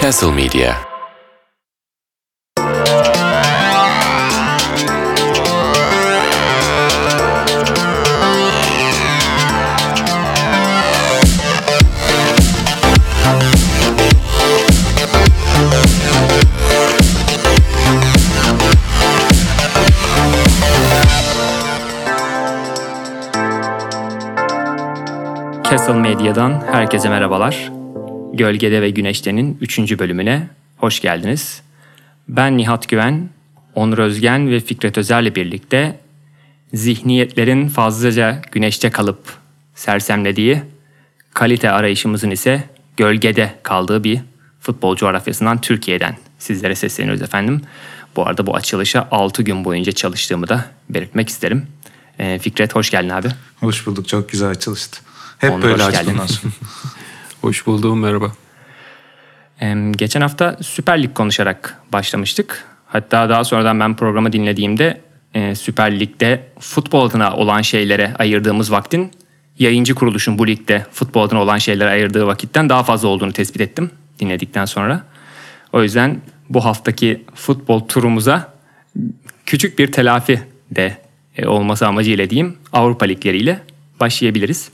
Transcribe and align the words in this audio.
Castle 0.00 0.32
Media 0.32 0.78
Castle 25.64 25.94
Medya'dan 25.94 26.60
herkese 26.72 27.08
merhabalar. 27.08 27.79
Gölgede 28.40 28.82
ve 28.82 28.90
Güneşte'nin 28.90 29.58
3. 29.60 29.78
bölümüne 29.98 30.48
hoş 30.76 31.00
geldiniz. 31.00 31.62
Ben 32.28 32.56
Nihat 32.56 32.88
Güven, 32.88 33.28
Onur 33.74 33.98
Özgen 33.98 34.50
ve 34.50 34.60
Fikret 34.60 34.98
Özer'le 34.98 35.34
birlikte 35.34 36.00
zihniyetlerin 36.74 37.68
fazlaca 37.68 38.42
güneşte 38.52 38.90
kalıp 38.90 39.36
sersemlediği, 39.74 40.62
kalite 41.34 41.70
arayışımızın 41.70 42.30
ise 42.30 42.64
gölgede 42.96 43.54
kaldığı 43.62 44.04
bir 44.04 44.20
futbol 44.60 44.96
coğrafyasından 44.96 45.60
Türkiye'den 45.60 46.16
sizlere 46.38 46.74
sesleniyoruz 46.74 47.22
efendim. 47.22 47.62
Bu 48.16 48.26
arada 48.26 48.46
bu 48.46 48.56
açılışa 48.56 49.08
6 49.10 49.42
gün 49.42 49.64
boyunca 49.64 49.92
çalıştığımı 49.92 50.48
da 50.48 50.64
belirtmek 50.90 51.28
isterim. 51.28 51.66
Ee, 52.18 52.38
Fikret 52.38 52.74
hoş 52.74 52.90
geldin 52.90 53.08
abi. 53.08 53.28
Hoş 53.56 53.86
bulduk. 53.86 54.08
Çok 54.08 54.28
güzel 54.28 54.50
açılıştı. 54.50 55.00
Hep 55.38 55.50
Onur, 55.52 55.62
böyle 55.62 55.84
aç 55.84 55.94
geldin. 55.94 56.12
bundan 56.12 56.26
sonra. 56.26 56.52
Hoş 57.40 57.66
buldum 57.66 58.00
merhaba. 58.00 58.32
Geçen 59.96 60.20
hafta 60.20 60.56
Süper 60.60 61.02
Lig 61.02 61.14
konuşarak 61.14 61.78
başlamıştık. 61.92 62.64
Hatta 62.86 63.28
daha 63.28 63.44
sonradan 63.44 63.80
ben 63.80 63.96
programı 63.96 64.32
dinlediğimde 64.32 65.00
e, 65.34 65.54
Süper 65.54 66.00
Lig'de 66.00 66.46
futbol 66.58 67.08
adına 67.08 67.36
olan 67.36 67.62
şeylere 67.62 68.14
ayırdığımız 68.18 68.72
vaktin 68.72 69.10
yayıncı 69.58 69.94
kuruluşun 69.94 70.38
bu 70.38 70.46
ligde 70.46 70.86
futbol 70.92 71.22
adına 71.22 71.42
olan 71.42 71.58
şeylere 71.58 71.90
ayırdığı 71.90 72.26
vakitten 72.26 72.68
daha 72.68 72.82
fazla 72.82 73.08
olduğunu 73.08 73.32
tespit 73.32 73.60
ettim 73.60 73.90
dinledikten 74.18 74.64
sonra. 74.64 75.04
O 75.72 75.82
yüzden 75.82 76.20
bu 76.48 76.64
haftaki 76.64 77.24
futbol 77.34 77.80
turumuza 77.80 78.54
küçük 79.46 79.78
bir 79.78 79.92
telafi 79.92 80.42
de 80.70 80.98
e, 81.36 81.46
olması 81.46 81.86
amacıyla 81.86 82.30
diyeyim 82.30 82.56
Avrupa 82.72 83.06
ligleriyle 83.06 83.60
başlayabiliriz. 84.00 84.70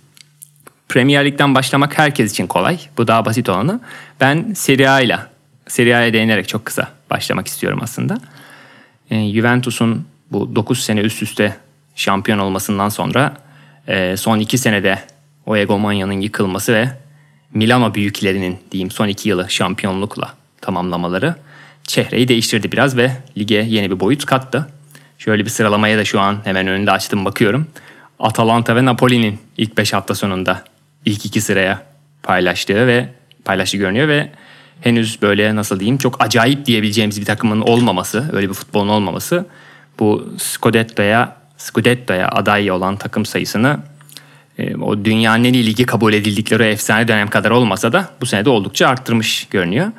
Premier 0.89 1.25
Lig'den 1.25 1.55
başlamak 1.55 1.99
herkes 1.99 2.33
için 2.33 2.47
kolay. 2.47 2.79
Bu 2.99 3.09
daha 3.09 3.25
basit 3.25 3.49
olanı. 3.49 3.81
Ben 4.21 4.53
Serie 4.53 4.89
A 4.89 5.01
ile 5.01 5.19
Serie 5.69 5.95
A'ya 5.95 6.13
değinerek 6.13 6.49
çok 6.49 6.65
kısa 6.65 6.89
başlamak 7.11 7.47
istiyorum 7.47 7.79
aslında. 7.83 8.19
E, 9.11 9.33
Juventus'un 9.33 10.07
bu 10.33 10.57
9 10.57 10.85
sene 10.85 11.01
üst 11.01 11.23
üste 11.23 11.57
şampiyon 11.95 12.39
olmasından 12.39 12.89
sonra 12.89 13.37
e, 13.89 14.17
son 14.17 14.39
2 14.39 14.59
senede 14.59 14.99
o 15.47 15.57
egomanyanın 15.57 16.21
yıkılması 16.21 16.75
ve 16.75 16.91
Milano 17.55 17.95
büyüklerinin 17.95 18.59
diyeyim 18.73 18.91
son 18.91 19.09
2 19.09 19.29
yılı 19.29 19.51
şampiyonlukla 19.51 20.35
tamamlamaları 20.61 21.35
çehreyi 21.83 22.29
değiştirdi 22.29 22.73
biraz 22.73 22.97
ve 22.97 23.13
lige 23.39 23.55
yeni 23.55 23.91
bir 23.91 24.01
boyut 24.01 24.25
kattı. 24.25 24.69
Şöyle 25.19 25.45
bir 25.45 25.51
sıralamaya 25.51 25.99
da 25.99 26.05
şu 26.05 26.21
an 26.21 26.39
hemen 26.45 26.67
önünde 26.67 26.91
açtım 26.91 27.25
bakıyorum. 27.25 27.67
Atalanta 28.19 28.77
ve 28.77 28.85
Napoli'nin 28.85 29.39
ilk 29.57 29.79
5 29.79 29.93
hafta 29.93 30.15
sonunda 30.15 30.65
ilk 31.07 31.27
iki 31.27 31.41
sıraya 31.41 31.83
paylaştığı 32.23 32.87
ve 32.87 33.09
paylaştığı 33.45 33.77
görünüyor 33.77 34.09
ve 34.09 34.31
henüz 34.81 35.23
böyle 35.23 35.57
nasıl 35.57 35.81
diyeyim 35.81 35.99
çok 35.99 36.25
acayip 36.25 36.67
diyebileceğimiz 36.67 37.21
bir 37.21 37.27
takımın 37.27 37.61
olmaması, 37.61 38.31
öyle 38.33 38.49
bir 38.49 38.55
futbolun 38.55 38.89
olmaması 38.89 39.47
bu 39.99 40.29
Scudetto'ya 40.39 41.37
Scudetto'ya 41.57 42.29
aday 42.29 42.71
olan 42.71 42.97
takım 42.97 43.27
sayısını 43.27 43.79
e, 44.59 44.77
o 44.77 45.05
dünyanın 45.05 45.45
en 45.45 45.53
iyi 45.53 45.67
ligi 45.67 45.87
kabul 45.87 46.13
edildikleri 46.13 46.63
efsane 46.63 47.09
dönem 47.09 47.29
kadar 47.29 47.51
olmasa 47.51 47.93
da 47.93 48.11
bu 48.21 48.27
sene 48.27 48.45
de 48.45 48.51
oldukça 48.51 48.89
arttırmış 48.89 49.47
görünüyor. 49.51 49.93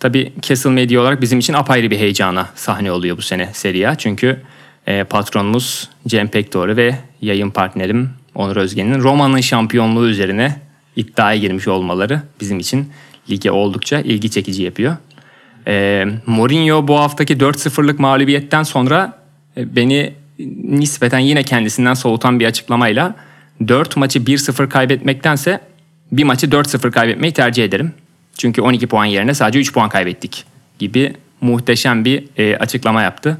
Tabii 0.00 0.32
Castle 0.42 0.70
Media 0.70 1.00
olarak 1.00 1.20
bizim 1.20 1.38
için 1.38 1.52
apayrı 1.52 1.90
bir 1.90 1.98
heyecana 1.98 2.48
sahne 2.54 2.92
oluyor 2.92 3.16
bu 3.16 3.22
sene 3.22 3.50
Serie 3.52 3.86
A. 3.86 3.94
Çünkü 3.94 4.40
e, 4.86 5.04
patronumuz 5.04 5.88
Cem 6.06 6.28
Pekdoğru 6.28 6.76
ve 6.76 6.98
yayın 7.20 7.50
partnerim 7.50 8.10
Onur 8.34 8.56
Özgen'in 8.56 8.98
Roma'nın 8.98 9.40
şampiyonluğu 9.40 10.08
üzerine 10.08 10.60
iddiaya 10.96 11.38
girmiş 11.38 11.68
olmaları 11.68 12.22
bizim 12.40 12.58
için 12.58 12.88
lige 13.30 13.50
oldukça 13.50 14.00
ilgi 14.00 14.30
çekici 14.30 14.62
yapıyor. 14.62 14.96
E, 15.66 16.04
Mourinho 16.26 16.88
bu 16.88 16.98
haftaki 16.98 17.36
4-0'lık 17.36 17.98
mağlubiyetten 17.98 18.62
sonra 18.62 19.18
e, 19.56 19.76
beni 19.76 20.12
nispeten 20.64 21.18
yine 21.18 21.42
kendisinden 21.42 21.94
soğutan 21.94 22.40
bir 22.40 22.46
açıklamayla 22.46 23.14
4 23.68 23.96
maçı 23.96 24.18
1-0 24.18 24.68
kaybetmektense 24.68 25.60
bir 26.12 26.24
maçı 26.24 26.46
4-0 26.46 26.90
kaybetmeyi 26.90 27.32
tercih 27.32 27.64
ederim. 27.64 27.92
Çünkü 28.38 28.62
12 28.62 28.86
puan 28.86 29.04
yerine 29.04 29.34
sadece 29.34 29.58
3 29.58 29.72
puan 29.72 29.88
kaybettik 29.88 30.44
gibi 30.78 31.12
muhteşem 31.40 32.04
bir 32.04 32.24
e, 32.36 32.56
açıklama 32.56 33.02
yaptı. 33.02 33.38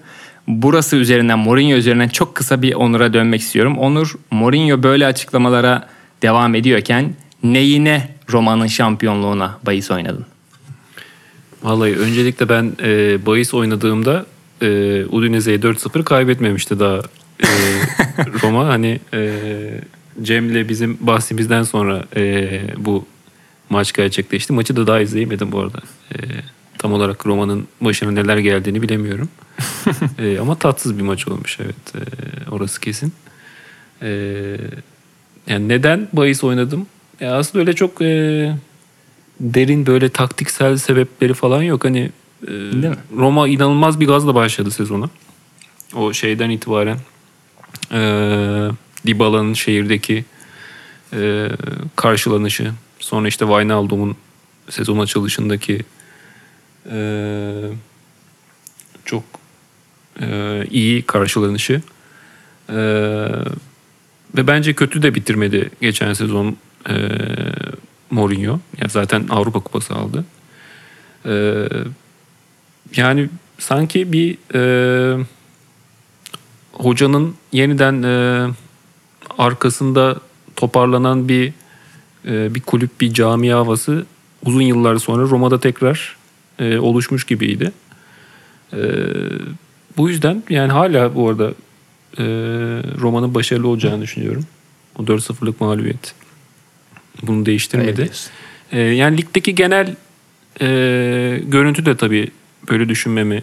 Burası 0.48 0.96
üzerinden 0.96 1.38
Mourinho 1.38 1.76
üzerinden 1.76 2.08
çok 2.08 2.34
kısa 2.34 2.62
bir 2.62 2.74
Onur'a 2.74 3.12
dönmek 3.12 3.40
istiyorum. 3.40 3.78
Onur 3.78 4.14
Mourinho 4.30 4.82
böyle 4.82 5.06
açıklamalara 5.06 5.88
devam 6.22 6.54
ediyorken 6.54 7.14
neyine 7.44 8.08
Roma'nın 8.32 8.66
şampiyonluğuna 8.66 9.58
bahis 9.66 9.90
oynadın? 9.90 10.26
Vallahi 11.62 11.96
öncelikle 11.96 12.48
ben 12.48 12.72
e, 12.82 13.26
bahis 13.26 13.54
oynadığımda 13.54 14.26
e, 14.62 14.66
Udinese'ye 15.04 15.58
4-0 15.58 16.04
kaybetmemişti 16.04 16.80
daha 16.80 16.96
e, 17.40 17.48
Roma. 18.42 18.66
Hani 18.66 19.00
e, 19.14 19.30
Cem'le 20.22 20.68
bizim 20.68 20.98
bahsimizden 21.00 21.62
sonra 21.62 22.04
e, 22.16 22.60
bu 22.76 23.06
maç 23.70 23.92
gerçekleşti. 23.92 24.52
Maçı 24.52 24.76
da 24.76 24.86
daha 24.86 25.00
izleyemedim 25.00 25.52
bu 25.52 25.60
arada. 25.60 25.78
E, 26.14 26.18
tam 26.78 26.92
olarak 26.92 27.26
Roma'nın 27.26 27.68
başına 27.80 28.10
neler 28.10 28.36
geldiğini 28.38 28.82
bilemiyorum. 28.82 29.28
E, 30.18 30.38
ama 30.38 30.58
tatsız 30.58 30.98
bir 30.98 31.02
maç 31.02 31.28
olmuş 31.28 31.58
evet. 31.60 31.94
E, 31.94 32.00
orası 32.50 32.80
kesin. 32.80 33.12
E, 34.02 34.08
yani 35.46 35.68
neden 35.68 36.08
bahis 36.12 36.44
oynadım? 36.44 36.86
Ya 37.20 37.36
aslında 37.36 37.62
öyle 37.62 37.72
çok 37.72 38.02
e, 38.02 38.56
derin 39.40 39.86
böyle 39.86 40.08
taktiksel 40.08 40.76
sebepleri 40.76 41.34
falan 41.34 41.62
yok. 41.62 41.84
Hani 41.84 42.10
e, 42.42 42.50
Değil 42.50 42.88
mi? 42.88 42.96
Roma 43.16 43.48
inanılmaz 43.48 44.00
bir 44.00 44.06
gazla 44.06 44.34
başladı 44.34 44.70
sezonu. 44.70 45.10
O 45.94 46.12
şeyden 46.12 46.50
itibaren 46.50 46.98
e, 47.92 48.00
Dybala'nın 49.06 49.54
şehirdeki 49.54 50.24
e, 51.12 51.48
karşılanışı. 51.96 52.72
Sonra 52.98 53.28
işte 53.28 53.44
Wijnaldum'un 53.44 54.16
sezon 54.70 54.98
açılışındaki 54.98 55.84
e, 56.90 56.98
çok 59.04 59.24
e, 60.20 60.64
iyi 60.70 61.02
karşılanışı. 61.02 61.82
E, 62.68 62.76
ve 64.36 64.46
bence 64.46 64.74
kötü 64.74 65.02
de 65.02 65.14
bitirmedi 65.14 65.70
geçen 65.80 66.12
sezon 66.12 66.56
e, 66.88 66.94
Mourinho. 68.10 68.60
Yani 68.80 68.90
zaten 68.90 69.26
Avrupa 69.30 69.60
Kupası 69.60 69.94
aldı. 69.94 70.24
E, 71.26 71.64
yani 72.96 73.28
sanki 73.58 74.12
bir 74.12 74.38
e, 74.54 75.24
hocanın 76.72 77.34
yeniden 77.52 78.02
e, 78.02 78.46
arkasında 79.38 80.20
toparlanan 80.56 81.28
bir 81.28 81.52
e, 82.26 82.54
bir 82.54 82.60
kulüp, 82.60 83.00
bir 83.00 83.14
cami 83.14 83.52
havası 83.52 84.06
uzun 84.44 84.62
yıllar 84.62 84.96
sonra 84.96 85.22
Roma'da 85.22 85.60
tekrar 85.60 86.16
e, 86.58 86.78
oluşmuş 86.78 87.24
gibiydi. 87.24 87.72
E, 88.72 88.78
bu 89.96 90.08
yüzden 90.08 90.42
yani 90.50 90.72
hala 90.72 91.14
bu 91.14 91.28
arada 91.28 91.48
e, 92.18 92.24
Roma'nın 93.00 93.34
başarılı 93.34 93.68
olacağını 93.68 94.02
düşünüyorum. 94.02 94.46
O 94.98 95.02
4-0'lık 95.02 95.60
mağlubiyet 95.60 96.14
bunu 97.22 97.46
değiştirmedi. 97.46 98.10
E, 98.72 98.80
yani 98.80 99.16
ligdeki 99.16 99.54
genel 99.54 99.96
e, 100.60 100.66
görüntü 101.46 101.86
de 101.86 101.96
tabii 101.96 102.28
böyle 102.70 102.88
düşünmemi 102.88 103.42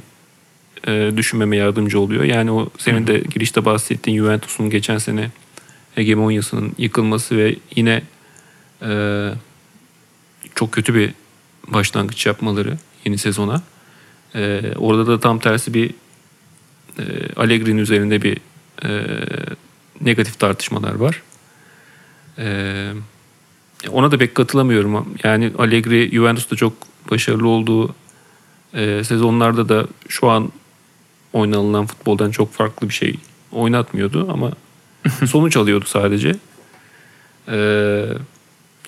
e, 0.88 1.12
düşünmeme 1.18 1.58
yardımcı 1.58 2.00
oluyor. 2.00 2.24
Yani 2.24 2.52
o 2.52 2.70
senin 2.78 3.08
de 3.08 3.20
girişte 3.20 3.66
bahsettiğin 3.66 4.18
Juventus'un 4.18 4.70
geçen 4.70 4.98
sene 4.98 5.32
hegemonyasının 5.96 6.74
yıkılması 6.78 7.38
ve 7.38 7.56
yine 7.76 8.02
e, 8.82 9.30
çok 10.56 10.72
kötü 10.72 10.96
bir 10.96 11.14
başlangıç 11.68 12.26
yapmaları 12.26 12.78
yeni 13.06 13.18
sezona. 13.18 13.62
E, 14.36 14.62
orada 14.76 15.08
da 15.08 15.20
tam 15.20 15.40
tersi 15.40 15.74
bir 15.74 15.90
e, 17.00 17.04
Allegri'nin 17.36 17.78
üzerinde 17.78 18.22
bir 18.22 18.38
e, 18.86 19.06
negatif 20.02 20.40
tartışmalar 20.40 20.96
var. 20.96 21.22
E, 22.38 22.92
ona 23.90 24.12
da 24.12 24.18
pek 24.18 24.36
katılamıyorum. 24.36 25.16
Yani 25.24 25.52
Allegri 25.58 26.10
Juventus'ta 26.14 26.56
çok 26.56 26.74
başarılı 27.12 27.48
olduğu 27.48 27.96
e, 28.74 29.04
sezonlarda 29.04 29.70
da 29.70 29.88
şu 30.08 30.30
an 30.30 30.52
oynanılan 31.34 31.86
futboldan 31.86 32.32
çok 32.32 32.54
farklı 32.54 32.90
bir 32.90 32.94
şey 32.94 33.16
oynatmıyordu 33.52 34.28
ama 34.34 34.52
sonuç 35.28 35.58
alıyordu 35.58 35.86
sadece. 35.88 36.36
Ee, 37.48 38.08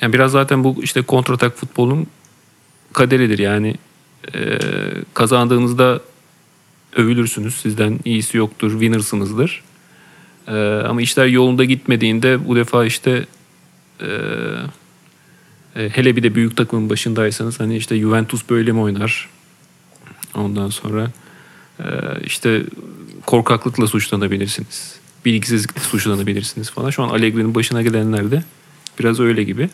yani 0.01 0.13
biraz 0.13 0.31
zaten 0.31 0.63
bu 0.63 0.75
işte 0.84 1.01
kontratak 1.01 1.57
futbolun 1.57 2.07
kaderidir 2.94 3.39
yani 3.39 3.75
e, 4.36 4.60
kazandığınızda 5.13 6.01
övülürsünüz 6.96 7.56
sizden 7.56 8.00
iyisi 8.06 8.38
yoktur 8.38 8.72
winnersınızdır 8.72 9.63
e, 10.48 10.54
ama 10.88 11.01
işler 11.01 11.25
yolunda 11.25 11.63
gitmediğinde 11.63 12.48
bu 12.48 12.56
defa 12.56 12.86
işte 12.86 13.25
e, 14.01 14.07
e, 15.75 15.90
hele 15.90 16.16
bir 16.16 16.24
de 16.24 16.36
büyük 16.36 16.58
takımın 16.58 16.90
başındaysanız 16.90 17.60
hani 17.60 17.78
işte 17.78 18.00
Juventus 18.00 18.50
böyle 18.50 18.72
mi 18.72 18.80
oynar 18.80 19.30
ondan 20.36 20.70
sonra 20.70 21.12
e, 21.80 21.86
işte 22.24 22.64
korkaklıkla 23.25 23.88
suçlanabilirsiniz 23.88 25.04
bilgisizlikle 25.25 25.81
suçlanabilirsiniz 25.81 26.72
falan 26.72 26.90
şu 26.90 27.04
an 27.04 27.10
Allegri'nin 27.10 27.56
başına 27.56 27.81
gelenler 27.81 28.31
de 28.31 28.44
biraz 29.00 29.20
öyle 29.20 29.44
gibi. 29.44 29.70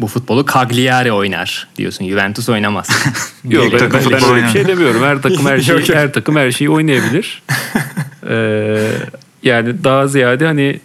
Bu 0.00 0.06
futbolu 0.06 0.46
Cagliari 0.54 1.12
oynar 1.12 1.68
diyorsun. 1.76 2.08
Juventus 2.08 2.48
oynamaz. 2.48 2.88
Yok 3.44 3.72
ben, 3.72 3.80
ben, 3.80 4.10
ben 4.10 4.24
öyle 4.24 4.46
bir 4.46 4.48
şey 4.48 4.66
demiyorum. 4.66 5.02
Her 5.02 5.22
takım 5.22 5.46
her 5.46 5.60
şeyi 5.60 5.94
her 5.94 6.12
takım 6.12 6.36
her 6.36 6.50
şeyi 6.50 6.70
oynayabilir. 6.70 7.42
ee, 8.28 8.92
yani 9.42 9.84
daha 9.84 10.06
ziyade 10.06 10.46
hani 10.46 10.80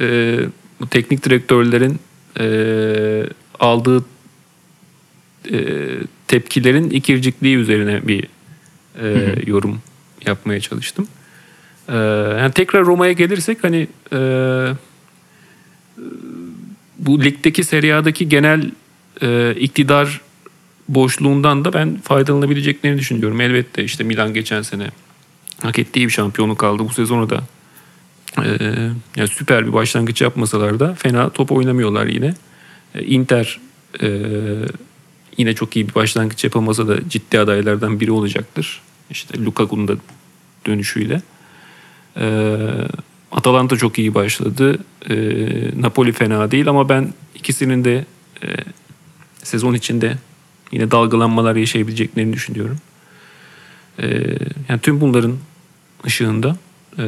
e, 0.00 0.38
bu 0.80 0.86
teknik 0.86 1.24
direktörlerin 1.24 2.00
e, 2.40 3.24
aldığı 3.60 4.04
e, 5.52 5.86
tepkilerin 6.28 6.90
ikircikliği 6.90 7.56
üzerine 7.56 8.08
bir 8.08 8.26
e, 9.02 9.34
yorum 9.46 9.80
yapmaya 10.26 10.60
çalıştım. 10.60 11.08
E, 11.88 11.96
yani 12.40 12.52
tekrar 12.52 12.84
Roma'ya 12.84 13.12
gelirsek 13.12 13.64
hani 13.64 13.88
e, 14.12 14.18
bu 16.98 17.24
ligdeki 17.24 17.64
Serie 17.64 18.10
genel 18.10 18.70
e, 19.22 19.54
iktidar 19.54 20.20
boşluğundan 20.88 21.64
da 21.64 21.72
ben 21.72 21.96
faydalanabileceklerini 21.96 22.98
düşünüyorum. 22.98 23.40
Elbette 23.40 23.84
işte 23.84 24.04
Milan 24.04 24.34
geçen 24.34 24.62
sene 24.62 24.90
hak 25.62 25.78
ettiği 25.78 26.06
bir 26.06 26.12
şampiyonluk 26.12 26.58
kaldı. 26.58 26.82
Bu 26.88 26.92
sezonu 26.92 27.30
da 27.30 27.40
e, 28.38 28.46
yani 29.16 29.28
süper 29.28 29.66
bir 29.66 29.72
başlangıç 29.72 30.22
yapmasalar 30.22 30.80
da 30.80 30.94
fena 30.94 31.30
top 31.30 31.52
oynamıyorlar 31.52 32.06
yine. 32.06 32.34
E, 32.94 33.04
Inter 33.04 33.60
e, 34.02 34.08
yine 35.36 35.54
çok 35.54 35.76
iyi 35.76 35.88
bir 35.88 35.94
başlangıç 35.94 36.44
yapamasa 36.44 36.88
da 36.88 37.08
ciddi 37.08 37.38
adaylardan 37.38 38.00
biri 38.00 38.10
olacaktır. 38.10 38.82
İşte 39.10 39.44
Lukaku'nun 39.44 39.88
da 39.88 39.94
dönüşüyle. 40.66 41.22
E, 42.16 42.56
Atalanta 43.32 43.76
çok 43.76 43.98
iyi 43.98 44.14
başladı. 44.14 44.78
E, 45.10 45.14
Napoli 45.80 46.12
fena 46.12 46.50
değil 46.50 46.68
ama 46.68 46.88
ben 46.88 47.14
ikisinin 47.34 47.84
de 47.84 48.04
e, 48.42 48.46
sezon 49.42 49.74
içinde 49.74 50.16
yine 50.72 50.90
dalgalanmalar 50.90 51.56
yaşayabileceklerini 51.56 52.32
düşünüyorum. 52.32 52.78
E, 53.98 54.06
yani 54.68 54.80
tüm 54.82 55.00
bunların 55.00 55.36
ışığında 56.06 56.56
e, 56.98 57.04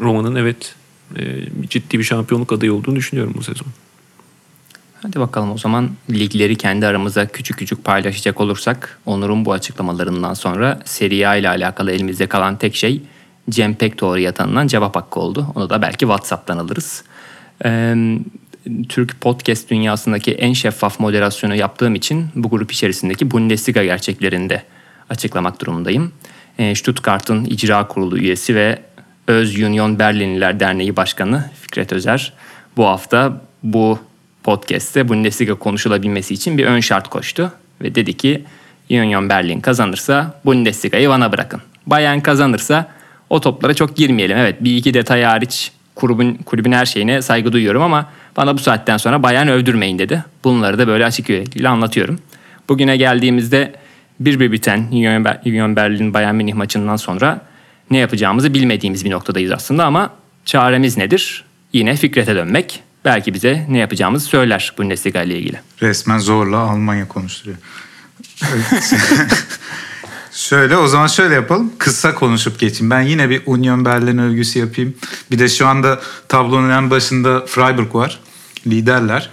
Roma'nın 0.00 0.36
evet 0.36 0.74
e, 1.16 1.22
ciddi 1.68 1.98
bir 1.98 2.04
şampiyonluk 2.04 2.52
adayı 2.52 2.74
olduğunu 2.74 2.96
düşünüyorum 2.96 3.34
bu 3.36 3.42
sezon. 3.42 3.66
Hadi 5.02 5.20
bakalım 5.20 5.52
o 5.52 5.58
zaman 5.58 5.90
ligleri 6.10 6.56
kendi 6.56 6.86
aramıza 6.86 7.26
küçük 7.26 7.58
küçük 7.58 7.84
paylaşacak 7.84 8.40
olursak 8.40 9.00
Onur'un 9.06 9.44
bu 9.44 9.52
açıklamalarından 9.52 10.34
sonra 10.34 10.80
Serie 10.84 11.26
A 11.26 11.36
ile 11.36 11.48
alakalı 11.48 11.92
elimizde 11.92 12.26
kalan 12.26 12.58
tek 12.58 12.76
şey 12.76 13.02
Cem 13.50 13.74
Pekdoğru'ya 13.74 14.32
tanınan 14.32 14.66
cevap 14.66 14.96
hakkı 14.96 15.20
oldu. 15.20 15.46
Onu 15.54 15.70
da 15.70 15.82
belki 15.82 15.98
WhatsApp'tan 15.98 16.58
alırız. 16.58 17.04
Ee, 17.64 17.94
Türk 18.88 19.20
podcast 19.20 19.70
dünyasındaki 19.70 20.32
en 20.32 20.52
şeffaf 20.52 21.00
moderasyonu 21.00 21.54
yaptığım 21.54 21.94
için 21.94 22.26
bu 22.34 22.50
grup 22.50 22.72
içerisindeki 22.72 23.30
Bundesliga 23.30 23.84
gerçeklerinde 23.84 24.62
açıklamak 25.10 25.60
durumundayım. 25.60 26.12
Stuttgart'ın 26.74 27.44
icra 27.44 27.88
kurulu 27.88 28.18
üyesi 28.18 28.54
ve 28.54 28.82
Öz 29.28 29.62
Union 29.62 29.98
Berlinliler 29.98 30.60
Derneği 30.60 30.96
Başkanı 30.96 31.44
Fikret 31.60 31.92
Özer 31.92 32.32
bu 32.76 32.86
hafta 32.86 33.40
bu 33.62 33.98
podcast'te 34.42 35.08
Bundesliga 35.08 35.54
konuşulabilmesi 35.54 36.34
için 36.34 36.58
bir 36.58 36.66
ön 36.66 36.80
şart 36.80 37.08
koştu. 37.08 37.52
Ve 37.82 37.94
dedi 37.94 38.16
ki 38.16 38.44
Union 38.90 39.28
Berlin 39.28 39.60
kazanırsa 39.60 40.40
Bundesliga'yı 40.44 41.08
bana 41.08 41.32
bırakın. 41.32 41.60
Bayern 41.86 42.20
kazanırsa 42.20 42.88
o 43.30 43.40
toplara 43.40 43.74
çok 43.74 43.96
girmeyelim. 43.96 44.38
Evet 44.38 44.64
bir 44.64 44.76
iki 44.76 44.94
detay 44.94 45.22
hariç 45.22 45.72
kulübün, 45.94 46.34
kulübün 46.34 46.72
her 46.72 46.86
şeyine 46.86 47.22
saygı 47.22 47.52
duyuyorum 47.52 47.82
ama 47.82 48.06
bana 48.36 48.54
bu 48.54 48.58
saatten 48.58 48.96
sonra 48.96 49.22
Bayern 49.22 49.48
övdürmeyin 49.48 49.98
dedi. 49.98 50.24
Bunları 50.44 50.78
da 50.78 50.86
böyle 50.86 51.04
açık 51.04 51.28
yürekliyle 51.28 51.68
anlatıyorum. 51.68 52.18
Bugüne 52.68 52.96
geldiğimizde 52.96 53.72
bir 54.20 54.40
bir 54.40 54.52
biten 54.52 54.86
Union 55.46 55.76
Berlin 55.76 56.14
Bayern 56.14 56.34
Münih 56.34 56.54
maçından 56.54 56.96
sonra 56.96 57.47
ne 57.90 57.98
yapacağımızı 57.98 58.54
bilmediğimiz 58.54 59.04
bir 59.04 59.10
noktadayız 59.10 59.52
aslında 59.52 59.84
ama 59.84 60.10
çaremiz 60.44 60.96
nedir? 60.96 61.44
Yine 61.72 61.96
Fikret'e 61.96 62.34
dönmek. 62.34 62.82
Belki 63.04 63.34
bize 63.34 63.66
ne 63.68 63.78
yapacağımızı 63.78 64.26
söyler 64.26 64.72
Bundesliga 64.78 65.22
ile 65.22 65.38
ilgili. 65.38 65.60
Resmen 65.82 66.18
zorla 66.18 66.56
Almanya 66.56 67.08
konuşturuyor. 67.08 67.58
Şöyle 70.32 70.76
o 70.76 70.86
zaman 70.86 71.06
şöyle 71.06 71.34
yapalım. 71.34 71.72
Kısa 71.78 72.14
konuşup 72.14 72.58
geçeyim. 72.58 72.90
Ben 72.90 73.00
yine 73.00 73.30
bir 73.30 73.42
Union 73.46 73.84
Berlin 73.84 74.18
övgüsü 74.18 74.58
yapayım. 74.58 74.94
Bir 75.30 75.38
de 75.38 75.48
şu 75.48 75.66
anda 75.66 76.00
tablonun 76.28 76.70
en 76.70 76.90
başında 76.90 77.46
Freiburg 77.46 77.94
var. 77.94 78.20
Liderler. 78.66 79.30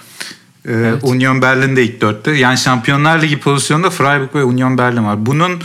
Ee, 0.66 0.72
evet. 0.72 1.04
Union 1.04 1.42
Berlin 1.42 1.76
de 1.76 1.84
ilk 1.84 2.02
dörtte. 2.02 2.32
Yani 2.32 2.58
Şampiyonlar 2.58 3.22
Ligi 3.22 3.40
pozisyonunda 3.40 3.90
Freiburg 3.90 4.36
ve 4.36 4.44
Union 4.44 4.78
Berlin 4.78 5.06
var. 5.06 5.26
Bunun 5.26 5.62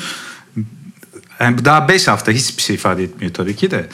yani 1.40 1.64
daha 1.64 1.88
5 1.88 2.08
hafta 2.08 2.32
hiçbir 2.32 2.62
şey 2.62 2.76
ifade 2.76 3.04
etmiyor 3.04 3.34
tabii 3.34 3.56
ki 3.56 3.70
de. 3.70 3.86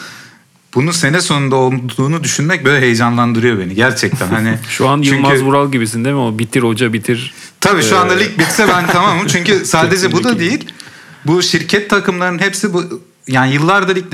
Bunun 0.74 0.90
sene 0.90 1.20
sonunda 1.20 1.56
olduğunu 1.56 2.24
düşünmek 2.24 2.64
böyle 2.64 2.80
heyecanlandırıyor 2.80 3.58
beni 3.58 3.74
gerçekten. 3.74 4.28
Hani 4.28 4.58
şu 4.68 4.88
an 4.88 5.02
Yılmaz 5.02 5.30
çünkü, 5.30 5.44
Vural 5.44 5.72
gibisin 5.72 6.04
değil 6.04 6.14
mi? 6.14 6.20
O 6.20 6.38
bitir 6.38 6.62
hoca 6.62 6.92
bitir. 6.92 7.34
Tabii 7.60 7.82
şu 7.82 7.98
anda 7.98 8.14
lig 8.14 8.38
bitse 8.38 8.68
ben 8.68 8.86
tamamım. 8.92 9.26
Çünkü 9.26 9.64
sadece 9.64 10.12
bu 10.12 10.24
da 10.24 10.38
değil. 10.38 10.72
Bu 11.24 11.42
şirket 11.42 11.90
takımlarının 11.90 12.38
hepsi 12.38 12.72
bu 12.72 13.02
yani 13.28 13.52
yıllardır 13.54 13.96
ilk 13.96 14.12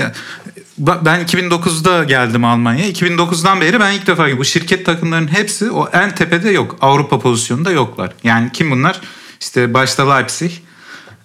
ben 0.77 1.25
2009'da 1.25 2.03
geldim 2.03 2.45
Almanya'ya. 2.45 2.91
2009'dan 2.91 3.61
beri 3.61 3.79
ben 3.79 3.93
ilk 3.93 4.07
defa 4.07 4.37
bu 4.37 4.45
şirket 4.45 4.85
takımlarının 4.85 5.33
hepsi 5.33 5.71
o 5.71 5.89
en 5.93 6.15
tepede 6.15 6.49
yok. 6.49 6.77
Avrupa 6.81 7.19
pozisyonunda 7.19 7.71
yoklar. 7.71 8.13
Yani 8.23 8.49
kim 8.53 8.71
bunlar? 8.71 9.01
İşte 9.41 9.73
başta 9.73 10.13
Leipzig, 10.13 10.51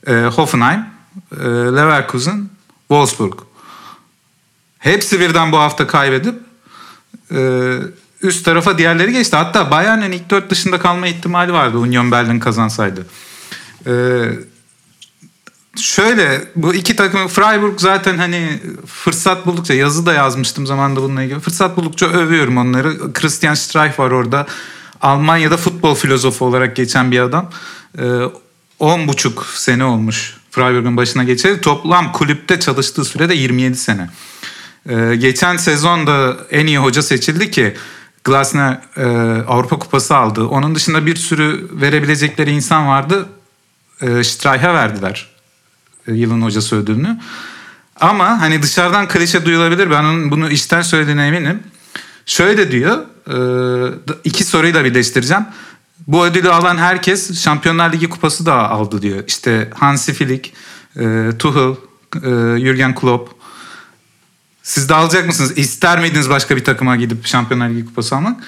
e, 0.07 0.13
Hoffenheim, 0.13 0.81
e, 0.81 0.98
Leverkusen, 1.77 2.49
Wolfsburg. 2.89 3.39
Hepsi 4.79 5.21
birden 5.21 5.53
bu 5.53 5.59
hafta 5.59 5.87
kaybedip 5.87 6.35
e, 7.33 7.73
üst 8.23 8.45
tarafa 8.45 8.79
diğerleri 8.79 9.13
geçti. 9.13 9.37
Hatta 9.37 9.71
Bayern'in 9.71 10.13
ilk 10.13 10.31
dört 10.31 10.51
dışında 10.51 10.79
kalma 10.79 11.07
ihtimali 11.07 11.53
vardı 11.53 11.79
Union 11.79 12.13
Berlin 12.13 12.41
kazansaydı. 12.41 13.07
Eee 13.87 14.39
Şöyle 15.81 16.45
bu 16.57 16.75
iki 16.75 16.97
takım 16.97 17.29
Freiburg 17.29 17.81
zaten 17.81 18.19
hani 18.19 18.61
fırsat 18.87 19.47
buldukça 19.47 19.75
yazı 19.75 20.07
da 20.07 20.13
yazmıştım 20.13 20.67
zamanda 20.67 21.03
bununla 21.03 21.23
ilgili. 21.23 21.41
Fırsat 21.41 21.77
buldukça 21.77 22.07
övüyorum 22.07 22.57
onları. 22.57 23.13
Christian 23.13 23.55
Streich 23.55 23.99
var 23.99 24.11
orada. 24.11 24.47
Almanya'da 25.01 25.57
futbol 25.57 25.95
filozofu 25.95 26.45
olarak 26.45 26.77
geçen 26.77 27.11
bir 27.11 27.21
adam. 27.21 27.51
Ee, 27.99 28.03
on 28.79 29.09
buçuk 29.09 29.47
sene 29.47 29.85
olmuş 29.85 30.37
Freiburg'un 30.51 30.97
başına 30.97 31.25
geçeri. 31.25 31.61
Toplam 31.61 32.13
kulüpte 32.13 32.61
çalıştığı 32.61 33.05
sürede 33.05 33.35
27 33.35 33.77
sene. 33.77 34.11
Ee, 34.89 35.17
geçen 35.17 35.57
sezonda 35.57 36.37
en 36.51 36.67
iyi 36.67 36.79
hoca 36.79 37.03
seçildi 37.03 37.51
ki 37.51 37.75
Glasner 38.25 38.81
e, 38.97 39.05
Avrupa 39.43 39.79
Kupası 39.79 40.17
aldı. 40.17 40.47
Onun 40.47 40.75
dışında 40.75 41.07
bir 41.07 41.17
sürü 41.17 41.69
verebilecekleri 41.73 42.51
insan 42.51 42.89
vardı. 42.89 43.29
E, 44.01 44.25
Streich'e 44.25 44.75
verdiler 44.75 45.29
e, 46.09 46.15
yılın 46.15 46.43
hocası 46.43 46.77
ödülünü. 46.77 47.19
Ama 48.01 48.41
hani 48.41 48.63
dışarıdan 48.63 49.09
klişe 49.09 49.45
duyulabilir. 49.45 49.91
Ben 49.91 50.05
onun 50.05 50.31
bunu 50.31 50.51
işten 50.51 50.83
söylediğine 50.83 51.27
eminim. 51.27 51.63
Şöyle 52.27 52.71
diyor. 52.71 52.99
E, 53.29 53.37
iki 54.25 54.45
soruyu 54.45 54.75
da 54.75 54.85
birleştireceğim. 54.85 55.45
Bu 56.07 56.27
ödülü 56.27 56.51
alan 56.51 56.77
herkes 56.77 57.43
Şampiyonlar 57.43 57.93
Ligi 57.93 58.09
kupası 58.09 58.47
da 58.47 58.71
aldı 58.71 59.03
diyor. 59.03 59.25
İşte 59.27 59.71
Hansi 59.75 60.15
Flick, 60.15 60.53
e, 60.97 61.31
Tuchel, 61.39 61.75
Jürgen 62.59 62.95
Klopp. 62.95 63.31
Siz 64.63 64.89
de 64.89 64.95
alacak 64.95 65.27
mısınız? 65.27 65.59
İster 65.59 66.01
miydiniz 66.01 66.31
başka 66.31 66.57
bir 66.57 66.65
takıma 66.65 66.97
gidip 66.97 67.27
Şampiyonlar 67.27 67.69
Ligi 67.69 67.87
kupası 67.87 68.17
almak? 68.17 68.41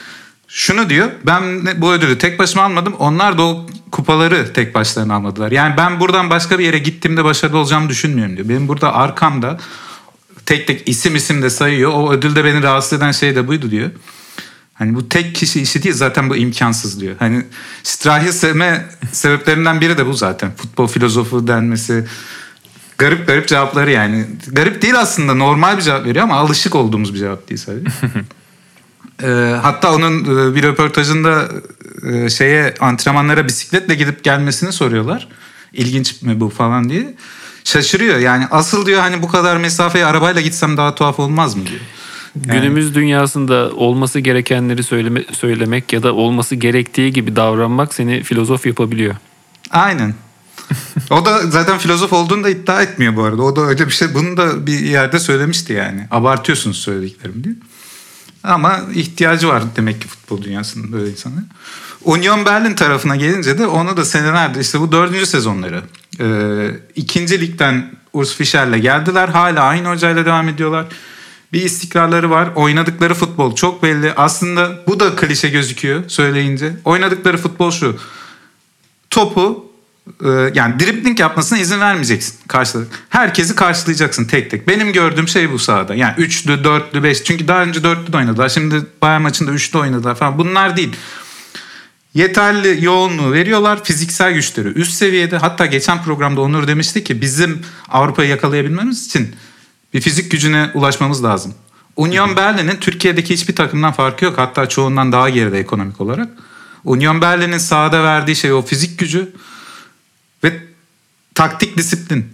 şunu 0.51 0.91
diyor. 0.91 1.11
Ben 1.27 1.67
bu 1.81 1.93
ödülü 1.93 2.19
tek 2.19 2.39
başıma 2.39 2.65
almadım. 2.65 2.95
Onlar 2.99 3.39
da 3.39 3.43
o 3.43 3.67
kupaları 3.93 4.53
tek 4.53 4.75
başlarına 4.75 5.15
almadılar. 5.15 5.53
Yani 5.53 5.77
ben 5.77 6.01
buradan 6.01 6.31
başka 6.31 6.59
bir 6.59 6.65
yere 6.65 6.79
gittiğimde 6.79 7.25
başarılı 7.25 7.59
olacağımı 7.59 7.89
düşünmüyorum 7.89 8.37
diyor. 8.37 8.49
Benim 8.49 8.69
burada 8.69 8.95
arkamda 8.95 9.59
tek 10.47 10.67
tek 10.67 10.89
isim 10.89 11.17
isim 11.17 11.43
de 11.43 11.51
sayıyor. 11.51 11.93
O 11.95 12.13
ödülde 12.13 12.45
beni 12.45 12.63
rahatsız 12.63 12.93
eden 12.93 13.13
şey 13.13 13.37
de 13.37 13.49
buydu 13.49 13.71
diyor. 13.71 13.91
Hani 14.81 14.95
bu 14.95 15.09
tek 15.09 15.35
kişi 15.35 15.61
işi 15.63 15.83
değil 15.83 15.95
zaten 15.95 16.31
bu 16.31 16.37
imkansız 16.37 17.01
diyor. 17.01 17.15
Hani 17.19 17.45
Strahi 17.83 18.33
sevme 18.33 18.87
sebeplerinden 19.13 19.81
biri 19.81 19.99
de 19.99 20.07
bu 20.07 20.13
zaten. 20.13 20.51
Futbol 20.57 20.87
filozofu 20.87 21.47
denmesi. 21.47 22.05
Garip 22.99 23.27
garip 23.27 23.49
cevapları 23.49 23.91
yani. 23.91 24.27
Garip 24.47 24.83
değil 24.83 25.01
aslında 25.01 25.35
normal 25.35 25.77
bir 25.77 25.83
cevap 25.83 26.07
veriyor 26.07 26.25
ama 26.25 26.35
alışık 26.35 26.75
olduğumuz 26.75 27.15
bir 27.15 27.19
cevap 27.19 27.49
değil 27.49 27.61
sadece. 27.61 27.87
ee, 29.23 29.57
hatta 29.63 29.95
onun 29.95 30.25
e, 30.25 30.55
bir 30.55 30.63
röportajında 30.63 31.49
e, 32.13 32.31
şeye 32.31 32.75
antrenmanlara 32.81 33.47
bisikletle 33.47 33.95
gidip 33.95 34.25
gelmesini 34.25 34.73
soruyorlar. 34.73 35.29
İlginç 35.73 36.23
mi 36.23 36.41
bu 36.41 36.51
falan 36.51 36.91
diye. 36.91 37.15
Şaşırıyor 37.65 38.19
yani 38.19 38.47
asıl 38.51 38.87
diyor 38.87 39.01
hani 39.01 39.23
bu 39.23 39.29
kadar 39.29 39.57
mesafeyi 39.57 40.05
arabayla 40.05 40.41
gitsem 40.41 40.77
daha 40.77 40.95
tuhaf 40.95 41.21
olmaz 41.21 41.57
mı 41.57 41.67
diyor. 41.67 41.81
Günümüz 42.37 42.95
dünyasında 42.95 43.71
olması 43.77 44.21
gerekenleri 44.21 44.83
söyleme, 44.83 45.25
söylemek 45.33 45.93
ya 45.93 46.03
da 46.03 46.15
olması 46.15 46.55
gerektiği 46.55 47.13
gibi 47.13 47.37
davranmak 47.37 47.95
seni 47.95 48.23
filozof 48.23 48.67
yapabiliyor. 48.67 49.15
Aynen. 49.71 50.15
o 51.11 51.25
da 51.25 51.47
zaten 51.47 51.79
filozof 51.79 52.13
olduğunu 52.13 52.45
da 52.45 52.51
iddia 52.51 52.83
etmiyor 52.83 53.17
bu 53.17 53.23
arada. 53.23 53.43
O 53.43 53.57
da 53.57 53.61
öyle 53.61 53.87
bir 53.87 53.93
şey. 53.93 54.15
Bunu 54.15 54.37
da 54.37 54.67
bir 54.67 54.81
yerde 54.81 55.19
söylemişti 55.19 55.73
yani. 55.73 56.07
Abartıyorsunuz 56.11 56.79
söylediklerim 56.79 57.45
diye. 57.45 57.55
Ama 58.45 58.81
ihtiyacı 58.95 59.49
var 59.49 59.63
demek 59.77 60.01
ki 60.01 60.09
futbol 60.09 60.43
dünyasının 60.43 60.93
böyle 60.93 61.11
insanı. 61.11 61.45
Union 62.05 62.45
Berlin 62.45 62.75
tarafına 62.75 63.17
gelince 63.17 63.59
de 63.59 63.67
onu 63.67 63.97
da 63.97 64.05
senelerde 64.05 64.61
işte 64.61 64.81
bu 64.81 64.93
dördüncü 64.93 65.27
sezonları. 65.27 65.83
Ee, 66.21 66.71
ikinci 66.97 67.41
ligden 67.41 67.91
Urs 68.13 68.35
Fischer'le 68.35 68.79
geldiler. 68.79 69.29
Hala 69.29 69.63
aynı 69.63 69.89
hocayla 69.89 70.27
devam 70.27 70.49
ediyorlar 70.49 70.87
bir 71.53 71.63
istikrarları 71.63 72.31
var. 72.31 72.49
Oynadıkları 72.55 73.15
futbol 73.15 73.55
çok 73.55 73.83
belli. 73.83 74.13
Aslında 74.13 74.79
bu 74.87 75.01
da 75.01 75.17
klişe 75.17 75.49
gözüküyor 75.49 76.09
söyleyince. 76.09 76.73
Oynadıkları 76.85 77.37
futbol 77.37 77.71
şu. 77.71 77.99
Topu 79.11 79.71
e, 80.25 80.29
yani 80.55 80.81
dribling 80.81 81.21
yapmasına 81.21 81.59
izin 81.59 81.81
vermeyeceksin 81.81 82.37
karşılık. 82.49 82.89
Herkesi 83.09 83.55
karşılayacaksın 83.55 84.25
tek 84.25 84.51
tek. 84.51 84.69
Benim 84.69 84.93
gördüğüm 84.93 85.29
şey 85.29 85.53
bu 85.53 85.59
sahada. 85.59 85.95
Yani 85.95 86.15
üçlü, 86.19 86.65
dörtlü, 86.65 87.03
beş. 87.03 87.25
Çünkü 87.25 87.49
daha 87.49 87.63
önce 87.63 87.83
dörtlü 87.83 88.13
de 88.13 88.17
oynadılar. 88.17 88.49
Şimdi 88.49 88.83
Bayern 89.03 89.23
maçında 89.23 89.51
üçlü 89.51 89.79
oynadılar 89.79 90.15
falan. 90.15 90.39
Bunlar 90.39 90.77
değil. 90.77 90.97
Yeterli 92.15 92.85
yoğunluğu 92.85 93.33
veriyorlar. 93.33 93.85
Fiziksel 93.85 94.33
güçleri 94.33 94.69
üst 94.69 94.93
seviyede. 94.93 95.37
Hatta 95.37 95.67
geçen 95.67 96.03
programda 96.03 96.41
Onur 96.41 96.67
demişti 96.67 97.05
ki 97.05 97.21
bizim 97.21 97.63
Avrupa'yı 97.89 98.29
yakalayabilmemiz 98.29 99.07
için 99.07 99.35
bir 99.95 100.01
fizik 100.01 100.31
gücüne 100.31 100.71
ulaşmamız 100.75 101.25
lazım. 101.25 101.55
Union 101.97 102.37
Berlin'in 102.37 102.77
Türkiye'deki 102.77 103.35
hiçbir 103.35 103.57
takımdan 103.57 103.93
farkı 103.93 104.25
yok. 104.25 104.39
Hatta 104.39 104.69
çoğundan 104.69 105.13
daha 105.13 105.31
geride 105.31 105.59
ekonomik 105.59 106.01
olarak. 106.01 106.29
Union 106.85 107.21
Berlin'in 107.23 107.59
sahada 107.59 108.05
verdiği 108.05 108.37
şey 108.37 108.53
o 108.53 108.63
fizik 108.63 108.99
gücü 108.99 109.33
ve 110.45 110.53
taktik 111.35 111.77
disiplin. 111.77 112.27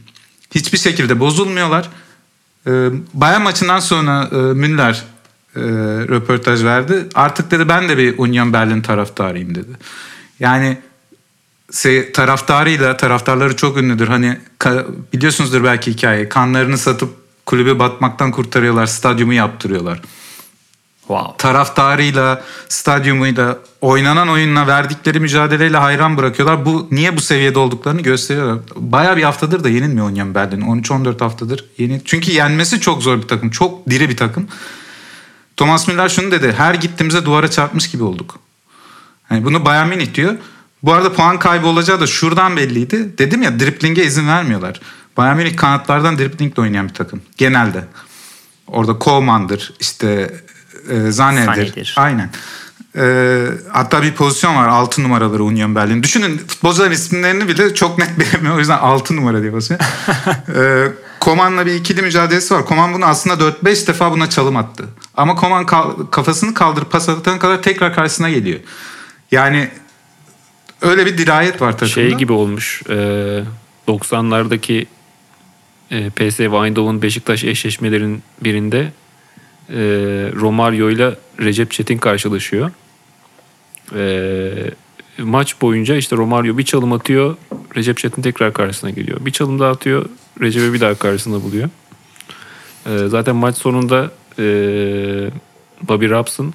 Hiçbir 0.54 0.78
şekilde 0.78 1.20
bozulmuyorlar. 1.20 1.88
Ee, 2.66 2.88
Bayern 3.14 3.42
maçından 3.42 3.80
sonra 3.80 4.28
e, 4.32 4.36
Müller 4.36 5.04
e, 5.56 5.60
röportaj 6.08 6.64
verdi. 6.64 7.06
Artık 7.14 7.50
dedi 7.50 7.68
ben 7.68 7.88
de 7.88 7.98
bir 7.98 8.18
Union 8.18 8.52
Berlin 8.52 8.82
taraftarıyım 8.82 9.54
dedi. 9.54 9.70
Yani 10.40 10.78
şey, 11.72 12.12
taraftarıyla 12.12 12.96
taraftarları 12.96 13.56
çok 13.56 13.76
ünlüdür. 13.76 14.08
Hani 14.08 14.38
ka, 14.58 14.86
biliyorsunuzdur 15.12 15.64
belki 15.64 15.92
hikayeyi. 15.92 16.28
Kanlarını 16.28 16.78
satıp 16.78 17.25
kulübü 17.46 17.78
batmaktan 17.78 18.30
kurtarıyorlar, 18.30 18.86
stadyumu 18.86 19.32
yaptırıyorlar. 19.32 20.00
Wow. 21.06 21.36
Taraftarıyla, 21.38 22.44
stadyumuyla, 22.68 23.58
oynanan 23.80 24.28
oyunla 24.28 24.66
verdikleri 24.66 25.20
mücadeleyle 25.20 25.76
hayran 25.76 26.16
bırakıyorlar. 26.16 26.64
Bu 26.64 26.88
niye 26.90 27.16
bu 27.16 27.20
seviyede 27.20 27.58
olduklarını 27.58 28.00
gösteriyorlar. 28.00 28.58
Baya 28.76 29.16
bir 29.16 29.22
haftadır 29.22 29.64
da 29.64 29.68
yenilmiyor 29.68 30.10
Union 30.10 30.34
Berlin. 30.34 30.60
13-14 30.60 31.18
haftadır 31.18 31.64
yeni. 31.78 32.02
Çünkü 32.04 32.32
yenmesi 32.32 32.80
çok 32.80 33.02
zor 33.02 33.16
bir 33.16 33.28
takım. 33.28 33.50
Çok 33.50 33.90
diri 33.90 34.08
bir 34.08 34.16
takım. 34.16 34.48
Thomas 35.56 35.88
Müller 35.88 36.08
şunu 36.08 36.30
dedi. 36.30 36.54
Her 36.56 36.74
gittiğimizde 36.74 37.24
duvara 37.24 37.50
çarpmış 37.50 37.90
gibi 37.90 38.04
olduk. 38.04 38.38
Yani 39.30 39.44
bunu 39.44 39.64
Bayern 39.64 39.88
Münih 39.88 40.14
diyor. 40.14 40.36
Bu 40.82 40.92
arada 40.92 41.12
puan 41.12 41.38
kaybı 41.38 41.66
olacağı 41.66 42.00
da 42.00 42.06
şuradan 42.06 42.56
belliydi. 42.56 43.18
Dedim 43.18 43.42
ya 43.42 43.60
driplinge 43.60 44.04
izin 44.04 44.28
vermiyorlar. 44.28 44.80
Bayern 45.16 45.36
Münih 45.36 45.56
kanatlardan 45.56 46.18
driblingle 46.18 46.62
oynayan 46.62 46.88
bir 46.88 46.94
takım. 46.94 47.22
Genelde. 47.36 47.84
Orada 48.66 48.98
Koeman'dır, 48.98 49.74
işte 49.80 50.34
e, 50.90 51.10
Zane'dir. 51.10 51.46
Sane'dir. 51.46 51.94
Aynen. 51.98 52.30
E, 52.96 53.44
hatta 53.72 54.02
bir 54.02 54.14
pozisyon 54.14 54.56
var 54.56 54.68
6 54.68 55.02
numaraları 55.02 55.44
Union 55.44 55.74
Berlin. 55.74 56.02
Düşünün 56.02 56.38
futbolcuların 56.38 56.92
isimlerini 56.92 57.48
bile 57.48 57.74
çok 57.74 57.98
net 57.98 58.10
bilemiyor. 58.18 58.56
O 58.56 58.58
yüzden 58.58 58.78
6 58.78 59.16
numara 59.16 59.42
diye 59.42 59.52
basıyor. 59.52 59.80
e, 60.56 60.92
Koman'la 61.20 61.66
bir 61.66 61.74
ikili 61.74 62.02
mücadelesi 62.02 62.54
var. 62.54 62.64
Koman 62.66 62.94
bunu 62.94 63.04
aslında 63.04 63.44
4-5 63.44 63.86
defa 63.86 64.12
buna 64.12 64.30
çalım 64.30 64.56
attı. 64.56 64.84
Ama 65.16 65.34
Koman 65.34 65.66
kafasını 66.10 66.54
kaldırıp 66.54 66.92
pas 66.92 67.08
atana 67.08 67.38
kadar 67.38 67.62
tekrar 67.62 67.94
karşısına 67.94 68.30
geliyor. 68.30 68.60
Yani 69.30 69.68
öyle 70.82 71.06
bir 71.06 71.18
dirayet 71.18 71.60
var 71.60 71.72
takımda. 71.72 71.92
Şey 71.92 72.14
gibi 72.14 72.32
olmuş. 72.32 72.82
E, 72.88 72.94
90'lardaki 73.88 74.86
e, 75.90 76.10
PSV 76.10 76.40
Eindhoven 76.40 77.02
Beşiktaş 77.02 77.44
eşleşmelerin 77.44 78.22
birinde 78.44 78.92
e, 79.68 79.76
Romario 80.34 80.90
ile 80.90 81.14
Recep 81.40 81.70
Çetin 81.70 81.98
karşılaşıyor. 81.98 82.70
E, 83.94 84.52
maç 85.18 85.60
boyunca 85.60 85.96
işte 85.96 86.16
Romario 86.16 86.58
bir 86.58 86.64
çalım 86.64 86.92
atıyor. 86.92 87.36
Recep 87.76 87.98
Çetin 87.98 88.22
tekrar 88.22 88.52
karşısına 88.52 88.90
geliyor. 88.90 89.26
Bir 89.26 89.30
çalım 89.30 89.58
daha 89.58 89.70
atıyor. 89.70 90.06
Recep'i 90.40 90.72
bir 90.72 90.80
daha 90.80 90.94
karşısında 90.94 91.42
buluyor. 91.42 91.68
Zaten 93.06 93.36
maç 93.36 93.56
sonunda 93.56 94.10
Bobby 95.82 96.08
Robson 96.08 96.54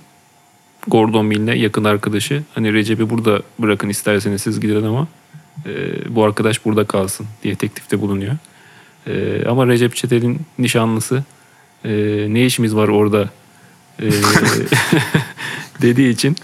Gordon 0.88 1.26
Mill'le 1.26 1.56
yakın 1.56 1.84
arkadaşı. 1.84 2.44
Hani 2.56 2.74
Recep'i 2.74 3.10
burada 3.10 3.42
bırakın 3.60 3.90
isterseniz 3.90 4.42
siz 4.42 4.60
gidin 4.60 4.84
ama 4.84 5.08
e, 5.66 5.72
bu 6.16 6.24
arkadaş 6.24 6.66
burada 6.66 6.86
kalsın 6.86 7.28
diye 7.44 7.56
teklifte 7.56 8.02
bulunuyor. 8.02 8.38
E, 9.08 9.46
ama 9.46 9.68
Recep 9.68 9.96
Çetel'in 9.96 10.42
nişanlısı 10.60 11.24
e, 11.86 11.92
ne 12.30 12.46
işimiz 12.46 12.76
var 12.76 12.88
orada 12.88 13.30
e, 14.02 14.12
dediği 15.82 16.10
için 16.10 16.36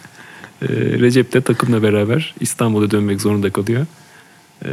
e, 0.61 0.67
Recep 0.75 1.33
de 1.33 1.41
takımla 1.41 1.83
beraber 1.83 2.35
İstanbul'a 2.39 2.91
dönmek 2.91 3.21
zorunda 3.21 3.51
kalıyor. 3.51 3.85
E, 4.65 4.71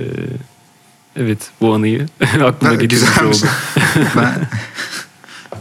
evet 1.16 1.50
bu 1.60 1.74
anıyı 1.74 2.06
aklıma 2.44 2.74
getirmiş 2.74 3.22
oldu. 3.22 3.46
ben, 4.16 4.48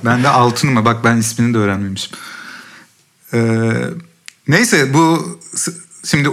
ben 0.05 0.23
de 0.23 0.29
altın 0.29 0.69
mı? 0.69 0.85
Bak 0.85 1.03
ben 1.03 1.17
ismini 1.17 1.53
de 1.53 1.57
öğrenmemişim. 1.57 2.11
Ee, 3.33 3.71
neyse 4.47 4.93
bu 4.93 5.39
Şimdi 6.05 6.29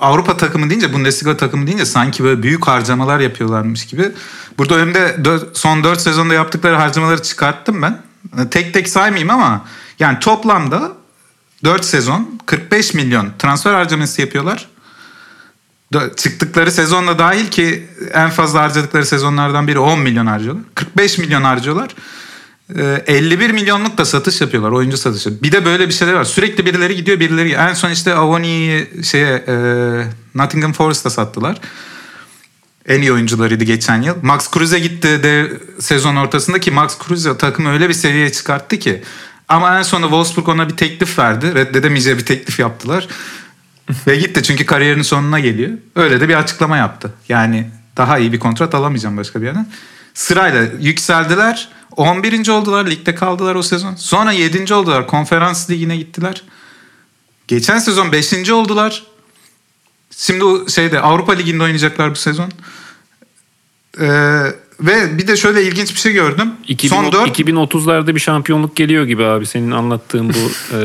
Avrupa 0.00 0.36
takımı 0.36 0.70
deyince 0.70 0.92
Bundesliga 0.92 1.36
takımı 1.36 1.66
deyince 1.66 1.86
sanki 1.86 2.24
böyle 2.24 2.42
büyük 2.42 2.66
harcamalar 2.66 3.20
yapıyorlarmış 3.20 3.86
gibi. 3.86 4.12
Burada 4.58 4.74
önümde 4.74 5.16
son 5.54 5.84
4 5.84 6.00
sezonda 6.00 6.34
yaptıkları 6.34 6.76
harcamaları 6.76 7.22
çıkarttım 7.22 7.82
ben. 7.82 8.02
Tek 8.50 8.74
tek 8.74 8.88
saymayayım 8.88 9.30
ama 9.30 9.64
yani 9.98 10.18
toplamda 10.18 10.92
4 11.64 11.84
sezon 11.84 12.38
45 12.46 12.94
milyon 12.94 13.28
transfer 13.38 13.74
harcaması 13.74 14.20
yapıyorlar. 14.20 14.68
Çıktıkları 16.16 16.72
sezonda 16.72 17.18
dahil 17.18 17.50
ki 17.50 17.88
en 18.12 18.30
fazla 18.30 18.60
harcadıkları 18.60 19.06
sezonlardan 19.06 19.68
biri 19.68 19.78
10 19.78 19.98
milyon 19.98 20.26
harcıyorlar. 20.26 20.64
45 20.74 21.18
milyon 21.18 21.42
harcıyorlar. 21.42 21.90
51 22.76 23.50
ee, 23.50 23.52
milyonluk 23.52 23.98
da 23.98 24.04
satış 24.04 24.40
yapıyorlar 24.40 24.70
oyuncu 24.70 24.96
satışı. 24.96 25.42
Bir 25.42 25.52
de 25.52 25.64
böyle 25.64 25.88
bir 25.88 25.92
şeyler 25.92 26.12
var. 26.12 26.24
Sürekli 26.24 26.66
birileri 26.66 26.96
gidiyor 26.96 27.20
birileri 27.20 27.52
En 27.52 27.74
son 27.74 27.90
işte 27.90 28.14
Avoni'yi 28.14 28.90
şeye 29.04 29.44
e, 29.48 29.54
Nottingham 30.34 30.72
Forest'a 30.72 31.10
sattılar. 31.10 31.60
En 32.88 33.00
iyi 33.00 33.12
oyuncularıydı 33.12 33.64
geçen 33.64 34.02
yıl. 34.02 34.14
Max 34.22 34.50
Kruse 34.50 34.78
gitti 34.78 35.22
de 35.22 35.52
sezon 35.80 36.16
ortasında 36.16 36.60
ki 36.60 36.70
Max 36.70 36.98
Kruse 36.98 37.38
takımı 37.38 37.72
öyle 37.72 37.88
bir 37.88 37.94
seviyeye 37.94 38.32
çıkarttı 38.32 38.78
ki. 38.78 39.02
Ama 39.48 39.78
en 39.78 39.82
sonunda 39.82 40.06
Wolfsburg 40.06 40.48
ona 40.48 40.68
bir 40.68 40.76
teklif 40.76 41.18
verdi. 41.18 41.54
Reddedemeyeceği 41.54 42.18
bir 42.18 42.24
teklif 42.24 42.58
yaptılar. 42.58 43.08
Ve 44.06 44.16
gitti 44.16 44.42
çünkü 44.42 44.66
kariyerinin 44.66 45.02
sonuna 45.02 45.40
geliyor. 45.40 45.70
Öyle 45.96 46.20
de 46.20 46.28
bir 46.28 46.34
açıklama 46.34 46.76
yaptı. 46.76 47.12
Yani 47.28 47.66
daha 47.96 48.18
iyi 48.18 48.32
bir 48.32 48.38
kontrat 48.38 48.74
alamayacağım 48.74 49.16
başka 49.16 49.40
bir 49.40 49.46
yerden. 49.46 49.66
Sırayla 50.14 50.66
yükseldiler 50.80 51.68
11. 51.96 52.48
oldular 52.48 52.86
ligde 52.90 53.14
kaldılar 53.14 53.54
o 53.54 53.62
sezon. 53.62 53.94
Sonra 53.94 54.32
7. 54.32 54.74
oldular 54.74 55.06
konferans 55.06 55.70
ligine 55.70 55.96
gittiler. 55.96 56.42
Geçen 57.48 57.78
sezon 57.78 58.12
5. 58.12 58.50
oldular. 58.50 59.02
Şimdi 60.16 60.44
o 60.44 60.68
şeyde 60.68 61.00
Avrupa 61.00 61.32
Ligi'nde 61.32 61.62
oynayacaklar 61.62 62.10
bu 62.10 62.14
sezon. 62.14 62.50
Ee, 64.00 64.42
ve 64.82 65.18
bir 65.18 65.26
de 65.26 65.36
şöyle 65.36 65.62
ilginç 65.62 65.94
bir 65.94 66.00
şey 66.00 66.12
gördüm. 66.12 66.52
2000, 66.68 66.96
Son 66.96 67.12
4 67.12 67.40
2030'larda 67.40 68.14
bir 68.14 68.20
şampiyonluk 68.20 68.76
geliyor 68.76 69.04
gibi 69.04 69.24
abi 69.24 69.46
senin 69.46 69.70
anlattığın 69.70 70.28
bu 70.28 70.76
e, 70.76 70.80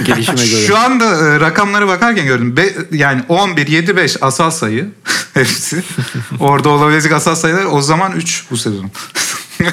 gelişime 0.04 0.46
göre. 0.46 0.66
Şu 0.66 0.78
anda 0.78 1.04
e, 1.04 1.40
rakamlara 1.40 1.88
bakarken 1.88 2.26
gördüm. 2.26 2.56
Be, 2.56 2.74
yani 2.90 3.22
11, 3.28 3.66
7, 3.66 3.96
5 3.96 4.16
asal 4.20 4.50
sayı 4.50 4.88
hepsi. 5.34 5.82
Orada 6.40 6.68
olabilecek 6.68 7.12
asal 7.12 7.34
sayılar 7.34 7.64
o 7.70 7.82
zaman 7.82 8.12
3 8.12 8.44
bu 8.50 8.56
sezon. 8.56 8.90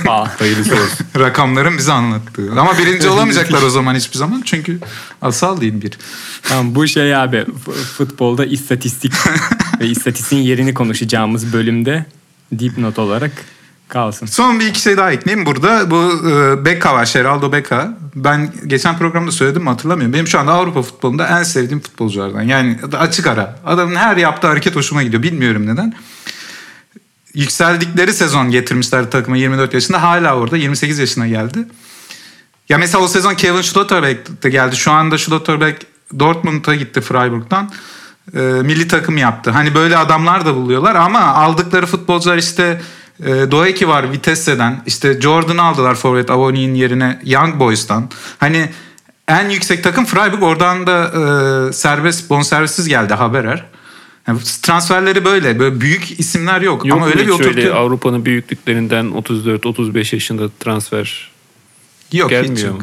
Aa, 0.08 0.40
Hayırlısı 0.40 0.74
olsun. 0.74 1.06
Rakamların 1.20 1.78
bize 1.78 1.92
anlattığı. 1.92 2.52
Ama 2.52 2.78
birinci 2.78 3.10
olamayacaklar 3.10 3.62
o 3.62 3.70
zaman 3.70 3.96
hiçbir 3.96 4.18
zaman. 4.18 4.42
Çünkü 4.46 4.80
asal 5.22 5.62
değil 5.62 5.82
bir. 5.82 5.98
Tamam, 6.44 6.76
bu 6.76 6.88
şey 6.88 7.16
abi 7.16 7.46
futbolda 7.98 8.46
istatistik 8.46 9.14
ve 9.80 9.88
istatistiğin 9.88 10.44
yerini 10.44 10.74
konuşacağımız 10.74 11.54
bölümde 11.54 12.06
dipnot 12.60 13.00
olarak 13.00 13.32
kalsın. 13.88 14.26
Son 14.26 14.60
bir 14.60 14.68
iki 14.68 14.82
şey 14.82 14.98
daha 14.98 15.12
ekleyeyim 15.12 15.46
burada. 15.46 15.92
Bu 15.92 16.30
e, 16.30 16.66
Becca 16.66 16.94
var, 16.94 17.12
Geraldo 17.14 17.52
Becca. 17.52 17.98
Ben 18.16 18.54
geçen 18.68 18.98
programda 18.98 19.32
söyledim 19.32 19.64
mi 19.64 19.70
hatırlamıyorum. 19.70 20.14
Benim 20.14 20.28
şu 20.28 20.40
anda 20.40 20.54
Avrupa 20.54 20.82
futbolunda 20.82 21.40
en 21.40 21.44
sevdiğim 21.44 21.80
futbolculardan. 21.80 22.42
Yani 22.42 22.78
açık 22.98 23.28
ara. 23.28 23.60
Adamın 23.66 23.96
her 23.96 24.18
yaptığı 24.18 24.48
hareket 24.48 24.76
hoşuma 24.76 25.04
gidiyor. 25.04 25.24
Bilmiyorum 25.24 25.68
neden. 25.68 25.94
Yükseldikleri 27.34 28.14
sezon 28.14 28.52
getirmişler 28.52 29.12
takıma 29.12 29.38
24 29.38 29.74
yaşında. 29.74 30.04
Hala 30.04 30.36
orada 30.36 30.58
28 30.58 31.00
yaşına 31.00 31.28
geldi. 31.28 31.68
Ya 32.70 32.78
mesela 32.78 33.04
o 33.04 33.08
sezon 33.08 33.36
Kevin 33.36 33.62
Schlotterbeck 33.62 34.44
de 34.44 34.50
geldi. 34.50 34.76
Şu 34.76 34.92
anda 34.92 35.18
Schlotterbeck 35.18 35.86
Dortmund'a 36.20 36.76
gitti 36.76 37.02
Freiburg'dan. 37.02 37.72
E, 38.34 38.40
milli 38.40 38.88
takım 38.88 39.18
yaptı. 39.18 39.52
Hani 39.52 39.76
böyle 39.76 39.98
adamlar 39.98 40.46
da 40.46 40.56
buluyorlar 40.56 40.96
ama 40.96 41.20
aldıkları 41.20 41.86
futbolcular 41.86 42.38
işte 42.38 42.82
e, 43.20 43.52
Doeki 43.52 43.88
var 43.88 44.12
Vitesse'den. 44.12 44.82
İşte 44.86 45.22
Jordan'ı 45.22 45.62
aldılar 45.62 45.96
forvet 45.96 46.32
Avoni'nin 46.32 46.76
yerine 46.76 47.20
Young 47.24 47.60
Boys'tan. 47.60 48.10
Hani 48.40 48.70
en 49.28 49.50
yüksek 49.50 49.84
takım 49.84 50.06
Freiburg 50.06 50.44
oradan 50.44 50.88
da 50.88 51.06
e, 51.06 51.74
serbest 51.74 52.30
bonservissiz 52.30 52.88
geldi 52.88 53.14
Haberer. 53.14 53.66
Yani 54.28 54.40
transferleri 54.62 55.26
böyle. 55.26 55.60
Böyle 55.60 55.82
büyük 55.82 56.20
isimler 56.20 56.62
yok. 56.62 56.86
Yok 56.86 56.98
ama 56.98 57.08
öyle 57.08 57.26
bir 57.26 57.32
oturtuyor. 57.32 57.76
Avrupa'nın 57.76 58.26
büyüklüklerinden 58.26 59.06
34-35 59.06 60.16
yaşında 60.16 60.50
transfer 60.60 61.34
Yok 62.14 62.30
Gelmiyor 62.30 62.58
hiç 62.58 62.64
yok. 62.64 62.82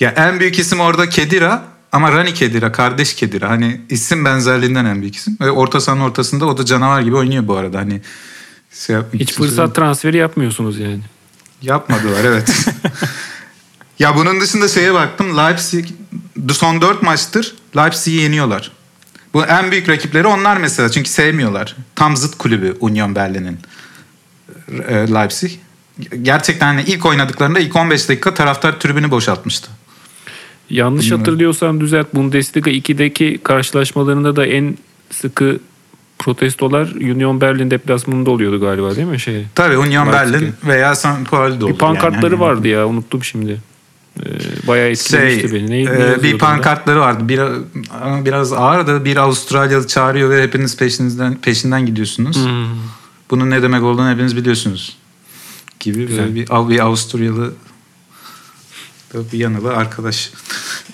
Ya 0.00 0.10
en 0.10 0.40
büyük 0.40 0.58
isim 0.58 0.80
orada 0.80 1.08
Kedira 1.08 1.64
ama 1.92 2.12
Rani 2.12 2.34
Kedira 2.34 2.72
kardeş 2.72 3.14
Kedira. 3.14 3.50
Hani 3.50 3.80
isim 3.88 4.24
benzerliğinden 4.24 4.84
en 4.84 5.00
büyük 5.00 5.16
isim. 5.16 5.36
Ve 5.40 5.50
orta 5.50 5.80
sahanın 5.80 6.00
ortasında 6.00 6.46
o 6.46 6.58
da 6.58 6.64
canavar 6.64 7.00
gibi 7.00 7.16
oynuyor 7.16 7.48
bu 7.48 7.56
arada. 7.56 7.78
Hani 7.78 8.00
şey 8.86 8.96
hiç 9.14 9.32
fırsat 9.32 9.74
transferi 9.74 10.16
yapmıyorsunuz 10.16 10.78
yani. 10.78 11.00
Yapmadılar 11.62 12.24
evet. 12.24 12.66
ya 13.98 14.16
bunun 14.16 14.40
dışında 14.40 14.68
şeye 14.68 14.94
baktım. 14.94 15.36
Leipzig 15.36 15.86
son 16.50 16.80
4 16.80 17.02
maçtır 17.02 17.54
Leipzig'i 17.76 18.16
yeniyorlar. 18.16 18.72
Bu 19.34 19.44
en 19.44 19.70
büyük 19.70 19.88
rakipleri 19.88 20.26
onlar 20.26 20.56
mesela 20.56 20.88
çünkü 20.90 21.10
sevmiyorlar. 21.10 21.76
Tam 21.94 22.16
zıt 22.16 22.38
kulübü 22.38 22.76
Union 22.80 23.14
Berlin'in 23.14 23.58
e, 24.88 24.94
Leipzig. 24.94 25.52
Gerçekten 26.22 26.66
hani 26.66 26.82
ilk 26.82 27.06
oynadıklarında 27.06 27.58
ilk 27.58 27.76
15 27.76 28.08
dakika 28.08 28.34
taraftar 28.34 28.80
tribünü 28.80 29.10
boşaltmıştı. 29.10 29.70
Yanlış 30.70 31.00
Bilmiyorum. 31.04 31.20
hatırlıyorsam 31.20 31.80
düzelt 31.80 32.14
Bundesliga 32.14 32.70
2'deki 32.70 33.40
karşılaşmalarında 33.42 34.36
da 34.36 34.46
en 34.46 34.78
sıkı 35.10 35.58
protestolar 36.18 36.86
Union 36.86 37.40
Berlin 37.40 37.70
deplasmanında 37.70 38.30
oluyordu 38.30 38.60
galiba 38.60 38.96
değil 38.96 39.06
mi 39.06 39.20
şey? 39.20 39.46
Tabii 39.54 39.76
Union 39.76 40.06
Leipzig'e. 40.06 40.32
Berlin 40.32 40.54
veya 40.64 40.94
St. 40.94 41.30
Paul'de 41.30 41.64
olur. 41.64 41.72
Bir 41.72 41.78
pankartları 41.78 42.32
yani. 42.32 42.40
Vardı 42.40 42.68
ya 42.68 42.86
unuttum 42.86 43.24
şimdi. 43.24 43.60
Ee, 44.20 44.66
bayağı 44.66 44.88
etkilemişti 44.88 45.48
Şey, 45.48 45.52
beni. 45.52 45.70
Ne, 45.70 45.84
ne 45.84 46.12
e, 46.12 46.22
bir 46.22 46.34
orada? 46.34 46.38
pankartları 46.46 47.00
vardı. 47.00 47.28
Bir, 47.28 47.40
ama 48.02 48.24
biraz 48.24 48.52
ağır 48.52 48.86
da 48.86 49.04
bir 49.04 49.16
Avustralyalı 49.16 49.86
çağırıyor 49.86 50.30
ve 50.30 50.42
hepiniz 50.42 50.76
peşinizden 50.76 51.34
peşinden 51.34 51.86
gidiyorsunuz. 51.86 52.36
Hmm. 52.36 52.66
Bunun 53.30 53.50
ne 53.50 53.62
demek 53.62 53.82
olduğunu 53.82 54.10
hepiniz 54.10 54.36
biliyorsunuz. 54.36 54.96
Gibi 55.80 56.06
Güzel. 56.06 56.18
böyle 56.24 56.34
bir, 56.34 56.46
bir 56.68 56.78
Avusturyalı 56.80 57.52
bir 59.14 59.38
yanılı 59.38 59.76
arkadaş. 59.76 60.30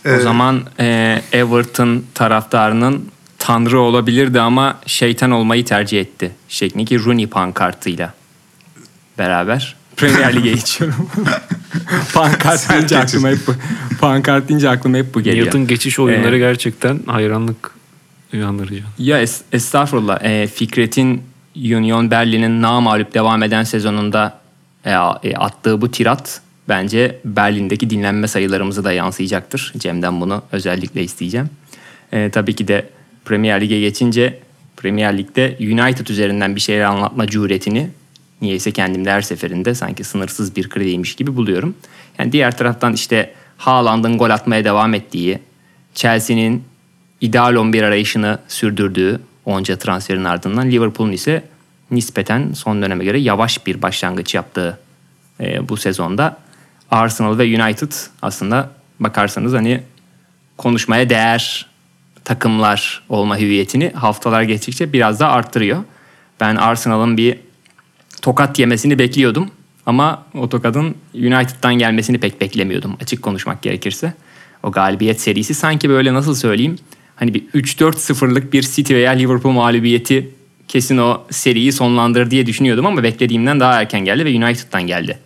O 0.07 0.09
Ee, 0.09 0.18
zaman 0.20 0.62
e, 0.81 1.22
Everton 1.33 2.02
taraftarının 2.14 3.09
tanrı 3.38 3.81
olabilirdi 3.81 4.40
ama 4.40 4.81
şeytan 4.87 5.31
olmayı 5.31 5.64
tercih 5.64 6.00
etti. 6.00 6.35
Şeklindeki 6.48 7.04
Rooney 7.04 7.26
pankartıyla 7.26 8.14
beraber 9.18 9.76
Premier 9.98 10.37
Lig'e 10.37 10.50
geçiyorum. 10.52 11.11
pankart 12.14 12.70
deyince 12.70 12.98
aklıma 12.98 13.28
hep 13.28 13.38
bu, 13.46 13.52
pankart 14.00 14.48
deyince 14.48 14.68
aklıma 14.68 14.96
hep 14.96 15.14
bu 15.14 15.20
geliyor. 15.20 15.46
Newton 15.46 15.66
geçiş 15.66 15.98
oyunları 15.98 16.37
Ee, 16.37 16.38
gerçekten 16.38 17.00
hayranlık 17.06 17.70
uyandırıcı. 18.34 18.82
Ya 18.98 19.22
es- 19.22 19.40
estağfurullah. 19.52 20.24
E, 20.24 20.46
Fikret'in 20.46 21.22
Union 21.56 22.11
Berlin'in 22.11 22.62
namağlup 22.62 23.14
devam 23.14 23.42
eden 23.42 23.62
sezonunda 23.62 24.38
e, 24.84 24.90
e, 25.22 25.34
attığı 25.37 25.80
bu 25.80 25.90
tirat 25.90 26.40
bence 26.68 27.18
Berlin'deki 27.24 27.90
dinlenme 27.90 28.28
sayılarımızı 28.28 28.84
da 28.84 28.92
yansıyacaktır. 28.92 29.72
Cem'den 29.78 30.20
bunu 30.20 30.42
özellikle 30.52 31.02
isteyeceğim. 31.02 31.50
E, 32.12 32.30
tabii 32.30 32.54
ki 32.54 32.68
de 32.68 32.88
Premier 33.24 33.61
Lig'e 33.61 33.80
geçince 33.80 34.38
Premier 34.76 35.18
Lig'de 35.18 35.56
United 35.61 36.06
üzerinden 36.06 36.56
bir 36.56 36.61
şeyler 36.61 36.84
anlatma 36.84 37.26
cüretini 37.26 37.90
niyeyse 38.40 38.72
kendimde 38.72 39.11
her 39.11 39.22
seferinde 39.22 39.74
sanki 39.74 40.05
sınırsız 40.05 40.57
bir 40.57 40.68
krediymiş 40.68 41.14
gibi 41.14 41.37
buluyorum. 41.37 41.74
Yani 42.18 42.33
diğer 42.33 42.59
taraftan 42.59 42.92
işte 42.92 43.35
Haaland'ın 43.57 44.18
gol 44.18 44.31
atmaya 44.31 44.64
devam 44.64 44.94
ettiği, 44.94 45.38
Chelsea'nin 45.94 46.64
ideal 47.20 47.55
11 47.55 47.83
arayışını 47.83 48.38
sürdürdüğü 48.48 49.20
onca 49.44 49.77
transferin 49.77 50.24
ardından 50.24 50.70
Liverpool'un 50.70 51.12
ise 51.12 51.44
nispeten 51.90 52.53
son 52.53 52.83
döneme 52.83 53.05
göre 53.05 53.18
yavaş 53.18 53.66
bir 53.66 53.83
başlangıç 53.83 54.35
yaptığı 54.35 54.79
e, 55.40 55.68
bu 55.68 55.77
sezonda 55.77 56.37
Arsenal 56.90 57.38
ve 57.38 57.62
United 57.62 57.92
aslında 58.22 58.70
bakarsanız 59.01 59.53
hani 59.53 59.83
konuşmaya 60.57 61.11
değer 61.11 61.66
takımlar 62.24 63.03
olma 63.09 63.38
hüviyetini 63.38 63.90
haftalar 63.90 64.42
geçtikçe 64.42 64.92
biraz 64.92 65.20
daha 65.20 65.33
arttırıyor. 65.33 65.85
Ben 66.40 66.57
Arsenal'ın 66.57 67.16
bir 67.16 67.38
tokat 68.22 68.59
yemesini 68.59 68.98
bekliyordum 68.98 69.50
ama 69.87 70.26
o 70.35 70.48
tokadın 70.48 70.94
United'dan 71.14 71.74
gelmesini 71.74 72.18
pek 72.18 72.40
beklemiyordum 72.40 72.96
açık 73.00 73.22
konuşmak 73.22 73.62
gerekirse. 73.62 74.14
O 74.62 74.72
galibiyet 74.72 75.20
serisi 75.20 75.54
sanki 75.54 75.88
böyle 75.88 76.14
nasıl 76.14 76.35
söyleyeyim 76.35 76.78
hani 77.16 77.35
bir 77.35 77.42
3-4-0'lık 77.42 78.52
bir 78.52 78.62
City 78.62 78.94
veya 78.94 79.11
Liverpool 79.11 79.52
mağlubiyeti 79.52 80.31
kesin 80.68 80.98
o 80.98 81.22
seriyi 81.31 81.72
sonlandırır 81.72 82.31
diye 82.31 82.46
düşünüyordum 82.46 82.87
ama 82.87 83.02
beklediğimden 83.02 83.61
daha 83.61 83.81
erken 83.81 84.04
geldi 84.04 84.24
ve 84.24 84.44
United'dan 84.44 84.83
geldi 84.83 85.18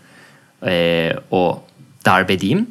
ee, 0.67 1.13
o 1.31 1.63
darbe 2.07 2.41
diyeyim. 2.41 2.67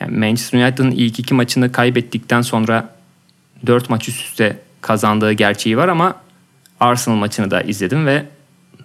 Yani 0.00 0.18
Manchester 0.18 0.58
United'ın 0.58 0.90
ilk 0.90 1.18
iki 1.18 1.34
maçını 1.34 1.72
kaybettikten 1.72 2.42
sonra 2.42 2.94
4 3.66 3.90
maç 3.90 4.08
üst 4.08 4.20
üste 4.20 4.58
kazandığı 4.80 5.32
gerçeği 5.32 5.76
var 5.76 5.88
ama 5.88 6.16
Arsenal 6.80 7.16
maçını 7.16 7.50
da 7.50 7.62
izledim 7.62 8.06
ve 8.06 8.24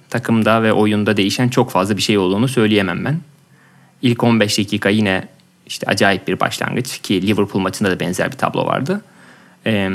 takımda 0.10 0.64
ve 0.64 0.74
oyunda 0.74 1.18
değişen 1.18 1.50
çok 1.50 1.72
fazla 1.72 1.98
bir 1.98 2.02
şey 2.02 2.18
olduğunu 2.18 2.48
söyleyemem 2.48 3.06
ben. 3.06 3.20
İlk 4.02 4.24
15 4.24 4.58
dakika 4.58 4.90
yine 4.90 5.28
işte 5.68 5.88
acayip 5.88 6.28
bir 6.28 6.40
başlangıç 6.40 6.98
ki 6.98 7.28
Liverpool 7.28 7.62
maçında 7.62 7.92
da 7.92 8.00
benzer 8.00 8.32
bir 8.32 8.38
tablo 8.38 8.66
vardı. 8.66 9.02
Ee, 9.66 9.90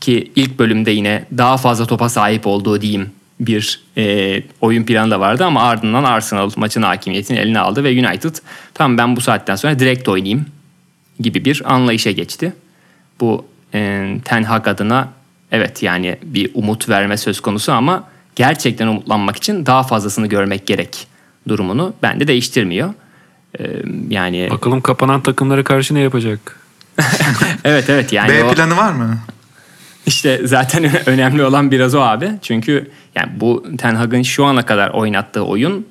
ki 0.00 0.32
ilk 0.36 0.58
bölümde 0.58 0.90
yine 0.90 1.24
daha 1.38 1.56
fazla 1.56 1.86
topa 1.86 2.08
sahip 2.08 2.46
olduğu 2.46 2.80
diyeyim 2.80 3.10
bir 3.40 3.80
e, 3.96 4.42
oyun 4.60 4.84
planı 4.84 5.10
da 5.10 5.20
vardı 5.20 5.44
ama 5.44 5.62
ardından 5.62 6.04
Arsenal 6.04 6.50
maçın 6.56 6.82
hakimiyetini 6.82 7.38
eline 7.38 7.58
aldı 7.58 7.84
ve 7.84 8.08
United 8.08 8.34
tamam 8.74 8.98
ben 8.98 9.16
bu 9.16 9.20
saatten 9.20 9.56
sonra 9.56 9.78
direkt 9.78 10.08
oynayayım 10.08 10.46
gibi 11.20 11.44
bir 11.44 11.62
anlayışa 11.74 12.10
geçti. 12.10 12.52
Bu 13.20 13.46
e, 13.74 14.14
Ten 14.24 14.42
Hag 14.42 14.68
adına 14.68 15.08
evet 15.52 15.82
yani 15.82 16.18
bir 16.22 16.50
umut 16.54 16.88
verme 16.88 17.16
söz 17.16 17.40
konusu 17.40 17.72
ama 17.72 18.04
gerçekten 18.36 18.86
umutlanmak 18.86 19.36
için 19.36 19.66
daha 19.66 19.82
fazlasını 19.82 20.26
görmek 20.26 20.66
gerek 20.66 21.06
durumunu 21.48 21.94
bende 22.02 22.28
değiştirmiyor. 22.28 22.94
E, 23.60 23.64
yani 24.08 24.48
Bakalım 24.50 24.80
kapanan 24.80 25.22
takımlara 25.22 25.64
karşı 25.64 25.94
ne 25.94 26.00
yapacak? 26.00 26.60
evet 27.64 27.90
evet 27.90 28.12
yani 28.12 28.28
B 28.28 28.44
o- 28.44 28.54
planı 28.54 28.76
var 28.76 28.92
mı? 28.92 29.18
İşte 30.06 30.40
zaten 30.44 30.90
önemli 31.06 31.44
olan 31.44 31.70
biraz 31.70 31.94
o 31.94 32.00
abi. 32.00 32.30
Çünkü 32.42 32.90
yani 33.14 33.28
bu 33.40 33.64
Ten 33.78 33.94
Hag'ın 33.94 34.22
şu 34.22 34.44
ana 34.44 34.66
kadar 34.66 34.90
oynattığı 34.90 35.44
oyun 35.44 35.86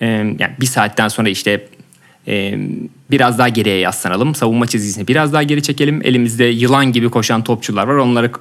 yani 0.00 0.50
bir 0.60 0.66
saatten 0.66 1.08
sonra 1.08 1.28
işte 1.28 1.66
biraz 3.10 3.38
daha 3.38 3.48
geriye 3.48 3.78
yaslanalım. 3.78 4.34
Savunma 4.34 4.66
çizgisini 4.66 5.08
biraz 5.08 5.32
daha 5.32 5.42
geri 5.42 5.62
çekelim. 5.62 6.00
Elimizde 6.04 6.44
yılan 6.44 6.92
gibi 6.92 7.08
koşan 7.08 7.44
topçular 7.44 7.86
var. 7.86 7.94
Onları 7.94 8.32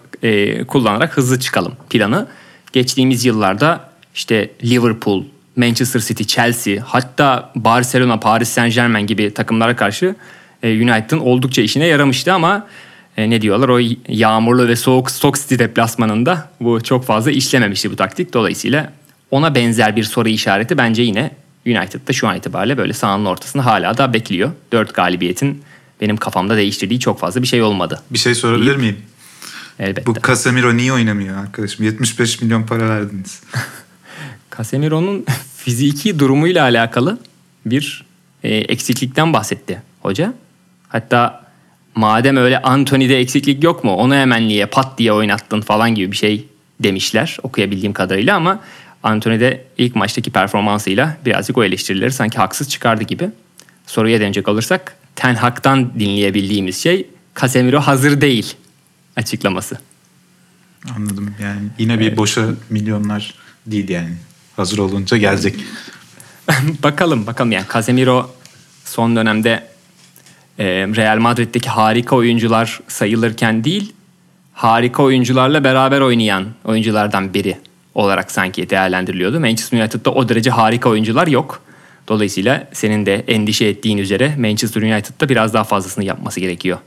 kullanarak 0.67 1.17
hızlı 1.17 1.39
çıkalım 1.39 1.73
planı. 1.89 2.27
Geçtiğimiz 2.73 3.25
yıllarda 3.25 3.89
işte 4.15 4.51
Liverpool, 4.63 5.23
Manchester 5.55 5.99
City, 5.99 6.23
Chelsea 6.23 6.83
hatta 6.85 7.51
Barcelona, 7.55 8.19
Paris 8.19 8.49
Saint 8.49 8.75
Germain 8.75 9.07
gibi 9.07 9.33
takımlara 9.33 9.75
karşı 9.75 10.15
e, 10.63 10.69
United'ın 10.69 11.19
oldukça 11.19 11.61
işine 11.61 11.85
yaramıştı 11.85 12.33
ama 12.33 12.67
ne 13.17 13.41
diyorlar 13.41 13.69
o 13.69 13.79
yağmurlu 14.07 14.67
ve 14.67 14.75
soğuk 14.75 15.11
Stoke 15.11 15.39
City 15.41 15.55
deplasmanında 15.55 16.49
bu 16.61 16.83
çok 16.83 17.05
fazla 17.05 17.31
işlememişti 17.31 17.91
bu 17.91 17.95
taktik. 17.95 18.33
Dolayısıyla 18.33 18.93
ona 19.31 19.55
benzer 19.55 19.95
bir 19.95 20.03
soru 20.03 20.29
işareti 20.29 20.77
bence 20.77 21.01
yine 21.01 21.31
United'da 21.65 22.13
şu 22.13 22.27
an 22.27 22.37
itibariyle 22.37 22.77
böyle 22.77 22.93
sahanın 22.93 23.25
ortasında 23.25 23.65
hala 23.65 23.97
da 23.97 24.13
bekliyor. 24.13 24.51
Dört 24.71 24.93
galibiyetin 24.93 25.63
benim 26.01 26.17
kafamda 26.17 26.57
değiştirdiği 26.57 26.99
çok 26.99 27.19
fazla 27.19 27.41
bir 27.41 27.47
şey 27.47 27.61
olmadı. 27.61 28.01
Bir 28.11 28.19
şey 28.19 28.35
sorabilir 28.35 28.65
Deyip, 28.65 28.79
miyim? 28.79 28.97
Elbette. 29.79 30.05
Bu 30.05 30.13
Casemiro 30.27 30.77
niye 30.77 30.93
oynamıyor 30.93 31.37
arkadaşım? 31.37 31.85
75 31.85 32.41
milyon 32.41 32.63
para 32.63 32.89
verdiniz. 32.89 33.41
Casemiro'nun 34.57 35.25
fiziki 35.57 36.19
durumuyla 36.19 36.63
alakalı 36.63 37.19
bir 37.65 38.05
e, 38.43 38.55
eksiklikten 38.55 39.33
bahsetti 39.33 39.81
hoca. 40.01 40.33
Hatta 40.87 41.45
madem 41.95 42.37
öyle 42.37 42.61
Anthony'de 42.61 43.19
eksiklik 43.19 43.63
yok 43.63 43.83
mu 43.83 43.95
onu 43.95 44.15
hemen 44.15 44.47
niye 44.47 44.65
pat 44.65 44.97
diye 44.97 45.13
oynattın 45.13 45.61
falan 45.61 45.95
gibi 45.95 46.11
bir 46.11 46.17
şey 46.17 46.47
demişler 46.79 47.37
okuyabildiğim 47.43 47.93
kadarıyla 47.93 48.35
ama 48.35 48.59
Anthony'de 49.03 49.65
ilk 49.77 49.95
maçtaki 49.95 50.31
performansıyla 50.31 51.17
birazcık 51.25 51.57
o 51.57 51.63
eleştirileri 51.63 52.11
sanki 52.11 52.37
haksız 52.37 52.69
çıkardı 52.69 53.03
gibi. 53.03 53.29
Soruya 53.87 54.19
dönecek 54.19 54.47
olursak 54.47 54.95
Ten 55.15 55.35
Hag'dan 55.35 55.99
dinleyebildiğimiz 55.99 56.83
şey 56.83 57.07
Casemiro 57.41 57.79
hazır 57.79 58.21
değil 58.21 58.53
açıklaması. 59.15 59.77
Anladım 60.95 61.35
yani 61.41 61.61
yine 61.77 61.99
bir 61.99 62.17
boşa 62.17 62.47
milyonlar 62.69 63.33
değil 63.65 63.89
yani. 63.89 64.15
Hazır 64.55 64.77
olunca 64.77 65.17
gelecek. 65.17 65.55
bakalım 66.83 67.27
bakalım 67.27 67.51
yani 67.51 67.65
Casemiro 67.73 68.35
son 68.85 69.15
dönemde 69.15 69.67
e, 70.59 70.65
Real 70.65 71.17
Madrid'deki 71.17 71.69
harika 71.69 72.15
oyuncular 72.15 72.79
sayılırken 72.87 73.63
değil 73.63 73.93
harika 74.53 75.03
oyuncularla 75.03 75.63
beraber 75.63 76.01
oynayan 76.01 76.45
oyunculardan 76.63 77.33
biri 77.33 77.57
olarak 77.95 78.31
sanki 78.31 78.69
değerlendiriliyordu. 78.69 79.39
Manchester 79.39 79.81
United'da 79.81 80.11
o 80.11 80.29
derece 80.29 80.49
harika 80.49 80.89
oyuncular 80.89 81.27
yok. 81.27 81.61
Dolayısıyla 82.07 82.67
senin 82.73 83.05
de 83.05 83.15
endişe 83.27 83.65
ettiğin 83.65 83.97
üzere 83.97 84.35
Manchester 84.37 84.81
United'da 84.81 85.29
biraz 85.29 85.53
daha 85.53 85.63
fazlasını 85.63 86.03
yapması 86.03 86.39
gerekiyor 86.39 86.77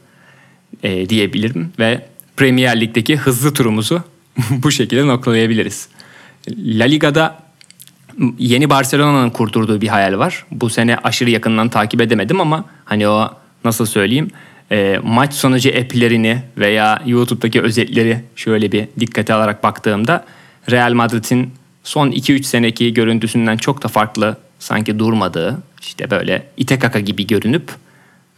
e, 0.83 1.09
diyebilirim 1.09 1.73
ve 1.79 2.07
Premier 2.37 2.81
Lig'deki 2.81 3.17
hızlı 3.17 3.55
turumuzu 3.55 4.03
bu 4.51 4.71
şekilde 4.71 5.07
noktalayabiliriz. 5.07 5.89
La 6.59 6.85
Liga'da 6.85 7.39
yeni 8.39 8.71
Barcelona'nın 8.71 9.31
kurturduğu 9.31 9.81
bir 9.81 9.89
hayal 9.89 10.19
var. 10.19 10.45
Bu 10.51 10.71
sene 10.71 10.97
aşırı 10.97 11.31
yakından 11.31 11.69
takip 11.69 12.01
edemedim 12.01 12.41
ama 12.41 12.65
hani 12.85 13.09
o 13.09 13.31
nasıl 13.65 13.87
söyleyeyim 13.87 14.31
e, 14.73 15.01
maç 15.03 15.35
sonucu 15.35 15.71
app'lerini 15.71 16.43
veya 16.57 17.03
YouTube'daki 17.07 17.61
özetleri 17.61 18.21
şöyle 18.37 18.73
bir 18.73 18.89
dikkate 19.01 19.35
alarak 19.35 19.63
baktığımda 19.63 20.25
Real 20.71 20.93
Madrid'in 20.93 21.51
son 21.85 22.11
2-3 22.11 22.43
seneki 22.43 22.95
görüntüsünden 22.95 23.57
çok 23.57 23.83
da 23.83 23.89
farklı 23.89 24.37
sanki 24.59 24.99
durmadığı 24.99 25.63
işte 25.81 26.11
böyle 26.11 26.47
ite 26.57 26.79
kaka 26.79 27.01
gibi 27.01 27.27
görünüp 27.27 27.71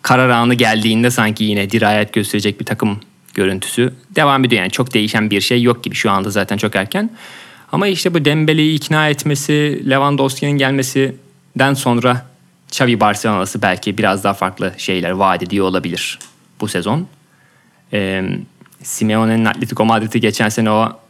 karar 0.02 0.28
anı 0.28 0.54
geldiğinde 0.54 1.10
sanki 1.10 1.44
yine 1.44 1.70
dirayet 1.70 2.12
gösterecek 2.12 2.60
bir 2.60 2.64
takım 2.64 3.00
görüntüsü 3.34 3.94
devam 4.10 4.44
ediyor. 4.44 4.62
Yani 4.62 4.70
çok 4.70 4.94
değişen 4.94 5.30
bir 5.30 5.40
şey 5.40 5.62
yok 5.62 5.84
gibi 5.84 5.94
şu 5.94 6.10
anda 6.10 6.30
zaten 6.30 6.56
çok 6.56 6.76
erken. 6.76 7.10
Ama 7.72 7.86
işte 7.86 8.14
bu 8.14 8.24
Dembele'yi 8.24 8.76
ikna 8.76 9.08
etmesi, 9.08 9.82
Lewandowski'nin 9.90 10.58
gelmesinden 10.58 11.74
sonra 11.74 12.26
Xavi 12.68 13.00
Barcelona'sı 13.00 13.62
belki 13.62 13.98
biraz 13.98 14.24
daha 14.24 14.34
farklı 14.34 14.72
şeyler 14.76 15.10
vaat 15.10 15.42
ediyor 15.42 15.66
olabilir 15.66 16.18
bu 16.60 16.68
sezon. 16.68 17.06
Ee, 17.92 18.24
Simeone'nin 18.82 19.44
Atletico 19.44 19.84
Madrid'i 19.84 20.20
geçen 20.20 20.48
sene 20.48 20.70
o 20.70 21.00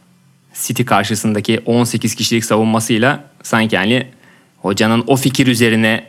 City 0.61 0.83
karşısındaki 0.83 1.59
18 1.65 2.15
kişilik 2.15 2.45
savunmasıyla 2.45 3.23
sanki 3.43 3.75
yani 3.75 4.07
hocanın 4.57 5.03
o 5.07 5.15
fikir 5.15 5.47
üzerine 5.47 6.03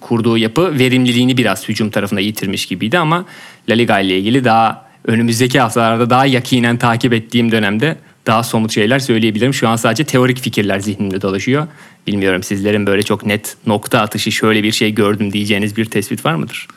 kurduğu 0.00 0.38
yapı 0.38 0.78
verimliliğini 0.78 1.36
biraz 1.36 1.68
hücum 1.68 1.90
tarafında 1.90 2.20
yitirmiş 2.20 2.66
gibiydi 2.66 2.98
ama 2.98 3.24
La 3.68 3.74
Liga 3.74 4.00
ile 4.00 4.18
ilgili 4.18 4.44
daha 4.44 4.88
önümüzdeki 5.04 5.60
haftalarda 5.60 6.10
daha 6.10 6.26
yakinen 6.26 6.76
takip 6.76 7.12
ettiğim 7.12 7.52
dönemde 7.52 7.96
daha 8.26 8.42
somut 8.42 8.72
şeyler 8.72 8.98
söyleyebilirim. 8.98 9.54
Şu 9.54 9.68
an 9.68 9.76
sadece 9.76 10.04
teorik 10.04 10.40
fikirler 10.40 10.80
zihnimde 10.80 11.22
dolaşıyor. 11.22 11.66
Bilmiyorum 12.06 12.42
sizlerin 12.42 12.86
böyle 12.86 13.02
çok 13.02 13.26
net 13.26 13.56
nokta 13.66 14.00
atışı 14.00 14.32
şöyle 14.32 14.62
bir 14.62 14.72
şey 14.72 14.94
gördüm 14.94 15.32
diyeceğiniz 15.32 15.76
bir 15.76 15.84
tespit 15.84 16.24
var 16.24 16.34
mıdır? 16.34 16.68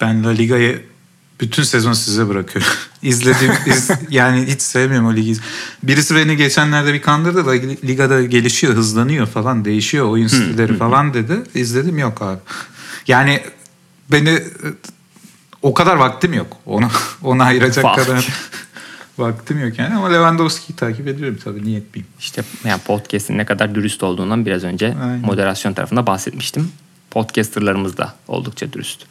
Ben 0.00 0.24
La 0.24 0.30
Liga'yı 0.30 0.91
bütün 1.42 1.62
sezon 1.62 1.92
size 1.92 2.28
bırakıyorum. 2.28 2.72
İzlediğim 3.02 3.54
iz, 3.66 3.90
yani 4.10 4.46
hiç 4.46 4.62
sevmiyorum 4.62 5.08
o 5.08 5.14
ligi. 5.14 5.36
Birisi 5.82 6.16
beni 6.16 6.36
geçenlerde 6.36 6.94
bir 6.94 7.02
kandırdı 7.02 7.46
da 7.46 7.50
ligada 7.86 8.22
gelişiyor, 8.22 8.74
hızlanıyor 8.74 9.26
falan, 9.26 9.64
değişiyor 9.64 10.06
oyun 10.06 10.26
stilleri 10.26 10.76
falan 10.76 11.14
dedi. 11.14 11.42
İzledim 11.54 11.98
yok 11.98 12.22
abi. 12.22 12.38
Yani 13.08 13.40
beni 14.12 14.42
o 15.62 15.74
kadar 15.74 15.96
vaktim 15.96 16.32
yok. 16.34 16.56
Ona 16.66 16.90
ona 17.22 17.44
ayıracak 17.44 17.84
Fuck. 17.84 18.06
kadar 18.06 18.28
vaktim 19.18 19.60
yok 19.66 19.78
yani 19.78 19.94
ama 19.94 20.08
Lewandowski'yi 20.08 20.76
takip 20.76 21.08
ediyorum 21.08 21.38
tabii 21.44 21.64
niye 21.64 21.78
etmeyeyim. 21.78 22.12
İşte 22.20 22.44
yani 22.64 22.80
podcast'in 22.80 23.38
ne 23.38 23.44
kadar 23.44 23.74
dürüst 23.74 24.02
olduğundan 24.02 24.46
biraz 24.46 24.64
önce 24.64 24.86
Aynen. 24.86 25.20
moderasyon 25.20 25.72
tarafında 25.72 26.06
bahsetmiştim. 26.06 26.72
Podcasterlarımız 27.10 27.96
da 27.96 28.14
oldukça 28.28 28.72
dürüst. 28.72 29.06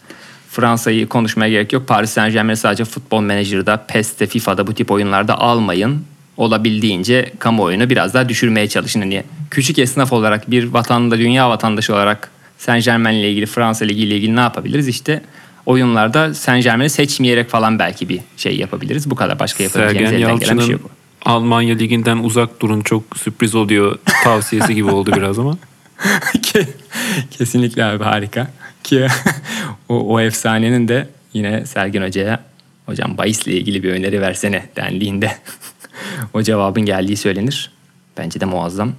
Fransa'yı 0.52 1.08
konuşmaya 1.08 1.50
gerek 1.50 1.74
yok. 1.74 1.88
Paris 1.88 2.10
Saint 2.10 2.34
Germain 2.34 2.56
sadece 2.56 2.86
futbol 2.86 3.22
menajerde, 3.22 3.80
PES'te, 3.88 4.28
FIFA'da 4.28 4.68
bu 4.68 4.74
tip 4.74 4.92
oyunlarda 4.92 5.38
almayın. 5.38 6.06
Olabildiğince 6.38 7.32
kamuoyunu 7.40 7.90
biraz 7.90 8.14
daha 8.14 8.30
düşürmeye 8.30 8.68
çalışın. 8.68 9.00
Hani 9.00 9.24
küçük 9.52 9.80
esnaf 9.80 10.14
olarak 10.14 10.52
bir 10.52 10.64
vatanda, 10.64 11.18
dünya 11.18 11.50
vatandaşı 11.50 11.94
olarak 11.94 12.32
Saint 12.58 12.86
Germain 12.86 13.16
ile 13.16 13.32
ilgili, 13.32 13.46
Fransa 13.46 13.86
Ligi 13.86 14.02
ile 14.02 14.16
ilgili 14.16 14.36
ne 14.36 14.40
yapabiliriz? 14.40 14.88
İşte 14.88 15.22
oyunlarda 15.66 16.34
Saint 16.34 16.64
Germain'i 16.64 16.90
seçmeyerek 16.90 17.50
falan 17.50 17.80
belki 17.80 18.10
bir 18.10 18.20
şey 18.38 18.58
yapabiliriz. 18.58 19.10
Bu 19.10 19.16
kadar 19.16 19.40
başka 19.40 19.64
yapabileceğimiz 19.64 20.12
elden 20.14 20.40
gelen 20.40 20.58
bir 20.58 20.64
şey 20.64 20.72
yok. 20.72 20.82
Almanya 21.26 21.76
Ligi'nden 21.76 22.18
uzak 22.18 22.62
durun 22.62 22.82
çok 22.82 23.04
sürpriz 23.18 23.56
oluyor 23.56 24.00
tavsiyesi 24.24 24.76
gibi 24.76 24.90
oldu 24.90 25.12
biraz 25.16 25.40
ama. 25.40 25.58
Kesinlikle 27.32 27.86
abi 27.86 28.04
harika. 28.04 28.48
Ki 28.84 29.08
o, 29.90 30.14
o 30.14 30.20
efsanenin 30.20 30.88
de 30.88 31.08
yine 31.34 31.66
Sergin 31.66 32.02
Hoca'ya 32.02 32.40
hocam 32.86 33.18
bahisle 33.18 33.52
ilgili 33.52 33.84
bir 33.84 33.90
öneri 33.90 34.22
versene 34.22 34.66
dendiğinde 34.76 35.32
o 36.34 36.42
cevabın 36.42 36.82
geldiği 36.82 37.18
söylenir. 37.18 37.72
Bence 38.18 38.40
de 38.40 38.46
muazzam. 38.46 38.94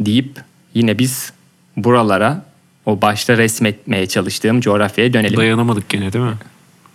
Deyip 0.00 0.40
yine 0.74 0.98
biz 0.98 1.32
buralara 1.76 2.44
o 2.86 3.02
başta 3.02 3.36
resmetmeye 3.36 4.06
çalıştığım 4.06 4.60
coğrafyaya 4.60 5.12
dönelim. 5.12 5.36
Dayanamadık 5.36 5.88
gene 5.88 6.12
değil 6.12 6.24
mi? 6.24 6.36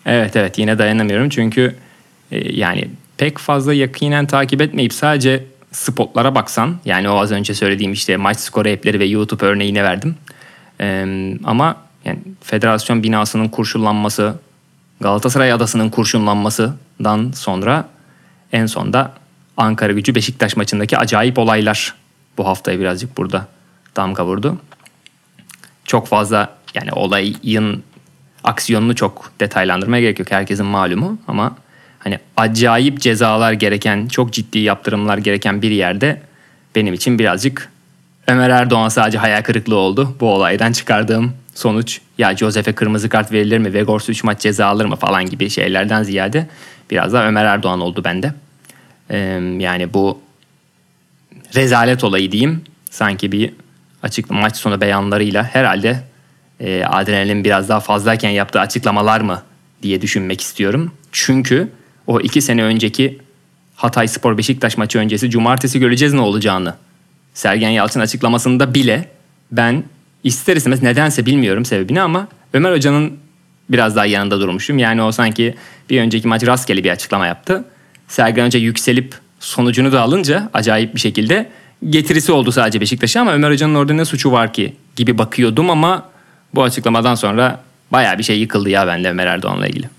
Evet 0.06 0.36
evet 0.36 0.58
yine 0.58 0.78
dayanamıyorum 0.78 1.30
çünkü 1.30 1.76
e, 2.32 2.56
yani 2.56 2.90
pek 3.18 3.38
fazla 3.38 3.74
yakinen 3.74 4.26
takip 4.26 4.62
etmeyip 4.62 4.94
sadece 4.94 5.44
spotlara 5.72 6.36
baksan 6.36 6.80
yani 6.86 7.10
o 7.10 7.20
az 7.20 7.32
önce 7.32 7.54
söylediğim 7.54 7.94
işte 7.94 8.18
maç 8.18 8.40
skoru 8.40 8.70
app'leri 8.70 9.00
ve 9.00 9.06
YouTube 9.06 9.46
örneğine 9.46 9.84
verdim. 9.84 10.16
E, 10.82 11.06
ama 11.44 11.78
yani 12.06 12.20
federasyon 12.42 13.04
binasının 13.04 13.48
kurşunlanması, 13.48 14.36
Galatasaray 15.00 15.52
adasının 15.52 15.90
kurşunlanmasından 15.90 17.32
sonra 17.36 17.90
en 18.52 18.66
sonda 18.66 19.14
Ankara 19.58 19.94
gücü 19.94 20.16
Beşiktaş 20.16 20.56
maçındaki 20.56 20.98
acayip 20.98 21.40
olaylar 21.40 21.94
bu 22.38 22.48
haftaya 22.48 22.80
birazcık 22.80 23.18
burada 23.18 23.48
damga 23.96 24.26
vurdu. 24.26 24.58
Çok 25.86 26.08
fazla 26.08 26.50
yani 26.74 26.92
olayın 26.92 27.84
aksiyonunu 28.44 28.96
çok 28.96 29.32
detaylandırmaya 29.40 30.02
gerek 30.02 30.20
yok. 30.20 30.32
Herkesin 30.32 30.66
malumu 30.66 31.18
ama 31.28 31.56
hani 32.00 32.20
acayip 32.38 33.00
cezalar 33.00 33.54
gereken, 33.54 34.08
çok 34.08 34.34
ciddi 34.34 34.60
yaptırımlar 34.60 35.18
gereken 35.18 35.62
bir 35.62 35.72
yerde 35.72 36.22
benim 36.76 36.94
için 36.94 37.20
birazcık 37.20 37.70
Ömer 38.28 38.50
Erdoğan 38.50 38.90
sadece 38.90 39.18
hayal 39.18 39.42
kırıklığı 39.42 39.76
oldu. 39.76 40.16
Bu 40.20 40.34
olaydan 40.34 40.72
çıkardığım 40.72 41.34
sonuç 41.56 42.02
ya 42.18 42.38
Josef'e 42.38 42.74
kırmızı 42.74 43.10
kart 43.10 43.32
verilir 43.32 43.58
mi, 43.58 43.74
Vegors 43.74 44.10
3 44.10 44.24
maç 44.24 44.42
ceza 44.42 44.66
alır 44.66 44.86
mı 44.86 44.96
falan 44.96 45.26
gibi 45.26 45.50
şeylerden 45.50 46.04
ziyade 46.04 46.48
biraz 46.92 47.14
daha 47.14 47.28
Ömer 47.28 47.46
Erdoğan 47.46 47.82
oldu 47.82 48.04
bende. 48.04 48.34
Ee, 49.10 49.18
yani 49.60 49.94
bu 49.94 50.22
rezalet 51.56 52.04
olayı 52.04 52.32
diyeyim 52.32 52.62
sanki 52.90 53.32
bir 53.32 53.54
açık 54.04 54.30
maç 54.30 54.56
sonu 54.56 54.82
beyanlarıyla 54.82 55.44
herhalde 55.44 56.04
e, 56.60 56.84
adrenalin 56.86 57.44
biraz 57.44 57.70
daha 57.70 57.80
fazlayken 57.80 58.30
yaptığı 58.30 58.60
açıklamalar 58.60 59.22
mı 59.22 59.42
diye 59.84 60.02
düşünmek 60.02 60.42
istiyorum. 60.42 60.92
Çünkü 61.12 61.70
o 62.08 62.20
iki 62.20 62.42
sene 62.42 62.64
önceki 62.64 63.20
Hatay 63.76 64.08
Spor 64.08 64.38
Beşiktaş 64.38 64.78
maçı 64.78 65.00
öncesi 65.00 65.30
cumartesi 65.30 65.80
göreceğiz 65.80 66.14
ne 66.14 66.22
olacağını. 66.22 66.76
Sergen 67.34 67.70
Yalçın 67.70 68.00
açıklamasında 68.00 68.74
bile 68.74 69.10
ben 69.52 69.84
ister 70.24 70.56
istemez 70.56 70.84
nedense 70.84 71.26
bilmiyorum 71.26 71.66
sebebini 71.66 72.02
ama 72.02 72.28
Ömer 72.54 72.72
Hoca'nın 72.72 73.14
biraz 73.70 73.96
daha 73.96 74.06
yanında 74.06 74.40
durmuşum. 74.40 74.78
Yani 74.78 75.02
o 75.02 75.12
sanki 75.12 75.56
bir 75.90 76.02
önceki 76.02 76.28
maç 76.28 76.46
rastgele 76.46 76.84
bir 76.84 76.90
açıklama 76.90 77.28
yaptı. 77.28 77.64
Sergen 78.08 78.46
Hoca 78.46 78.60
yükselip 78.60 79.16
sonucunu 79.40 79.92
da 79.92 80.02
alınca 80.02 80.50
acayip 80.54 80.96
bir 80.96 81.00
şekilde 81.00 81.50
getirisi 81.90 82.32
oldu 82.32 82.52
sadece 82.52 82.82
Beşiktaş'a 82.82 83.22
ama 83.22 83.34
Ömer 83.34 83.52
Hoca'nın 83.52 83.76
orada 83.76 83.94
ne 83.94 84.06
suçu 84.06 84.32
var 84.32 84.54
ki 84.54 84.74
gibi 84.96 85.18
bakıyordum 85.18 85.70
ama 85.70 86.10
bu 86.56 86.64
açıklamadan 86.64 87.16
sonra 87.16 87.60
bayağı 87.92 88.18
bir 88.18 88.24
şey 88.24 88.40
yıkıldı 88.40 88.70
ya 88.70 88.88
bende 88.88 89.10
Ömer 89.10 89.28
Erdoğan'la 89.28 89.68
ilgili. 89.68 89.90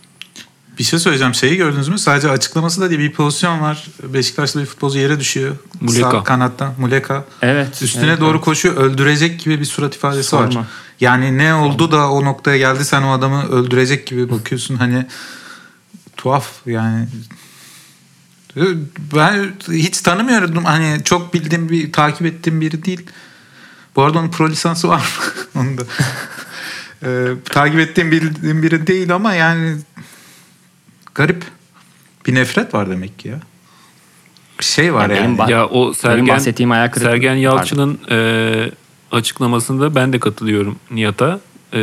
Bir 0.78 0.85
şey 0.85 0.98
söyleyeceğim. 0.98 1.35
Şeyi 1.35 1.56
gördünüz 1.56 1.88
mü? 1.88 1.98
Sadece 1.98 2.30
açıklaması 2.30 2.80
da 2.80 2.90
değil 2.90 3.00
bir 3.00 3.12
pozisyon 3.12 3.61
var. 3.61 3.88
Beşiktaş'ta 4.02 4.61
bir 4.61 4.66
futbolcu 4.66 4.98
yere 4.98 5.20
düşüyor. 5.20 5.56
Muleka. 5.80 6.11
Sağ 6.11 6.24
kanattan. 6.24 6.74
Muleka. 6.78 7.24
Evet. 7.42 7.82
Üstüne 7.82 8.06
evet, 8.06 8.20
doğru 8.20 8.30
evet. 8.37 8.44
koşuyor. 8.44 8.76
Öldürecek 8.76 9.40
gibi 9.40 9.61
bir 9.61 9.64
surat 9.64 9.96
ifadesi 9.96 10.28
Sorma. 10.28 10.61
var. 10.61 10.66
Yani 11.00 11.38
ne 11.38 11.54
oldu 11.54 11.92
da 11.92 12.11
o 12.11 12.24
noktaya 12.24 12.58
geldi 12.58 12.85
sen 12.85 13.02
o 13.02 13.12
adamı 13.12 13.48
öldürecek 13.48 14.06
gibi 14.06 14.30
bakıyorsun. 14.30 14.76
Hani 14.76 15.06
tuhaf 16.16 16.48
yani. 16.66 17.08
Ben 19.14 19.52
hiç 19.68 20.00
tanımıyordum. 20.00 20.64
Hani 20.64 21.04
çok 21.04 21.35
bildiğim 21.35 21.68
bir 21.68 21.92
takip 21.92 22.26
ettiğim 22.26 22.61
biri 22.61 22.85
değil. 22.85 23.06
Bu 23.96 24.02
arada 24.02 24.18
onun 24.18 24.30
pro 24.30 24.50
lisansı 24.50 24.88
var 24.88 24.98
mı? 24.98 25.32
Onu 25.61 25.78
da. 25.78 25.82
Ee, 27.04 27.26
takip 27.44 27.78
ettiğim 27.78 28.11
bildiğim 28.11 28.62
biri 28.62 28.87
değil 28.87 29.14
ama 29.14 29.35
yani 29.35 29.76
garip. 31.14 31.44
Bir 32.27 32.35
nefret 32.35 32.75
var 32.75 32.90
demek 32.90 33.18
ki 33.18 33.29
ya. 33.29 33.40
Bir 34.61 34.64
şey 34.64 34.94
var 34.94 35.11
Ya 35.11 35.16
yani. 35.16 35.25
benim 35.27 35.38
ba- 35.38 35.51
Ya 35.51 35.66
o 35.66 35.83
Benim 35.85 35.94
Sergen, 35.94 36.29
bahsettiğim 36.29 36.70
hayal 36.70 36.88
kırıklığı. 36.88 37.11
Sergen 37.11 37.35
Yalçın'ın 37.35 37.98
e, 38.11 38.70
açıklamasında 39.12 39.94
ben 39.94 40.12
de 40.12 40.18
katılıyorum 40.20 40.77
Nihat'a. 40.90 41.40
E, 41.75 41.79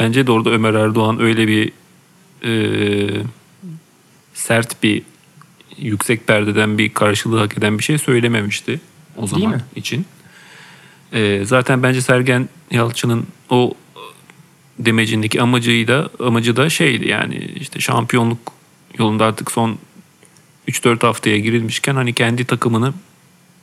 bence 0.00 0.26
de 0.26 0.32
orada 0.32 0.50
Ömer 0.50 0.74
Erdoğan 0.74 1.20
öyle 1.20 1.48
bir 1.48 1.72
e, 2.44 3.24
sert 4.34 4.82
bir 4.82 5.02
yüksek 5.78 6.26
perdeden 6.26 6.78
bir 6.78 6.94
karşılığı 6.94 7.38
hak 7.38 7.58
eden 7.58 7.78
bir 7.78 7.84
şey 7.84 7.98
söylememişti 7.98 8.80
o 9.16 9.26
zaman 9.26 9.50
mi? 9.50 9.62
için. 9.76 10.06
E, 11.12 11.42
zaten 11.44 11.82
bence 11.82 12.00
Sergen 12.02 12.48
Yalçın'ın 12.70 13.26
o 13.50 13.74
demecindeki 14.78 15.42
amacı 15.42 15.70
da 15.88 16.10
amacı 16.26 16.56
da 16.56 16.70
şeydi 16.70 17.08
yani 17.08 17.34
işte 17.60 17.80
şampiyonluk 17.80 18.52
yolunda 18.98 19.24
artık 19.24 19.50
son 19.50 19.78
3-4 20.68 21.06
haftaya 21.06 21.38
girilmişken 21.38 21.94
hani 21.94 22.12
kendi 22.12 22.44
takımını 22.44 22.94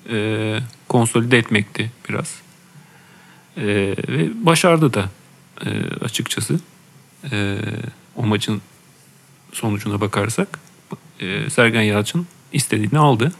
e, 0.10 0.60
konsolide 0.88 1.38
etmekti 1.38 1.92
biraz. 2.10 2.42
E, 3.58 3.66
ve 4.08 4.46
başardı 4.46 4.94
da 4.94 5.10
e, 5.66 5.70
açıkçası. 6.06 6.60
E, 7.32 7.58
o 8.16 8.26
maçın 8.26 8.62
sonucuna 9.54 10.02
bakarsak 10.02 10.60
e, 11.20 11.50
Sergen 11.50 11.82
Yalçın 11.82 12.28
istediğini 12.54 13.00
aldı. 13.00 13.32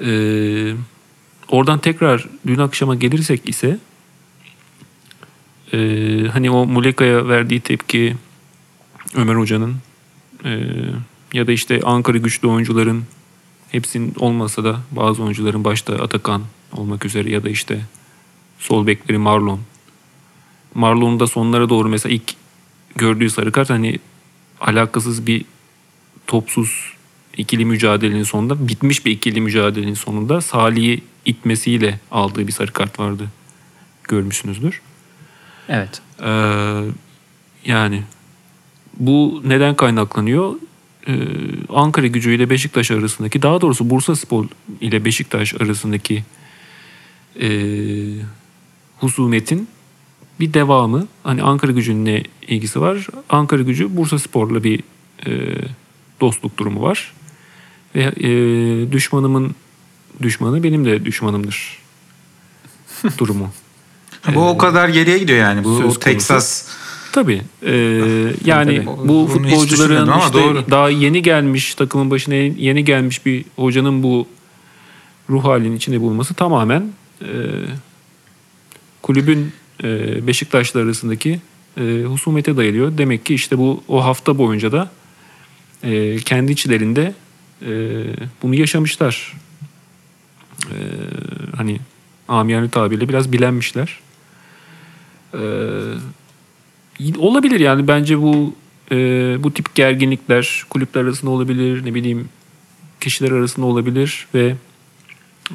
E, 0.00 0.10
oradan 1.48 1.78
tekrar 1.78 2.28
dün 2.46 2.58
akşama 2.58 2.94
gelirsek 2.94 3.48
ise 3.48 3.78
e, 5.72 5.78
hani 6.32 6.50
o 6.50 6.66
Muleka'ya 6.66 7.28
verdiği 7.28 7.60
tepki 7.60 8.16
Ömer 9.14 9.34
Hoca'nın 9.34 9.76
e, 10.44 10.60
ya 11.32 11.46
da 11.46 11.52
işte 11.52 11.80
Ankara 11.84 12.18
güçlü 12.18 12.48
oyuncuların 12.48 13.04
hepsinin 13.70 14.14
olmasa 14.18 14.64
da 14.64 14.80
bazı 14.90 15.22
oyuncuların 15.22 15.64
başta 15.64 15.94
Atakan 15.94 16.42
olmak 16.72 17.04
üzere 17.04 17.30
ya 17.30 17.44
da 17.44 17.48
işte 17.48 17.80
sol 18.58 18.86
bekleri 18.86 19.18
Marlon. 19.18 19.60
Marlon'un 20.74 21.20
da 21.20 21.26
sonlara 21.26 21.68
doğru 21.68 21.88
mesela 21.88 22.14
ilk 22.14 22.34
gördüğü 22.96 23.30
sarı 23.30 23.52
kart 23.52 23.70
hani 23.70 23.98
alakasız 24.60 25.26
bir 25.26 25.44
topsuz 26.26 26.94
ikili 27.36 27.64
mücadelenin 27.64 28.22
sonunda 28.22 28.68
bitmiş 28.68 29.06
bir 29.06 29.10
ikili 29.10 29.40
mücadelenin 29.40 29.94
sonunda 29.94 30.40
Salih'i 30.40 31.02
itmesiyle 31.24 32.00
aldığı 32.10 32.46
bir 32.46 32.52
sarı 32.52 32.72
kart 32.72 33.00
vardı. 33.00 33.28
Görmüşsünüzdür. 34.02 34.80
Evet. 35.68 36.02
Ee, 36.22 36.82
yani 37.64 38.02
bu 38.98 39.42
neden 39.44 39.76
kaynaklanıyor? 39.76 40.54
Ee, 41.08 41.12
Ankara 41.68 42.06
gücü 42.06 42.34
ile 42.34 42.50
Beşiktaş 42.50 42.90
arasındaki 42.90 43.42
daha 43.42 43.60
doğrusu 43.60 43.90
Bursa 43.90 44.16
Spor 44.16 44.46
ile 44.80 45.04
Beşiktaş 45.04 45.54
arasındaki 45.54 46.24
e, 47.40 47.48
husumetin 48.98 49.68
bir 50.40 50.54
devamı. 50.54 51.06
Hani 51.22 51.42
Ankara 51.42 51.72
gücünün 51.72 52.04
ne 52.04 52.22
ilgisi 52.48 52.80
var? 52.80 53.06
Ankara 53.28 53.62
gücü 53.62 53.96
Bursa 53.96 54.18
Spor'la 54.18 54.64
bir 54.64 54.80
e, 55.26 55.30
dostluk 56.20 56.58
durumu 56.58 56.82
var. 56.82 57.12
Ve 57.94 58.02
e, 58.02 58.92
düşmanımın 58.92 59.54
düşmanı 60.22 60.62
benim 60.62 60.84
de 60.84 61.04
düşmanımdır 61.04 61.78
durumu. 63.18 63.50
Bu 64.34 64.48
o 64.48 64.58
kadar 64.58 64.88
geriye 64.88 65.18
gidiyor 65.18 65.38
yani. 65.38 65.64
Bu. 65.64 65.98
Texas 66.00 66.68
Tabii. 67.14 67.42
Ee, 67.62 67.72
yani 68.44 68.84
Tabii. 68.84 68.86
bu 68.86 69.08
Bunu 69.08 69.28
futbolcuların 69.28 70.18
işte 70.18 70.32
doğru. 70.32 70.64
daha 70.70 70.90
yeni 70.90 71.22
gelmiş 71.22 71.74
takımın 71.74 72.10
başına 72.10 72.34
yeni 72.34 72.84
gelmiş 72.84 73.26
bir 73.26 73.44
hocanın 73.56 74.02
bu 74.02 74.26
ruh 75.30 75.44
halinin 75.44 75.76
içinde 75.76 76.00
bulunması 76.00 76.34
tamamen 76.34 76.92
e, 77.22 77.28
kulübün 79.02 79.52
e, 79.84 80.26
Beşiktaş'la 80.26 80.80
arasındaki 80.80 81.40
e, 81.80 82.02
husumete 82.02 82.56
dayalıyor. 82.56 82.98
Demek 82.98 83.26
ki 83.26 83.34
işte 83.34 83.58
bu 83.58 83.82
o 83.88 84.04
hafta 84.04 84.38
boyunca 84.38 84.72
da 84.72 84.90
e, 85.82 86.16
kendi 86.16 86.52
içlerinde 86.52 87.14
e, 87.62 87.70
bunu 88.42 88.54
yaşamışlar. 88.54 89.32
E, 90.62 90.78
hani 91.56 91.80
amiyane 92.28 92.68
tabirle 92.68 93.08
biraz 93.08 93.32
bilenmişler. 93.32 93.98
Ee, 95.34 95.38
olabilir 97.18 97.60
yani 97.60 97.88
bence 97.88 98.22
bu 98.22 98.54
e, 98.92 98.96
bu 99.42 99.54
tip 99.54 99.74
gerginlikler 99.74 100.64
kulüpler 100.70 101.00
arasında 101.00 101.30
olabilir 101.30 101.84
ne 101.86 101.94
bileyim 101.94 102.28
kişiler 103.00 103.30
arasında 103.30 103.66
olabilir 103.66 104.26
ve 104.34 104.54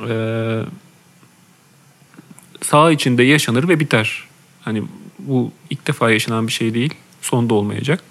e, 0.09 0.13
saha 2.61 2.91
içinde 2.91 3.23
yaşanır 3.23 3.67
ve 3.67 3.79
biter. 3.79 4.23
Hani 4.61 4.83
bu 5.19 5.51
ilk 5.69 5.87
defa 5.87 6.11
yaşanan 6.11 6.47
bir 6.47 6.51
şey 6.51 6.73
değil. 6.73 6.93
Son 7.21 7.49
da 7.49 7.53
olmayacak. 7.53 8.03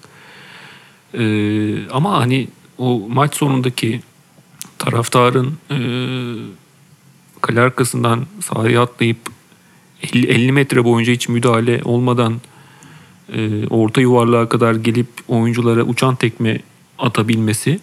Ee, 1.13 1.87
ama 1.87 2.19
hani 2.19 2.47
o 2.77 3.07
maç 3.09 3.35
sonundaki 3.35 4.01
taraftarın 4.77 5.57
e, 5.71 5.77
kale 7.41 7.61
arkasından 7.61 8.25
sahaya 8.41 8.81
atlayıp 8.81 9.17
50, 10.03 10.27
50 10.27 10.51
metre 10.51 10.83
boyunca 10.83 11.13
hiç 11.13 11.29
müdahale 11.29 11.81
olmadan 11.83 12.41
e, 13.33 13.67
orta 13.67 14.01
yuvarlığa 14.01 14.49
kadar 14.49 14.75
gelip 14.75 15.07
oyunculara 15.27 15.83
uçan 15.83 16.15
tekme 16.15 16.59
atabilmesi 16.99 17.79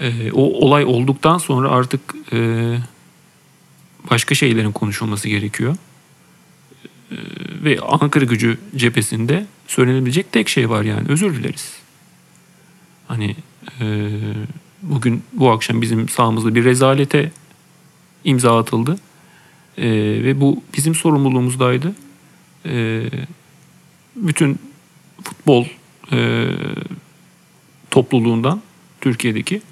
e, 0.00 0.32
o 0.32 0.42
olay 0.42 0.84
olduktan 0.84 1.38
sonra 1.38 1.68
artık 1.68 2.00
e, 2.32 2.78
başka 4.10 4.34
şeylerin 4.34 4.72
konuşulması 4.72 5.28
gerekiyor. 5.28 5.76
E, 7.10 7.16
ve 7.64 7.80
Ankara 7.80 8.24
gücü 8.24 8.58
cephesinde 8.76 9.46
söylenebilecek 9.66 10.32
tek 10.32 10.48
şey 10.48 10.70
var 10.70 10.82
yani 10.82 11.08
özür 11.08 11.34
dileriz. 11.34 11.72
Hani 13.08 13.36
e, 13.80 14.08
bugün 14.82 15.22
bu 15.32 15.50
akşam 15.50 15.82
bizim 15.82 16.08
sahamızda 16.08 16.54
bir 16.54 16.64
rezalete 16.64 17.32
imza 18.24 18.58
atıldı. 18.58 18.98
Ee, 19.78 19.84
ve 20.24 20.40
bu 20.40 20.62
bizim 20.76 20.94
sorumluluğumuzdaydı. 20.94 21.94
Ee, 22.66 23.02
bütün 24.16 24.58
futbol 25.22 25.66
e, 26.12 26.48
topluluğundan 27.90 28.60
Türkiye'deki 29.00 29.62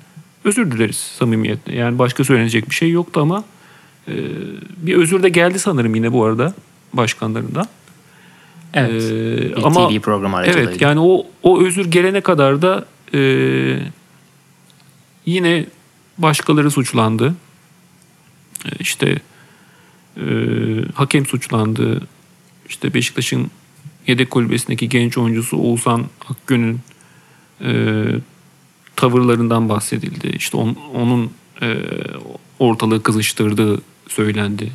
özür 0.44 0.70
dileriz 0.70 0.96
samimiyetle. 0.96 1.74
Yani 1.76 1.98
başka 1.98 2.24
söylenecek 2.24 2.70
bir 2.70 2.74
şey 2.74 2.90
yoktu 2.90 3.20
ama 3.20 3.44
e, 4.09 4.14
bir 4.76 4.94
özür 4.96 5.22
de 5.22 5.28
geldi 5.28 5.59
sanırım 5.59 5.94
yine 5.94 6.12
bu 6.12 6.24
arada 6.24 6.54
başkanlarından. 6.92 7.66
Evet. 8.74 9.02
Ee, 9.02 9.57
bir 9.57 9.62
ama 9.66 9.88
TV 9.88 10.00
programı 10.00 10.37
aracılığıyla. 10.37 10.70
Evet 10.70 10.80
yani 10.80 11.00
o 11.00 11.26
o 11.42 11.62
özür 11.62 11.85
gelene 11.90 12.20
kadar 12.20 12.62
da 12.62 12.85
e, 13.14 13.20
yine 15.26 15.66
başkaları 16.18 16.70
suçlandı. 16.70 17.35
E, 18.64 18.68
İşte 18.78 19.18
e, 20.16 20.24
hakem 20.94 21.26
suçlandı. 21.26 22.00
işte 22.68 22.94
Beşiktaş'ın 22.94 23.50
yedek 24.07 24.31
kulübesindeki 24.31 24.88
genç 24.88 25.19
oyuncusu 25.19 25.57
Oğuzhan 25.57 26.07
Akgün'ün 26.29 26.81
e, 27.61 28.05
tavırlarından 28.97 29.69
bahsedildi. 29.69 30.29
İşte 30.37 30.57
on, 30.57 30.77
onun 30.95 31.31
e, 31.62 31.77
ortalığı 32.59 33.03
kızıştırdığı 33.03 33.83
söylendi. 34.09 34.73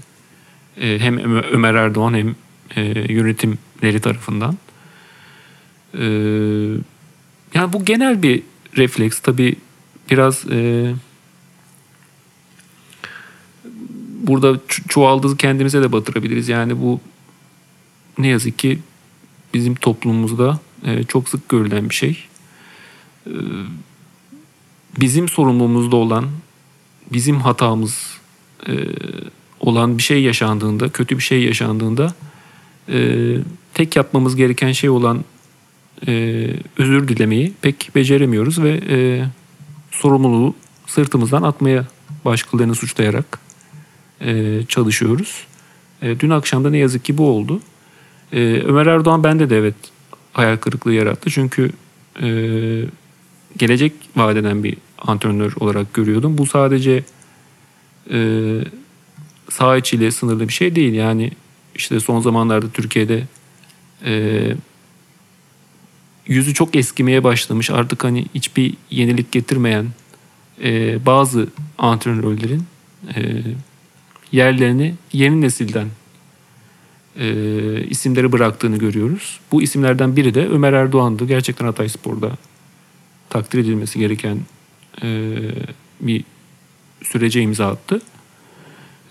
E, 0.82 1.00
hem 1.00 1.20
Ömer 1.44 1.74
Erdoğan 1.74 2.13
hem 2.13 2.36
e, 2.76 3.13
yönetimleri 3.13 4.00
tarafından. 4.00 4.58
E, 5.94 6.06
yani 7.54 7.74
bu 7.74 7.86
genel 7.86 8.24
bir 8.24 8.44
refleks. 8.78 9.20
Tabi 9.20 9.56
biraz 10.12 10.46
e, 10.52 10.92
burada 14.22 14.60
çuvaldığı 14.88 15.38
kendimize 15.38 15.82
de 15.82 15.92
batırabiliriz. 15.92 16.50
Yani 16.50 16.82
bu 16.82 17.02
ne 18.18 18.28
yazık 18.28 18.60
ki 18.60 18.80
bizim 19.53 19.75
toplumumuzda 19.75 20.59
e, 20.85 21.03
çok 21.03 21.29
sık 21.29 21.49
görülen 21.49 21.89
bir 21.89 21.95
şey. 21.95 22.23
E, 23.27 23.33
bizim 24.99 25.29
sorumluluğumuzda 25.29 25.95
olan, 25.95 26.25
bizim 27.12 27.41
hatamız 27.41 28.19
e, 28.67 28.73
olan 29.59 29.97
bir 29.97 30.03
şey 30.03 30.21
yaşandığında, 30.21 30.89
kötü 30.89 31.17
bir 31.17 31.23
şey 31.23 31.43
yaşandığında 31.43 32.13
tek 33.73 33.95
yapmamız 33.95 34.35
gereken 34.35 34.71
şey 34.71 34.89
olan 34.89 35.23
özür 36.77 37.07
dilemeyi 37.07 37.53
pek 37.62 37.91
beceremiyoruz 37.95 38.62
ve 38.63 38.79
sorumluluğu 39.91 40.55
sırtımızdan 40.88 41.43
atmaya 41.43 41.85
başkalarını 42.25 42.75
suçlayarak 42.75 43.39
çalışıyoruz. 44.67 45.45
Dün 46.01 46.29
akşam 46.29 46.63
da 46.63 46.69
ne 46.69 46.77
yazık 46.77 47.05
ki 47.05 47.17
bu 47.17 47.29
oldu. 47.29 47.62
E, 48.34 48.39
Ömer 48.65 48.86
Erdoğan 48.86 49.24
bende 49.24 49.50
de 49.50 49.58
evet 49.58 49.76
hayal 50.34 50.58
kırıklığı 50.58 50.94
yarattı. 50.94 51.30
Çünkü 51.30 51.72
e, 52.22 52.30
gelecek 53.58 53.94
vadeden 54.15 54.63
bir 54.63 54.78
antrenör 54.98 55.54
olarak 55.60 55.94
görüyordum. 55.94 56.38
Bu 56.38 56.46
sadece 56.46 57.04
e, 58.12 58.20
sağ 59.50 59.78
içiyle 59.78 60.12
sınırlı 60.12 60.48
bir 60.48 60.54
şey 60.54 60.76
değil. 60.76 60.94
Yani 60.94 61.32
işte 61.76 62.00
son 62.00 62.20
zamanlarda 62.20 62.70
Türkiye'de 62.70 63.24
e, 64.06 64.44
yüzü 66.28 66.54
çok 66.54 66.76
eskimeye 66.76 67.24
başlamış. 67.24 67.70
Artık 67.70 68.04
hani 68.04 68.26
hiçbir 68.36 68.74
yenilik 68.89 69.32
getirmeyen 69.32 69.86
e, 70.63 71.06
bazı 71.06 71.48
antrenörlerin 71.78 72.63
e, 73.15 73.42
yerlerini 74.32 74.96
yeni 75.13 75.42
nesilden 75.42 75.88
e, 77.15 77.84
isimleri 77.89 78.32
bıraktığını 78.32 78.78
görüyoruz. 78.78 79.39
Bu 79.52 79.62
isimlerden 79.62 80.15
biri 80.15 80.34
de 80.34 80.48
Ömer 80.48 80.74
Erdoğan'dı. 80.74 81.26
Gerçekten 81.26 81.65
Hatay 81.65 81.89
Spor'da 81.89 82.32
takdir 83.30 83.60
edilmesi 83.60 84.00
gereken 84.00 84.39
e, 85.04 85.36
bir 86.02 86.24
sürece 87.04 87.41
imza 87.41 87.67
attı. 87.67 88.02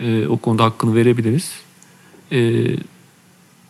E, 0.01 0.27
o 0.27 0.37
konuda 0.37 0.65
hakkını 0.65 0.95
verebiliriz. 0.95 1.53
E, 2.33 2.67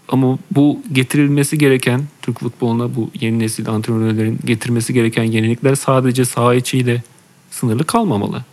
ama 0.08 0.38
bu 0.50 0.82
getirilmesi 0.92 1.58
gereken 1.58 2.02
Türk 2.22 2.40
futboluna 2.40 2.96
bu 2.96 3.10
yeni 3.20 3.38
nesil 3.38 3.68
antrenörlerin 3.68 4.38
getirmesi 4.44 4.94
gereken 4.94 5.24
yenilikler 5.24 5.74
sadece 5.74 6.24
saha 6.24 6.54
içiyle 6.54 7.02
sınırlı 7.50 7.84
kalmamalı. 7.84 8.44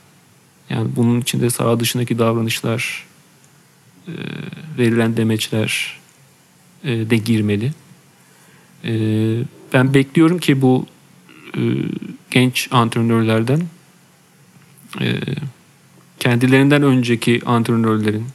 Yani 0.69 0.89
bunun 0.95 1.21
içinde 1.21 1.49
saha 1.49 1.79
dışındaki 1.79 2.19
davranışlar, 2.19 3.05
e, 4.07 4.13
verilen 4.77 5.17
demeçler 5.17 5.99
e, 6.83 7.09
de 7.09 7.17
girmeli. 7.17 7.71
E, 8.83 8.93
ben 9.73 9.93
bekliyorum 9.93 10.39
ki 10.39 10.61
bu 10.61 10.85
genç 12.31 12.67
antrenörlerden 12.71 13.61
kendilerinden 16.19 16.83
önceki 16.83 17.41
antrenörlerin 17.45 18.25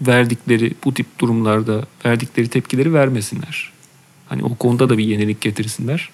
verdikleri 0.00 0.72
bu 0.84 0.94
tip 0.94 1.18
durumlarda 1.18 1.86
verdikleri 2.04 2.48
tepkileri 2.48 2.94
vermesinler. 2.94 3.72
Hani 4.28 4.44
o 4.44 4.54
konuda 4.54 4.88
da 4.88 4.98
bir 4.98 5.04
yenilik 5.04 5.40
getirsinler. 5.40 6.10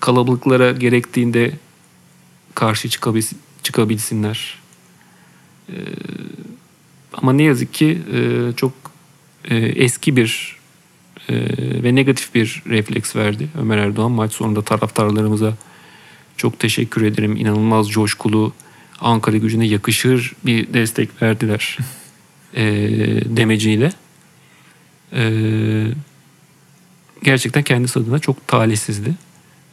kalabalıklara 0.00 0.72
gerektiğinde 0.72 1.52
karşı 2.54 2.88
çıkabilsinler. 3.62 4.61
Ee, 5.72 5.76
ama 7.12 7.32
ne 7.32 7.42
yazık 7.42 7.74
ki 7.74 7.98
e, 8.14 8.52
çok 8.56 8.72
e, 9.44 9.56
eski 9.56 10.16
bir 10.16 10.56
e, 11.28 11.34
ve 11.82 11.94
negatif 11.94 12.34
bir 12.34 12.62
refleks 12.68 13.16
verdi 13.16 13.48
Ömer 13.60 13.78
Erdoğan. 13.78 14.12
Maç 14.12 14.32
sonunda 14.32 14.62
taraftarlarımıza 14.62 15.54
çok 16.36 16.58
teşekkür 16.58 17.02
ederim. 17.02 17.36
İnanılmaz 17.36 17.90
coşkulu, 17.90 18.52
Ankara 19.00 19.36
gücüne 19.36 19.66
yakışır 19.66 20.32
bir 20.46 20.72
destek 20.74 21.22
verdiler 21.22 21.78
e, 22.54 22.64
demeciyle. 23.36 23.92
E, 25.12 25.22
gerçekten 27.22 27.62
kendisi 27.62 27.98
adına 27.98 28.18
çok 28.18 28.48
talihsizdi. 28.48 29.14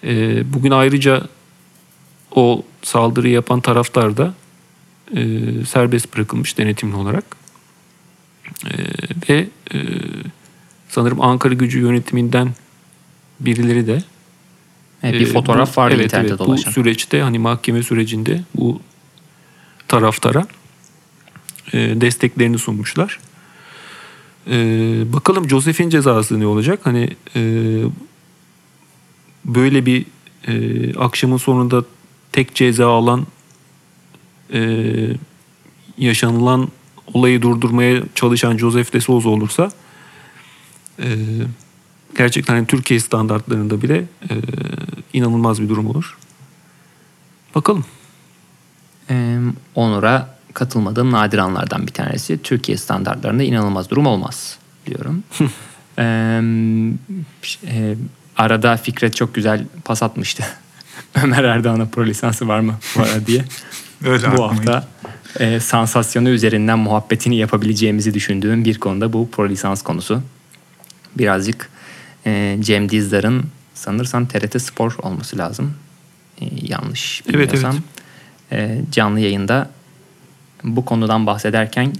E, 0.03 0.43
bugün 0.53 0.71
ayrıca 0.71 1.27
o 2.31 2.63
saldırı 2.83 3.29
yapan 3.29 3.61
taraftar 3.61 4.17
da 4.17 4.33
e, 5.15 5.65
serbest 5.65 6.15
bırakılmış 6.15 6.57
denetimli 6.57 6.95
olarak. 6.95 7.23
E, 8.65 8.77
ve 9.29 9.47
e, 9.73 9.77
sanırım 10.89 11.21
Ankara 11.21 11.53
gücü 11.53 11.79
yönetiminden 11.79 12.53
birileri 13.39 13.87
de 13.87 14.03
evet, 15.03 15.21
bir 15.21 15.25
fotoğraf 15.25 15.77
bu, 15.77 15.81
vardı 15.81 15.95
evet, 15.95 16.05
internette 16.05 16.29
evet, 16.29 16.39
dolaşan. 16.39 16.71
Bu 16.71 16.73
süreçte 16.73 17.21
hani 17.21 17.39
mahkeme 17.39 17.83
sürecinde 17.83 18.43
bu 18.55 18.81
taraftara 19.87 20.47
e, 21.73 21.77
desteklerini 21.77 22.57
sunmuşlar. 22.57 23.19
E, 24.47 24.55
bakalım 25.13 25.49
Joseph'in 25.49 25.89
cezası 25.89 26.39
ne 26.39 26.45
olacak? 26.45 26.79
Hani 26.83 27.09
e, 27.35 27.41
böyle 29.45 29.85
bir 29.85 30.05
e, 30.47 30.95
akşamın 30.95 31.37
sonunda 31.37 31.83
tek 32.31 32.55
ceza 32.55 32.87
alan 32.87 33.27
e, 34.53 34.61
yaşanılan 35.97 36.67
olayı 37.13 37.41
durdurmaya 37.41 38.01
çalışan 38.15 38.57
Joseph 38.57 38.93
de 38.93 39.01
Souza 39.01 39.29
olursa 39.29 39.71
e, 40.99 41.07
gerçekten 42.17 42.53
hani 42.55 42.67
Türkiye 42.67 42.99
standartlarında 42.99 43.81
bile 43.81 43.97
e, 43.97 44.33
inanılmaz 45.13 45.61
bir 45.61 45.69
durum 45.69 45.87
olur. 45.87 46.17
Bakalım. 47.55 47.85
Ee, 49.09 49.37
Onur'a 49.75 50.37
katılmadığım 50.53 51.11
nadir 51.11 51.37
anlardan 51.37 51.87
bir 51.87 51.91
tanesi. 51.91 52.41
Türkiye 52.41 52.77
standartlarında 52.77 53.43
inanılmaz 53.43 53.89
durum 53.89 54.05
olmaz 54.05 54.57
diyorum. 54.85 55.23
ee, 55.99 56.41
e, 57.67 57.95
arada 58.37 58.77
Fikret 58.77 59.15
çok 59.15 59.35
güzel 59.35 59.65
pas 59.85 60.03
atmıştı. 60.03 60.43
Ömer 61.23 61.43
Erdoğan'a 61.43 61.85
pro 61.85 62.05
lisansı 62.05 62.47
var 62.47 62.59
mı 62.59 62.75
ara 62.97 63.27
diye. 63.27 63.45
Öyle 64.05 64.37
bu 64.37 64.43
hafta 64.43 64.87
e, 65.39 65.59
sansasyonu 65.59 66.29
üzerinden 66.29 66.79
muhabbetini 66.79 67.35
yapabileceğimizi 67.37 68.13
düşündüğüm 68.13 68.65
bir 68.65 68.79
konuda 68.79 69.13
bu 69.13 69.31
pro 69.31 69.49
lisans 69.49 69.81
konusu. 69.81 70.21
Birazcık 71.17 71.69
e, 72.25 72.57
Cem 72.59 72.89
Dizdar'ın 72.89 73.45
sanırsam 73.73 74.25
TRT 74.25 74.61
Spor 74.61 74.95
olması 75.01 75.37
lazım. 75.37 75.73
E, 76.41 76.45
yanlış 76.61 77.23
bilmiyorsam. 77.27 77.71
Evet, 77.71 77.83
evet. 78.51 78.81
E, 78.87 78.91
canlı 78.91 79.19
yayında 79.19 79.69
bu 80.63 80.85
konudan 80.85 81.25
bahsederken 81.25 81.93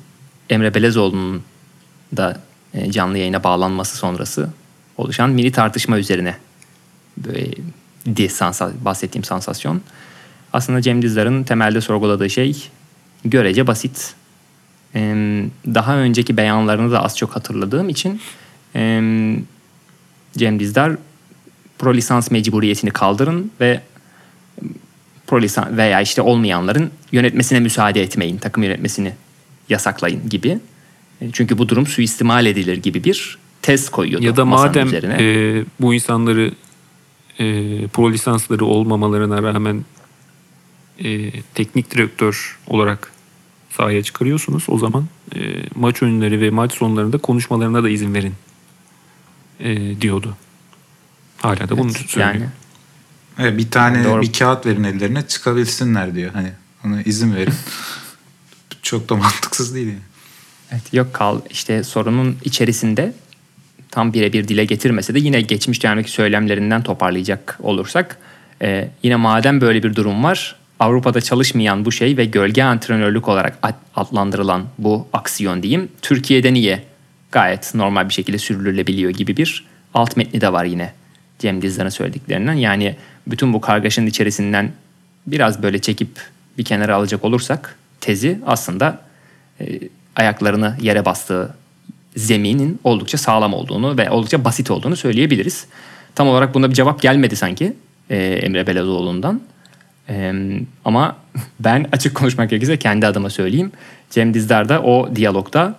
Emre 0.50 0.74
Belezoğlu'nun 0.74 1.44
da 2.18 2.42
e, 2.74 2.92
canlı 2.92 3.18
yayına 3.18 3.44
bağlanması 3.44 3.98
sonrası 3.98 4.50
oluşan 4.98 5.30
mini 5.30 5.52
tartışma 5.52 5.98
üzerine 5.98 6.38
böyle 7.18 7.52
di 8.16 8.30
sansa, 8.30 8.72
bahsettiğim 8.82 9.24
sansasyon. 9.24 9.82
Aslında 10.54 10.82
Cem 10.82 11.02
Dizdar'ın 11.02 11.44
temelde 11.44 11.82
sorguladığı 11.82 12.30
şey 12.30 12.64
görece 13.26 13.68
basit. 13.68 14.14
Daha 15.66 15.98
önceki 15.98 16.38
beyanlarını 16.38 16.92
da 16.92 17.04
az 17.04 17.18
çok 17.18 17.36
hatırladığım 17.36 17.90
için 17.90 18.22
Cem 20.38 20.60
Dizdar 20.60 20.96
pro 21.80 21.94
lisans 21.94 22.32
mecburiyetini 22.32 22.92
kaldırın 22.92 23.52
ve 23.62 23.82
pro 25.28 25.42
lisans 25.42 25.68
veya 25.72 26.02
işte 26.02 26.22
olmayanların 26.22 26.92
yönetmesine 27.12 27.60
müsaade 27.60 28.02
etmeyin, 28.02 28.38
takım 28.38 28.64
yönetmesini 28.64 29.14
yasaklayın 29.70 30.30
gibi. 30.30 30.60
Çünkü 31.34 31.58
bu 31.58 31.70
durum 31.70 31.88
suistimal 31.88 32.46
edilir 32.46 32.78
gibi 32.78 33.04
bir 33.04 33.38
tez 33.62 33.90
koyuyordu 33.90 34.26
Ya 34.26 34.36
da 34.36 34.46
madem 34.46 34.88
üzerine. 34.88 35.18
E, 35.20 35.64
bu 35.80 35.94
insanları 35.94 36.52
e, 37.40 37.88
pro 37.88 38.12
lisansları 38.12 38.66
olmamalarına 38.66 39.44
rağmen 39.44 39.86
e, 41.04 41.32
teknik 41.42 41.92
direktör 41.92 42.60
olarak 42.68 43.12
sahaya 43.70 44.04
çıkarıyorsunuz 44.04 44.64
o 44.68 44.78
zaman 44.78 45.08
e, 45.36 45.40
maç 45.76 46.02
önleri 46.02 46.42
ve 46.42 46.50
maç 46.50 46.74
sonlarında 46.74 47.18
konuşmalarına 47.18 47.84
da 47.84 47.90
izin 47.90 48.14
verin 48.14 48.34
e, 49.60 50.02
diyordu. 50.02 50.38
Hala 51.38 51.70
da 51.70 51.78
bunu 51.78 51.94
söylüyor. 51.94 52.34
Yani 52.34 52.46
Evet, 53.40 53.58
bir 53.58 53.72
tane 53.72 54.04
Doğru. 54.04 54.22
bir 54.22 54.34
kağıt 54.34 54.66
verin 54.66 54.84
ellerine 54.84 55.28
çıkabilsinler 55.28 56.16
diyor. 56.16 56.32
Hani 56.34 56.52
ona 56.86 57.02
izin 57.02 57.36
verin. 57.36 57.54
Çok 58.82 59.10
da 59.10 59.16
mantıksız 59.16 59.76
değil 59.76 59.88
yani. 59.88 60.00
Evet, 60.72 60.94
yok 60.94 61.14
kal 61.14 61.42
işte 61.50 61.84
sorunun 61.84 62.38
içerisinde 62.44 63.14
tam 63.92 64.14
birebir 64.14 64.48
dile 64.48 64.66
getirmese 64.66 65.14
de 65.14 65.20
yine 65.20 65.42
geçmiş 65.42 65.84
dönemdeki 65.84 66.12
söylemlerinden 66.12 66.84
toparlayacak 66.84 67.58
olursak 67.62 68.18
e, 68.62 68.90
yine 69.04 69.16
madem 69.16 69.62
böyle 69.62 69.84
bir 69.84 69.96
durum 69.96 70.24
var 70.24 70.56
Avrupa'da 70.80 71.22
çalışmayan 71.22 71.86
bu 71.86 71.92
şey 71.92 72.18
ve 72.18 72.26
gölge 72.26 72.64
antrenörlük 72.64 73.28
olarak 73.28 73.58
ad- 73.64 73.82
adlandırılan 73.96 74.66
bu 74.78 75.08
aksiyon 75.14 75.64
diyeyim 75.64 75.90
Türkiye'de 76.02 76.54
niye 76.54 76.84
gayet 77.32 77.76
normal 77.76 78.10
bir 78.10 78.14
şekilde 78.14 78.38
sürdürülebiliyor 78.38 79.12
gibi 79.12 79.38
bir 79.38 79.66
alt 79.94 80.18
metni 80.18 80.42
de 80.42 80.54
var 80.54 80.66
yine 80.66 80.94
Cem 81.40 81.62
Dizdar'ın 81.62 81.90
söylediklerinden. 81.90 82.54
Yani 82.54 82.96
bütün 83.28 83.54
bu 83.54 83.62
kargaşanın 83.62 84.08
içerisinden 84.08 84.72
biraz 85.28 85.64
böyle 85.64 85.82
çekip 85.82 86.10
bir 86.58 86.64
kenara 86.64 86.96
alacak 86.96 87.26
olursak 87.26 87.76
tezi 88.02 88.40
aslında 88.46 89.02
e, 89.62 89.80
ayaklarını 90.16 90.78
yere 90.82 91.06
bastığı 91.06 91.56
zeminin 92.16 92.80
oldukça 92.84 93.18
sağlam 93.18 93.54
olduğunu 93.54 93.98
ve 93.98 94.10
oldukça 94.10 94.46
basit 94.46 94.72
olduğunu 94.72 94.96
söyleyebiliriz. 94.96 95.66
Tam 96.16 96.28
olarak 96.28 96.54
buna 96.54 96.70
bir 96.70 96.76
cevap 96.76 97.02
gelmedi 97.02 97.36
sanki 97.36 97.74
e, 98.10 98.18
Emre 98.18 98.68
Belezoğlu'ndan. 98.68 99.42
E, 100.10 100.34
ama 100.86 101.18
ben 101.60 101.86
açık 101.92 102.16
konuşmak 102.16 102.50
gerekirse 102.50 102.78
kendi 102.78 103.08
adıma 103.08 103.30
söyleyeyim. 103.30 103.72
Cem 104.10 104.34
Dizdar 104.34 104.70
da 104.70 104.82
o 104.82 105.16
diyalogda 105.16 105.76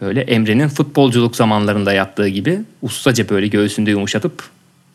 böyle 0.00 0.20
Emre'nin 0.20 0.68
futbolculuk 0.68 1.36
zamanlarında 1.36 1.92
yaptığı 1.92 2.28
gibi 2.28 2.60
ustaca 2.82 3.28
böyle 3.28 3.46
göğsünde 3.46 3.90
yumuşatıp 3.90 4.44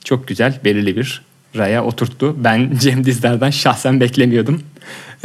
çok 0.03 0.27
güzel 0.27 0.59
belirli 0.65 0.95
bir 0.95 1.21
raya 1.55 1.83
oturttu. 1.83 2.35
Ben 2.43 2.71
Cem 2.79 3.05
Dizdar'dan 3.05 3.49
şahsen 3.49 3.99
beklemiyordum. 3.99 4.63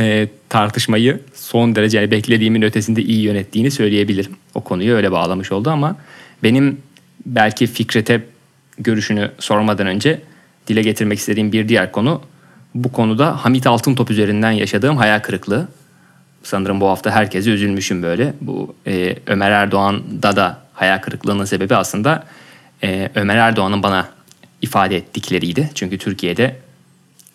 Ee, 0.00 0.28
tartışmayı 0.48 1.20
son 1.34 1.74
derece 1.74 2.11
beklediğimin 2.11 2.62
ötesinde 2.62 3.02
iyi 3.02 3.22
yönettiğini 3.22 3.70
söyleyebilirim. 3.70 4.32
O 4.54 4.61
konuyu 4.61 4.94
öyle 4.94 5.12
bağlamış 5.12 5.52
oldu 5.52 5.70
ama 5.70 5.96
benim 6.42 6.78
belki 7.26 7.66
Fikret'e 7.66 8.22
görüşünü 8.78 9.30
sormadan 9.38 9.86
önce 9.86 10.20
dile 10.66 10.82
getirmek 10.82 11.18
istediğim 11.18 11.52
bir 11.52 11.68
diğer 11.68 11.92
konu 11.92 12.22
bu 12.84 12.92
konuda 12.92 13.44
Hamit 13.44 13.66
Altıntop 13.66 14.10
üzerinden 14.10 14.50
yaşadığım 14.50 14.96
hayal 14.96 15.20
kırıklığı. 15.20 15.68
Sanırım 16.42 16.80
bu 16.80 16.88
hafta 16.88 17.10
herkese 17.10 17.50
üzülmüşüm 17.50 18.02
böyle. 18.02 18.34
Bu 18.40 18.74
e, 18.86 19.16
Ömer 19.26 19.50
Erdoğan'da 19.50 20.36
da 20.36 20.58
hayal 20.74 20.98
kırıklığının 20.98 21.44
sebebi 21.44 21.76
aslında 21.76 22.24
e, 22.82 23.10
Ömer 23.14 23.36
Erdoğan'ın 23.36 23.82
bana 23.82 24.08
ifade 24.62 24.96
ettikleriydi. 24.96 25.70
Çünkü 25.74 25.98
Türkiye'de 25.98 26.56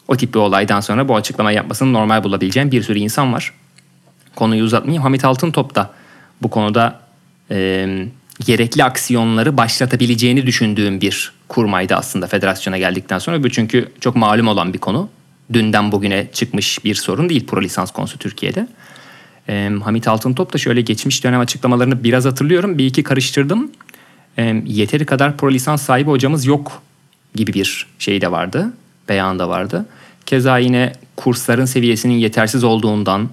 o 0.08 0.18
tip 0.18 0.34
bir 0.34 0.40
olaydan 0.40 0.82
sonra 0.82 1.08
bu 1.08 1.16
açıklama 1.16 1.52
yapmasını 1.52 1.94
normal 1.94 2.24
bulabileceğim 2.24 2.72
bir 2.72 2.84
sürü 2.84 3.00
insan 3.00 3.34
var. 3.34 3.54
Konuyu 4.36 4.64
uzatmayayım. 4.64 5.04
Hamit 5.04 5.26
Altıntop 5.26 5.76
da 5.76 5.90
bu 6.42 6.50
konuda 6.50 7.00
e, 7.52 7.88
gerekli 8.46 8.84
aksiyonları 8.84 9.58
başlatabileceğini 9.58 10.46
düşündüğüm 10.46 11.02
bir 11.02 11.34
kurmaydı 11.48 11.96
aslında 11.96 12.28
federasyona 12.28 12.78
geldikten 12.78 13.20
sonra. 13.20 13.44
Bu 13.44 13.50
çünkü 13.50 13.92
çok 14.00 14.16
malum 14.16 14.48
olan 14.48 14.74
bir 14.74 14.80
konu. 14.80 15.10
Dünden 15.54 15.92
bugüne 15.92 16.28
çıkmış 16.34 16.86
bir 16.86 16.96
sorun 16.96 17.30
değil 17.30 17.48
pro 17.48 17.62
lisans 17.62 17.92
konusu 17.92 18.18
Türkiye'de. 18.18 18.68
E, 19.50 19.72
Hamit 19.84 20.08
Altıntop 20.08 20.54
da 20.54 20.58
şöyle 20.58 20.82
geçmiş 20.82 21.24
dönem 21.24 21.40
açıklamalarını 21.40 22.04
biraz 22.04 22.26
hatırlıyorum. 22.26 22.78
Bir 22.78 22.86
iki 22.86 23.04
karıştırdım. 23.04 23.72
E, 24.38 24.62
yeteri 24.66 25.06
kadar 25.06 25.38
pro 25.38 25.52
lisans 25.52 25.82
sahibi 25.82 26.10
hocamız 26.10 26.46
yok 26.46 26.82
gibi 27.36 27.54
bir 27.54 27.88
şey 28.00 28.22
de 28.22 28.32
vardı. 28.32 28.74
Beyan 29.10 29.40
da 29.40 29.50
vardı. 29.50 29.86
Keza 30.26 30.58
yine 30.58 30.94
kursların 31.16 31.66
seviyesinin 31.66 32.14
yetersiz 32.14 32.64
olduğundan 32.64 33.30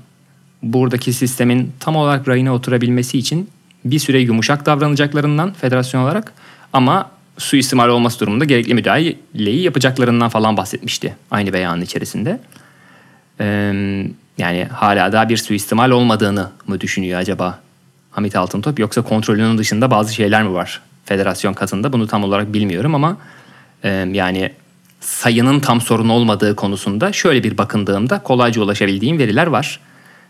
buradaki 0.63 1.13
sistemin 1.13 1.73
tam 1.81 1.97
olarak 1.97 2.29
rayına 2.29 2.55
oturabilmesi 2.55 3.19
için 3.19 3.51
bir 3.85 3.99
süre 3.99 4.21
yumuşak 4.21 4.67
davranacaklarından 4.67 5.53
federasyon 5.53 6.03
olarak 6.03 6.33
ama 6.73 7.11
suistimal 7.39 7.89
olması 7.89 8.21
durumunda 8.21 8.45
gerekli 8.45 8.75
müdahaleyi 8.75 9.63
yapacaklarından 9.63 10.29
falan 10.29 10.57
bahsetmişti 10.57 11.17
aynı 11.31 11.53
beyanın 11.53 11.83
içerisinde. 11.83 12.41
Yani 14.39 14.65
hala 14.73 15.13
daha 15.13 15.29
bir 15.29 15.37
suistimal 15.37 15.91
olmadığını 15.91 16.51
mı 16.67 16.81
düşünüyor 16.81 17.21
acaba 17.21 17.59
Hamit 18.11 18.37
Altıntop 18.37 18.79
yoksa 18.79 19.03
kontrolünün 19.03 19.59
dışında 19.59 19.91
bazı 19.91 20.15
şeyler 20.15 20.43
mi 20.43 20.55
var 20.55 20.81
federasyon 21.05 21.55
katında 21.55 21.93
bunu 21.93 22.07
tam 22.07 22.25
olarak 22.25 22.53
bilmiyorum 22.53 22.95
ama 22.95 23.17
yani 24.13 24.53
sayının 25.01 25.61
tam 25.61 25.81
sorun 25.81 26.09
olmadığı 26.09 26.57
konusunda 26.57 27.13
şöyle 27.13 27.43
bir 27.43 27.59
bakındığımda 27.59 28.23
kolayca 28.23 28.63
ulaşabildiğim 28.63 29.19
veriler 29.19 29.47
var. 29.47 29.81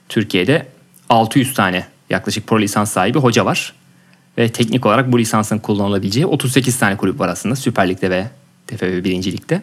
Türkiye'de 0.09 0.66
600 1.09 1.55
tane 1.55 1.86
yaklaşık 2.11 2.46
pro 2.46 2.61
lisans 2.61 2.92
sahibi 2.92 3.18
hoca 3.18 3.44
var. 3.44 3.72
Ve 4.38 4.48
teknik 4.48 4.86
olarak 4.86 5.12
bu 5.12 5.18
lisansın 5.18 5.58
kullanılabileceği 5.58 6.26
38 6.26 6.78
tane 6.78 6.96
kulüp 6.96 7.20
var 7.20 7.28
aslında 7.28 7.56
Süper 7.56 7.88
Lig'de 7.88 8.10
ve 8.10 8.26
TFF 8.66 8.82
1. 8.82 9.04
Lig'de. 9.32 9.62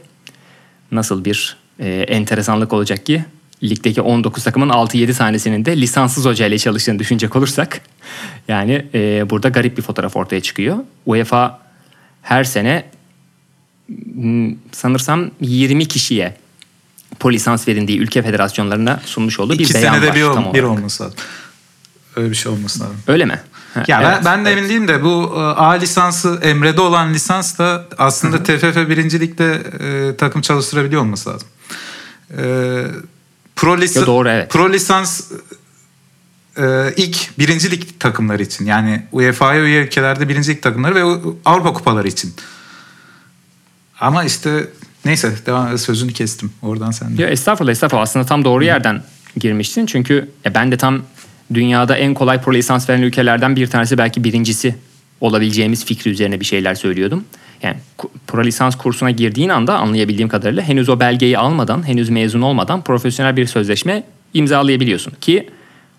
Nasıl 0.91 1.25
bir 1.25 1.57
e, 1.79 1.89
enteresanlık 1.89 2.73
olacak 2.73 3.05
ki 3.05 3.25
ligdeki 3.63 4.01
19 4.01 4.43
takımın 4.43 4.69
6-7 4.69 5.13
tanesinin 5.17 5.65
de 5.65 5.77
lisanssız 5.81 6.25
hoca 6.25 6.45
ile 6.45 6.57
çalıştığını 6.57 6.99
düşünecek 6.99 7.35
olursak 7.35 7.81
yani 8.47 8.85
e, 8.93 9.29
burada 9.29 9.49
garip 9.49 9.77
bir 9.77 9.81
fotoğraf 9.81 10.15
ortaya 10.15 10.41
çıkıyor. 10.41 10.77
UEFA 11.05 11.59
her 12.21 12.43
sene 12.43 12.85
m, 14.15 14.55
sanırsam 14.71 15.31
20 15.41 15.87
kişiye 15.87 16.37
pro 17.19 17.31
lisans 17.31 17.67
verildiği 17.67 17.99
ülke 17.99 18.21
federasyonlarına 18.21 19.01
sunmuş 19.05 19.39
olduğu 19.39 19.53
bir 19.53 19.59
İki 19.59 19.73
beyan 19.73 19.93
senede 19.93 20.09
var. 20.09 20.15
bir, 20.15 20.21
ol- 20.23 20.53
bir 20.53 20.63
olması 20.63 21.03
lazım. 21.03 21.17
Öyle 22.15 22.29
bir 22.29 22.35
şey 22.35 22.51
olması 22.51 22.79
lazım. 22.83 22.97
Öyle 23.07 23.25
mi? 23.25 23.39
Ya 23.87 24.01
evet, 24.01 24.11
ben, 24.17 24.25
ben 24.25 24.45
de 24.45 24.49
evet. 24.49 24.57
emin 24.59 24.69
değilim 24.69 24.87
de 24.87 25.03
bu 25.03 25.33
e, 25.35 25.39
A 25.39 25.71
lisansı 25.71 26.39
Emre'de 26.41 26.81
olan 26.81 27.13
lisans 27.13 27.57
da 27.59 27.85
aslında 27.97 28.43
TFF 28.43 28.89
birincilikte 28.89 29.61
e, 29.79 30.15
takım 30.17 30.41
çalıştırabiliyor 30.41 31.01
olması 31.01 31.29
lazım. 31.29 31.47
E, 32.31 32.43
pro, 33.55 33.77
lisa- 33.77 33.99
Ya 33.99 34.05
doğru, 34.05 34.29
evet. 34.29 34.51
pro 34.51 34.73
lisans 34.73 35.21
e, 36.57 36.93
ilk 36.97 37.39
birincilik 37.39 37.99
takımları 37.99 38.43
için 38.43 38.65
yani 38.65 39.03
UEFA'ya 39.11 39.61
üye 39.61 39.83
ülkelerde 39.83 40.29
birincilik 40.29 40.63
takımları 40.63 40.95
ve 40.95 41.31
Avrupa 41.45 41.73
kupaları 41.73 42.07
için. 42.07 42.33
Ama 43.99 44.23
işte 44.23 44.67
neyse 45.05 45.35
devam 45.45 45.77
sözünü 45.77 46.13
kestim 46.13 46.51
oradan 46.61 46.91
sen 46.91 47.17
de. 47.17 47.21
Ya 47.21 47.29
estağfurullah 47.29 47.71
estağfurullah 47.71 48.03
aslında 48.03 48.25
tam 48.25 48.43
doğru 48.45 48.63
yerden 48.63 49.03
girmiştin. 49.37 49.85
Çünkü 49.85 50.31
e, 50.45 50.53
ben 50.53 50.71
de 50.71 50.77
tam 50.77 51.01
dünyada 51.53 51.97
en 51.97 52.13
kolay 52.13 52.41
pro 52.41 52.53
lisans 52.53 52.89
veren 52.89 53.01
ülkelerden 53.01 53.55
bir 53.55 53.67
tanesi 53.67 53.97
belki 53.97 54.23
birincisi 54.23 54.75
olabileceğimiz 55.21 55.85
fikri 55.85 56.11
üzerine 56.11 56.39
bir 56.39 56.45
şeyler 56.45 56.75
söylüyordum. 56.75 57.25
Yani 57.63 57.77
pro 58.27 58.43
lisans 58.43 58.75
kursuna 58.75 59.11
girdiğin 59.11 59.49
anda 59.49 59.77
anlayabildiğim 59.77 60.29
kadarıyla 60.29 60.63
henüz 60.63 60.89
o 60.89 60.99
belgeyi 60.99 61.37
almadan, 61.37 61.87
henüz 61.87 62.09
mezun 62.09 62.41
olmadan 62.41 62.81
profesyonel 62.83 63.37
bir 63.37 63.45
sözleşme 63.45 64.03
imzalayabiliyorsun. 64.33 65.13
Ki 65.21 65.49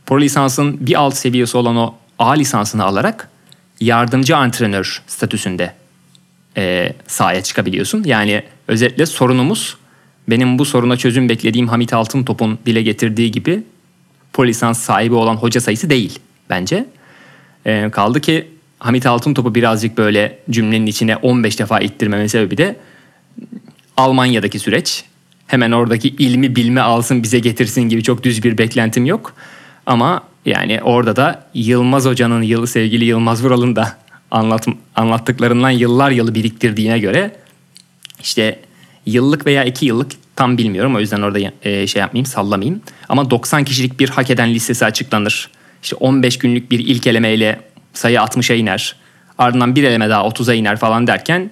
pro 0.06 0.20
lisansın 0.20 0.86
bir 0.86 1.00
alt 1.00 1.14
seviyesi 1.14 1.56
olan 1.56 1.76
o 1.76 1.94
A 2.18 2.32
lisansını 2.32 2.84
alarak 2.84 3.28
yardımcı 3.80 4.36
antrenör 4.36 5.02
statüsünde 5.06 5.72
e, 6.56 6.92
sahaya 7.06 7.42
çıkabiliyorsun. 7.42 8.04
Yani 8.04 8.42
özetle 8.68 9.06
sorunumuz 9.06 9.76
benim 10.28 10.58
bu 10.58 10.64
soruna 10.64 10.96
çözüm 10.96 11.28
beklediğim 11.28 11.68
Hamit 11.68 11.92
Altıntop'un 11.92 12.58
dile 12.66 12.82
getirdiği 12.82 13.30
gibi 13.30 13.62
polisans 14.38 14.78
sahibi 14.78 15.14
olan 15.14 15.36
hoca 15.36 15.60
sayısı 15.60 15.90
değil 15.90 16.18
bence. 16.50 16.86
E, 17.66 17.90
kaldı 17.90 18.20
ki 18.20 18.48
Hamit 18.78 19.06
Altıntop'u 19.06 19.54
birazcık 19.54 19.98
böyle 19.98 20.38
cümlenin 20.50 20.86
içine 20.86 21.16
15 21.16 21.58
defa 21.58 21.80
ittirmemin 21.80 22.26
sebebi 22.26 22.58
de 22.58 22.76
Almanya'daki 23.96 24.58
süreç. 24.58 25.04
Hemen 25.46 25.72
oradaki 25.72 26.08
ilmi 26.08 26.56
bilme 26.56 26.80
alsın 26.80 27.22
bize 27.22 27.38
getirsin 27.38 27.82
gibi 27.82 28.02
çok 28.02 28.22
düz 28.22 28.44
bir 28.44 28.58
beklentim 28.58 29.06
yok. 29.06 29.34
Ama 29.86 30.22
yani 30.46 30.80
orada 30.82 31.16
da 31.16 31.46
Yılmaz 31.54 32.04
Hoca'nın 32.04 32.42
yıl, 32.42 32.66
sevgili 32.66 33.04
Yılmaz 33.04 33.44
Vural'ın 33.44 33.76
da 33.76 33.96
anlat, 34.30 34.66
anlattıklarından 34.96 35.70
yıllar 35.70 36.10
yılı 36.10 36.34
biriktirdiğine 36.34 36.98
göre 36.98 37.36
işte 38.20 38.60
yıllık 39.06 39.46
veya 39.46 39.64
iki 39.64 39.86
yıllık 39.86 40.10
tam 40.38 40.58
bilmiyorum 40.58 40.96
o 40.96 41.00
yüzden 41.00 41.22
orada 41.22 41.38
e, 41.62 41.86
şey 41.86 42.00
yapmayayım 42.00 42.26
sallamayayım. 42.26 42.80
Ama 43.08 43.30
90 43.30 43.64
kişilik 43.64 44.00
bir 44.00 44.08
hak 44.08 44.30
eden 44.30 44.54
listesi 44.54 44.84
açıklanır. 44.84 45.50
İşte 45.82 45.96
15 45.96 46.38
günlük 46.38 46.70
bir 46.70 46.78
ilk 46.78 47.06
elemeyle 47.06 47.60
sayı 47.92 48.18
60'a 48.18 48.56
iner. 48.56 48.96
Ardından 49.38 49.76
bir 49.76 49.84
eleme 49.84 50.10
daha 50.10 50.22
30'a 50.22 50.54
iner 50.54 50.76
falan 50.76 51.06
derken 51.06 51.50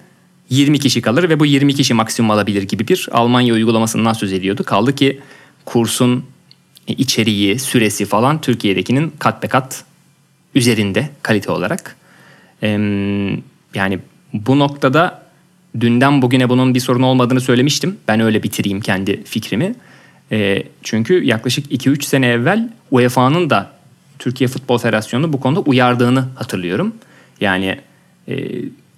20 0.51 0.79
kişi 0.79 1.03
kalır 1.03 1.29
ve 1.29 1.41
bu 1.41 1.47
20 1.47 1.75
kişi 1.75 1.95
maksimum 1.95 2.31
alabilir 2.31 2.63
gibi 2.63 2.89
bir 2.89 3.09
Almanya 3.13 3.55
uygulamasından 3.55 4.13
söz 4.13 4.33
ediyordu. 4.33 4.65
Kaldı 4.65 4.95
ki 4.95 5.21
kursun 5.65 6.25
içeriği, 6.87 7.59
süresi 7.59 8.05
falan 8.05 8.41
Türkiye'dekinin 8.41 9.15
kat 9.19 9.43
be 9.43 9.49
kat 9.49 9.85
üzerinde 10.55 11.11
kalite 11.23 11.51
olarak. 11.53 11.97
Yani 13.75 13.99
bu 14.33 14.59
noktada 14.59 15.26
dünden 15.81 16.23
bugüne 16.23 16.49
bunun 16.49 16.75
bir 16.75 16.81
sorun 16.81 17.03
olmadığını 17.03 17.41
söylemiştim. 17.41 17.97
Ben 18.09 18.21
öyle 18.21 18.43
bitireyim 18.43 18.81
kendi 18.81 19.25
fikrimi. 19.25 19.75
E, 20.33 20.63
çünkü 20.83 21.25
yaklaşık 21.25 21.73
2-3 21.73 22.03
sene 22.03 22.27
evvel 22.27 22.69
UEFA'nın 22.91 23.51
da 23.51 23.71
Türkiye 24.19 24.49
Futbol 24.49 24.79
Federasyonu 24.79 25.33
bu 25.33 25.41
konuda 25.41 25.61
uyardığını 25.61 26.25
hatırlıyorum. 26.35 26.95
Yani 27.41 27.81
e, 28.29 28.35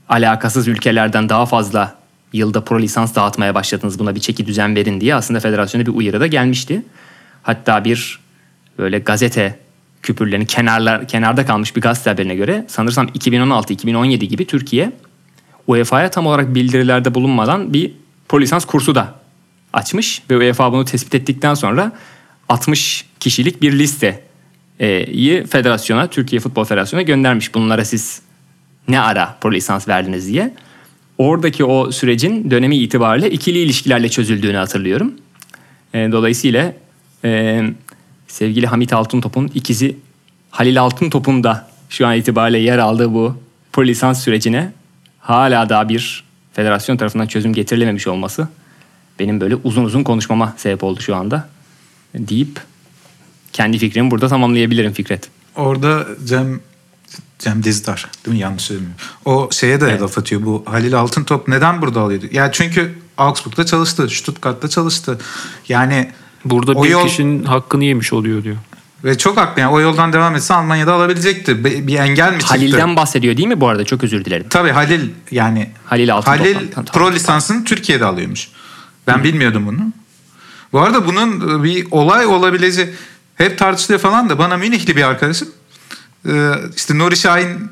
alakasız 0.09 0.69
ülkelerden 0.69 1.29
daha 1.29 1.47
fazla 1.47 1.99
yılda 2.33 2.65
pro 2.65 2.81
lisans 2.81 3.15
dağıtmaya 3.15 3.55
başladınız 3.55 3.99
buna 3.99 4.15
bir 4.15 4.21
çeki 4.21 4.47
düzen 4.47 4.77
verin 4.77 5.01
diye 5.01 5.15
aslında 5.15 5.41
federasyona 5.41 5.87
bir 5.87 5.93
uyarı 5.93 6.21
da 6.21 6.27
gelmişti. 6.27 6.83
Hatta 7.43 7.85
bir 7.85 8.21
böyle 8.79 8.99
gazete 8.99 9.59
küpürlerini 10.03 10.47
kenarlar 10.47 11.09
kenarda 11.09 11.47
kalmış 11.47 11.77
bir 11.77 11.81
gazete 11.81 12.11
haberine 12.11 12.35
göre 12.35 12.65
sanırsam 12.69 13.07
2016-2017 13.07 14.17
gibi 14.17 14.47
Türkiye 14.47 14.93
UEFA'ya 15.69 16.11
tam 16.11 16.27
olarak 16.27 16.55
bildirilerde 16.55 17.15
bulunmadan 17.15 17.73
bir 17.73 17.93
pro 18.29 18.41
lisans 18.41 18.65
kursu 18.65 18.95
da 18.95 19.15
açmış 19.73 20.23
ve 20.31 20.37
UEFA 20.37 20.73
bunu 20.73 20.85
tespit 20.85 21.15
ettikten 21.15 21.55
sonra 21.55 21.93
60 22.49 23.07
kişilik 23.21 23.63
bir 23.63 23.79
listeyi 23.79 25.47
federasyona, 25.47 26.07
Türkiye 26.07 26.41
Futbol 26.41 26.65
Federasyonu'na 26.65 27.03
göndermiş. 27.03 27.55
Bunlara 27.55 27.85
siz 27.85 28.23
ne 28.89 29.01
ara 29.01 29.39
pro 29.41 29.53
lisans 29.53 29.89
verdiniz 29.89 30.27
diye. 30.27 30.55
Oradaki 31.19 31.65
o 31.65 31.91
sürecin 31.91 32.51
dönemi 32.51 32.77
itibariyle 32.77 33.31
ikili 33.31 33.59
ilişkilerle 33.59 34.09
çözüldüğünü 34.09 34.57
hatırlıyorum. 34.57 35.15
Dolayısıyla 35.95 36.73
sevgili 38.27 38.67
Hamit 38.67 38.93
Altıntop'un 38.93 39.51
ikizi 39.55 39.97
Halil 40.51 40.81
Altıntop'un 40.81 41.45
da 41.45 41.69
şu 41.89 42.07
an 42.07 42.17
itibariyle 42.17 42.59
yer 42.59 42.79
aldığı 42.79 43.15
bu 43.15 43.37
pro 43.73 43.85
lisans 43.85 44.25
sürecine 44.25 44.73
hala 45.29 45.69
daha 45.69 45.89
bir 45.89 46.25
federasyon 46.53 46.97
tarafından 46.97 47.27
çözüm 47.27 47.53
getirilememiş 47.53 48.07
olması 48.07 48.49
benim 49.19 49.41
böyle 49.41 49.55
uzun 49.55 49.85
uzun 49.85 50.03
konuşmama 50.03 50.55
sebep 50.57 50.85
oldu 50.85 51.01
şu 51.01 51.17
anda 51.17 51.49
deyip 52.15 52.61
kendi 53.53 53.79
fikrimi 53.79 54.11
burada 54.11 54.29
tamamlayabilirim 54.29 54.93
Fikret. 54.93 55.29
Orada 55.57 56.07
Cem 56.25 56.61
Cem 57.39 57.65
Dizdar 57.65 58.07
değil 58.27 58.37
mi 58.37 58.43
yanlış 58.43 58.63
söylemiyorum. 58.63 59.01
O 59.25 59.49
şeye 59.53 59.81
de 59.81 59.87
evet. 59.91 60.03
laf 60.03 60.19
atıyor 60.19 60.45
bu 60.45 60.65
Halil 60.67 60.95
Altıntop 60.95 61.49
neden 61.49 61.83
burada 61.83 62.01
alıyordu? 62.01 62.25
Ya 62.25 62.43
yani 62.43 62.51
çünkü 62.53 62.99
Augsburg'da 63.19 63.67
çalıştı, 63.67 64.09
Stuttgart'ta 64.09 64.69
çalıştı. 64.69 65.19
Yani 65.69 66.11
burada 66.45 66.83
bir 66.83 66.89
yol... 66.89 67.07
kişinin 67.07 67.45
hakkını 67.45 67.85
yemiş 67.85 68.13
oluyor 68.13 68.45
diyor. 68.45 68.57
Ve 69.05 69.19
çok 69.19 69.37
haklı 69.37 69.61
yani 69.61 69.73
o 69.73 69.81
yoldan 69.81 70.13
devam 70.13 70.37
etse 70.37 70.55
Almanya'da 70.55 70.95
alabilecekti. 70.95 71.65
Bir 71.65 71.99
engel 71.99 72.33
mi 72.33 72.39
çıktı? 72.39 72.55
Halil'den 72.55 72.97
bahsediyor 72.97 73.37
değil 73.37 73.49
mi 73.49 73.61
bu 73.61 73.69
arada? 73.69 73.85
Çok 73.85 74.05
özür 74.05 74.25
dilerim. 74.25 74.47
Tabii 74.51 74.71
Halil 74.71 75.11
yani 75.31 75.71
Halil, 75.85 76.09
Halil 76.09 76.57
pro 76.93 77.13
lisansını 77.13 77.65
Türkiye'de 77.65 78.05
alıyormuş. 78.05 78.49
Ben 79.07 79.19
Hı. 79.19 79.25
bilmiyordum 79.25 79.67
bunu. 79.67 79.93
Bu 80.73 80.81
arada 80.81 81.07
bunun 81.07 81.65
bir 81.65 81.87
olay 81.91 82.27
olabileceği 82.27 82.89
hep 83.35 83.59
tartışılıyor 83.59 84.01
falan 84.01 84.29
da 84.29 84.39
bana 84.39 84.57
Münihli 84.57 84.97
bir 84.97 85.03
arkadaşım 85.03 85.49
ee, 86.29 86.53
işte 86.77 86.99
Nuri 86.99 87.17
Şahin 87.17 87.71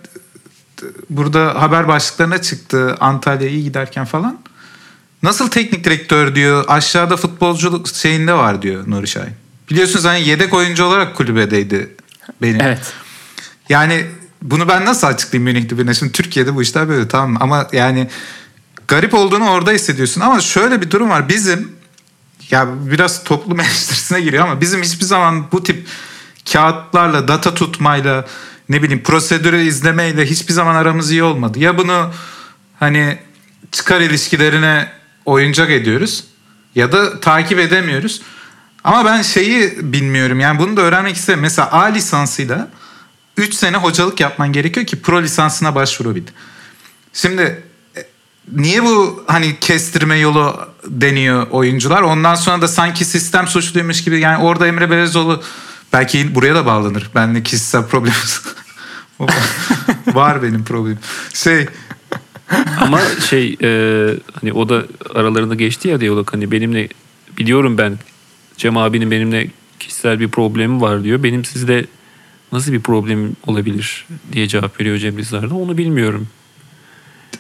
burada 1.11 1.63
haber 1.63 1.89
başlıklarına 1.89 2.43
çıktı 2.43 2.97
Antalya'ya 3.01 3.61
giderken 3.61 4.05
falan. 4.05 4.39
Nasıl 5.23 5.49
teknik 5.49 5.85
direktör 5.85 6.35
diyor 6.35 6.65
aşağıda 6.69 7.17
futbolculuk 7.17 7.89
şeyinde 7.89 8.33
var 8.33 8.63
diyor 8.63 8.85
Nuri 8.87 9.09
Şahin. 9.09 9.35
Biliyorsunuz 9.71 10.05
hani 10.05 10.29
yedek 10.29 10.55
oyuncu 10.55 10.85
olarak 10.85 11.17
kulübedeydi 11.17 11.97
benim. 12.43 12.61
Evet. 12.61 12.93
Yani 13.69 14.07
bunu 14.43 14.69
ben 14.69 14.85
nasıl 14.85 15.07
açıklayayım 15.07 15.53
Münih'te 15.53 15.79
birine? 15.79 15.95
Şimdi 15.95 16.13
Türkiye'de 16.13 16.55
bu 16.55 16.63
işler 16.63 16.89
böyle 16.89 17.09
tamam 17.09 17.37
ama 17.41 17.69
yani 17.73 18.09
garip 18.89 19.15
olduğunu 19.15 19.51
orada 19.51 19.71
hissediyorsun. 19.71 20.21
Ama 20.21 20.41
şöyle 20.41 20.83
bir 20.83 20.91
durum 20.91 21.11
var. 21.11 21.29
Bizim 21.29 21.73
ya 22.51 22.69
biraz 22.91 23.25
toplum 23.25 23.61
eleştirisine 23.61 24.21
giriyor 24.21 24.45
ama 24.45 24.61
bizim 24.61 24.83
hiçbir 24.83 25.05
zaman 25.05 25.53
bu 25.53 25.63
tip 25.63 25.87
kağıtlarla, 26.53 27.29
data 27.29 27.55
tutmayla, 27.55 28.27
ne 28.69 28.83
bileyim 28.83 29.03
prosedürü 29.03 29.63
izlemeyle 29.63 30.27
hiçbir 30.27 30.53
zaman 30.53 30.75
aramız 30.75 31.11
iyi 31.11 31.23
olmadı. 31.23 31.59
Ya 31.59 31.79
bunu 31.79 32.13
hani 32.81 33.19
çıkar 33.73 34.01
ilişkilerine 34.01 34.89
oyuncak 35.25 35.71
ediyoruz 35.71 36.25
ya 36.75 36.93
da 36.93 37.21
takip 37.21 37.59
edemiyoruz. 37.59 38.23
Ama 38.87 39.05
ben 39.05 39.23
şeyi 39.23 39.93
bilmiyorum 39.93 40.41
yani 40.41 40.59
bunu 40.59 40.77
da 40.77 40.81
öğrenmek 40.81 41.17
isterim. 41.17 41.41
Mesela 41.41 41.73
A 41.73 41.85
lisansıyla 41.85 42.69
3 43.37 43.55
sene 43.55 43.77
hocalık 43.77 44.21
yapman 44.21 44.53
gerekiyor 44.53 44.87
ki 44.87 45.03
pro 45.03 45.23
lisansına 45.23 45.75
başvurabil. 45.75 46.23
Şimdi 47.13 47.63
e, 47.97 48.01
niye 48.53 48.83
bu 48.83 49.25
hani 49.27 49.61
kestirme 49.61 50.19
yolu 50.19 50.69
deniyor 50.85 51.47
oyuncular? 51.51 52.03
Ondan 52.03 52.35
sonra 52.35 52.63
da 52.63 52.69
sanki 52.69 53.05
sistem 53.05 53.47
suçluymuş 53.49 54.05
gibi 54.05 54.21
yani 54.21 54.45
orada 54.45 54.67
Emre 54.67 54.91
Belezoğlu 54.91 55.43
belki 55.93 56.35
buraya 56.35 56.55
da 56.55 56.67
bağlanır. 56.67 57.11
Ben 57.15 57.35
de 57.35 57.43
kişisel 57.43 57.87
problem 57.87 58.15
var 60.07 60.43
benim 60.43 60.65
problemim. 60.65 60.99
Şey 61.35 61.67
ama 62.81 63.01
şey 63.31 63.57
e, 63.63 63.69
hani 64.41 64.53
o 64.53 64.69
da 64.69 64.83
aralarında 65.15 65.55
geçti 65.55 65.89
ya 65.89 66.01
diyalog 66.01 66.33
hani 66.33 66.51
benimle 66.51 66.89
biliyorum 67.39 67.79
ben 67.79 67.99
Cem 68.57 68.77
abinin 68.77 69.11
benimle 69.11 69.49
kişisel 69.81 70.21
bir 70.21 70.29
problemi 70.29 70.81
var 70.81 71.05
diyor. 71.05 71.23
Benim 71.23 71.45
sizde 71.45 71.87
nasıl 72.53 72.73
bir 72.73 72.81
problem 72.81 73.33
olabilir 73.47 74.07
diye 74.33 74.49
cevap 74.49 74.81
veriyor 74.81 74.99
Cem 74.99 75.19
Dizdar'da 75.19 75.55
onu 75.55 75.79
bilmiyorum. 75.79 76.29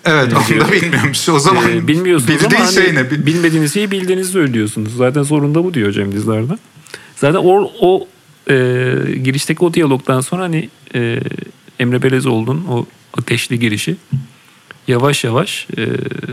Evet 0.04 0.32
ne 0.32 0.38
onu 0.38 0.46
diyor. 0.48 0.68
da 0.68 0.72
bilmiyormuş. 0.72 1.28
O 1.28 1.38
zaman 1.38 1.70
ee, 1.70 1.88
bilmiyorsunuz 1.88 2.44
ama 2.44 2.58
hani 2.58 2.74
şey 2.74 2.94
ne? 2.94 3.10
bilmediğiniz 3.10 3.74
şeyi 3.74 3.90
bildiğinizi 3.90 4.32
söylüyorsunuz. 4.32 4.96
Zaten 4.96 5.22
sorun 5.22 5.54
da 5.54 5.64
bu 5.64 5.74
diyor 5.74 5.92
Cem 5.92 6.12
Dizdar'da. 6.12 6.58
Zaten 7.16 7.38
o, 7.38 7.72
o 7.80 8.08
e, 8.50 8.54
girişteki 9.24 9.64
o 9.64 9.74
diyalogdan 9.74 10.20
sonra 10.20 10.42
hani 10.42 10.68
e, 10.94 11.20
Emre 11.78 12.02
Belezoğlu'nun 12.02 12.64
o 12.70 12.86
ateşli 13.18 13.58
girişi 13.58 13.96
yavaş 14.88 15.24
yavaş 15.24 15.66
e, 15.76 15.86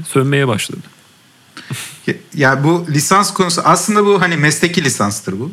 sönmeye 0.08 0.48
başladı. 0.48 0.82
Ya, 2.34 2.64
bu 2.64 2.86
lisans 2.89 3.34
konusu 3.34 3.62
aslında 3.66 4.06
bu 4.06 4.22
hani 4.22 4.38
mesleki 4.38 4.84
lisanstır 4.84 5.39
bu. 5.39 5.51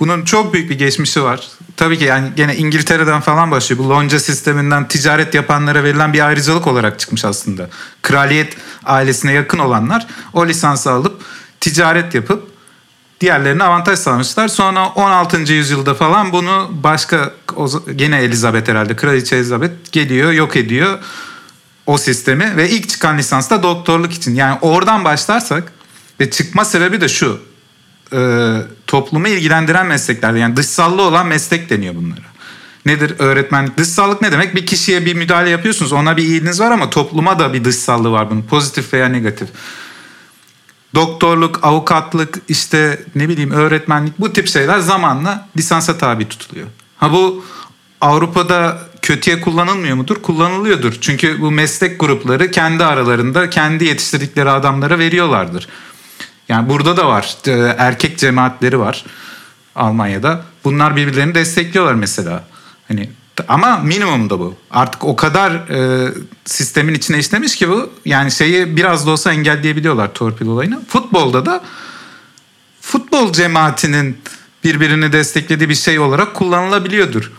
Bunun 0.00 0.24
çok 0.24 0.54
büyük 0.54 0.70
bir 0.70 0.78
geçmişi 0.78 1.22
var. 1.22 1.48
Tabii 1.76 1.98
ki 1.98 2.04
yani 2.04 2.32
gene 2.36 2.56
İngiltere'den 2.56 3.20
falan 3.20 3.50
başlıyor. 3.50 3.84
Bu 3.84 3.90
lonca 3.90 4.20
sisteminden 4.20 4.88
ticaret 4.88 5.34
yapanlara 5.34 5.84
verilen 5.84 6.12
bir 6.12 6.26
ayrıcalık 6.26 6.66
olarak 6.66 6.98
çıkmış 6.98 7.24
aslında. 7.24 7.70
Kraliyet 8.02 8.56
ailesine 8.84 9.32
yakın 9.32 9.58
olanlar 9.58 10.06
o 10.32 10.46
lisansı 10.46 10.90
alıp 10.90 11.22
ticaret 11.60 12.14
yapıp 12.14 12.48
diğerlerine 13.20 13.64
avantaj 13.64 13.98
sağlamışlar. 13.98 14.48
Sonra 14.48 14.88
16. 14.88 15.52
yüzyılda 15.52 15.94
falan 15.94 16.32
bunu 16.32 16.70
başka 16.70 17.32
gene 17.96 18.16
Elizabeth 18.16 18.68
herhalde 18.68 18.96
Kraliçe 18.96 19.36
Elizabeth 19.36 19.92
geliyor 19.92 20.32
yok 20.32 20.56
ediyor 20.56 20.98
o 21.86 21.98
sistemi 21.98 22.56
ve 22.56 22.70
ilk 22.70 22.88
çıkan 22.88 23.18
lisans 23.18 23.50
da 23.50 23.62
doktorluk 23.62 24.12
için. 24.12 24.34
Yani 24.34 24.58
oradan 24.60 25.04
başlarsak 25.04 25.72
ve 26.20 26.30
çıkma 26.30 26.64
sebebi 26.64 27.00
de 27.00 27.08
şu 27.08 27.40
e, 28.12 28.52
toplumu 28.86 29.28
ilgilendiren 29.28 29.86
mesleklerde 29.86 30.38
yani 30.38 30.56
dışsallı 30.56 31.02
olan 31.02 31.26
meslek 31.26 31.70
deniyor 31.70 31.94
bunlara. 31.94 32.26
Nedir 32.86 33.14
öğretmenlik? 33.18 33.78
Dışsallık 33.78 34.22
ne 34.22 34.32
demek? 34.32 34.54
Bir 34.54 34.66
kişiye 34.66 35.06
bir 35.06 35.14
müdahale 35.14 35.50
yapıyorsunuz. 35.50 35.92
Ona 35.92 36.16
bir 36.16 36.22
iyiliğiniz 36.22 36.60
var 36.60 36.70
ama 36.70 36.90
topluma 36.90 37.38
da 37.38 37.52
bir 37.52 37.64
dışsallığı 37.64 38.12
var 38.12 38.30
bunun. 38.30 38.42
Pozitif 38.42 38.94
veya 38.94 39.08
negatif. 39.08 39.48
Doktorluk, 40.94 41.60
avukatlık, 41.62 42.38
işte 42.48 43.04
ne 43.14 43.28
bileyim 43.28 43.50
öğretmenlik 43.50 44.20
bu 44.20 44.32
tip 44.32 44.48
şeyler 44.48 44.78
zamanla 44.78 45.48
lisansa 45.56 45.98
tabi 45.98 46.28
tutuluyor. 46.28 46.66
Ha 46.96 47.12
bu 47.12 47.44
Avrupa'da 48.00 48.78
kötüye 49.02 49.40
kullanılmıyor 49.40 49.96
mudur? 49.96 50.22
Kullanılıyordur. 50.22 50.94
Çünkü 51.00 51.40
bu 51.40 51.50
meslek 51.50 52.00
grupları 52.00 52.50
kendi 52.50 52.84
aralarında 52.84 53.50
kendi 53.50 53.84
yetiştirdikleri 53.84 54.50
adamlara 54.50 54.98
veriyorlardır. 54.98 55.68
Yani 56.48 56.68
burada 56.68 56.96
da 56.96 57.08
var. 57.08 57.36
Erkek 57.78 58.18
cemaatleri 58.18 58.78
var 58.78 59.04
Almanya'da. 59.74 60.44
Bunlar 60.64 60.96
birbirlerini 60.96 61.34
destekliyorlar 61.34 61.94
mesela. 61.94 62.44
Hani 62.88 63.10
ama 63.48 63.76
minimum 63.78 64.30
da 64.30 64.38
bu. 64.38 64.54
Artık 64.70 65.04
o 65.04 65.16
kadar 65.16 65.50
e, 65.50 66.12
sistemin 66.44 66.94
içine 66.94 67.18
işlemiş 67.18 67.56
ki 67.56 67.68
bu. 67.68 67.90
Yani 68.04 68.30
şeyi 68.30 68.76
biraz 68.76 69.06
da 69.06 69.10
olsa 69.10 69.32
engelleyebiliyorlar 69.32 70.14
torpil 70.14 70.46
olayını. 70.46 70.84
Futbolda 70.88 71.46
da 71.46 71.64
futbol 72.80 73.32
cemaatinin 73.32 74.18
birbirini 74.64 75.12
desteklediği 75.12 75.68
bir 75.68 75.74
şey 75.74 75.98
olarak 75.98 76.34
kullanılabiliyordur. 76.34 77.32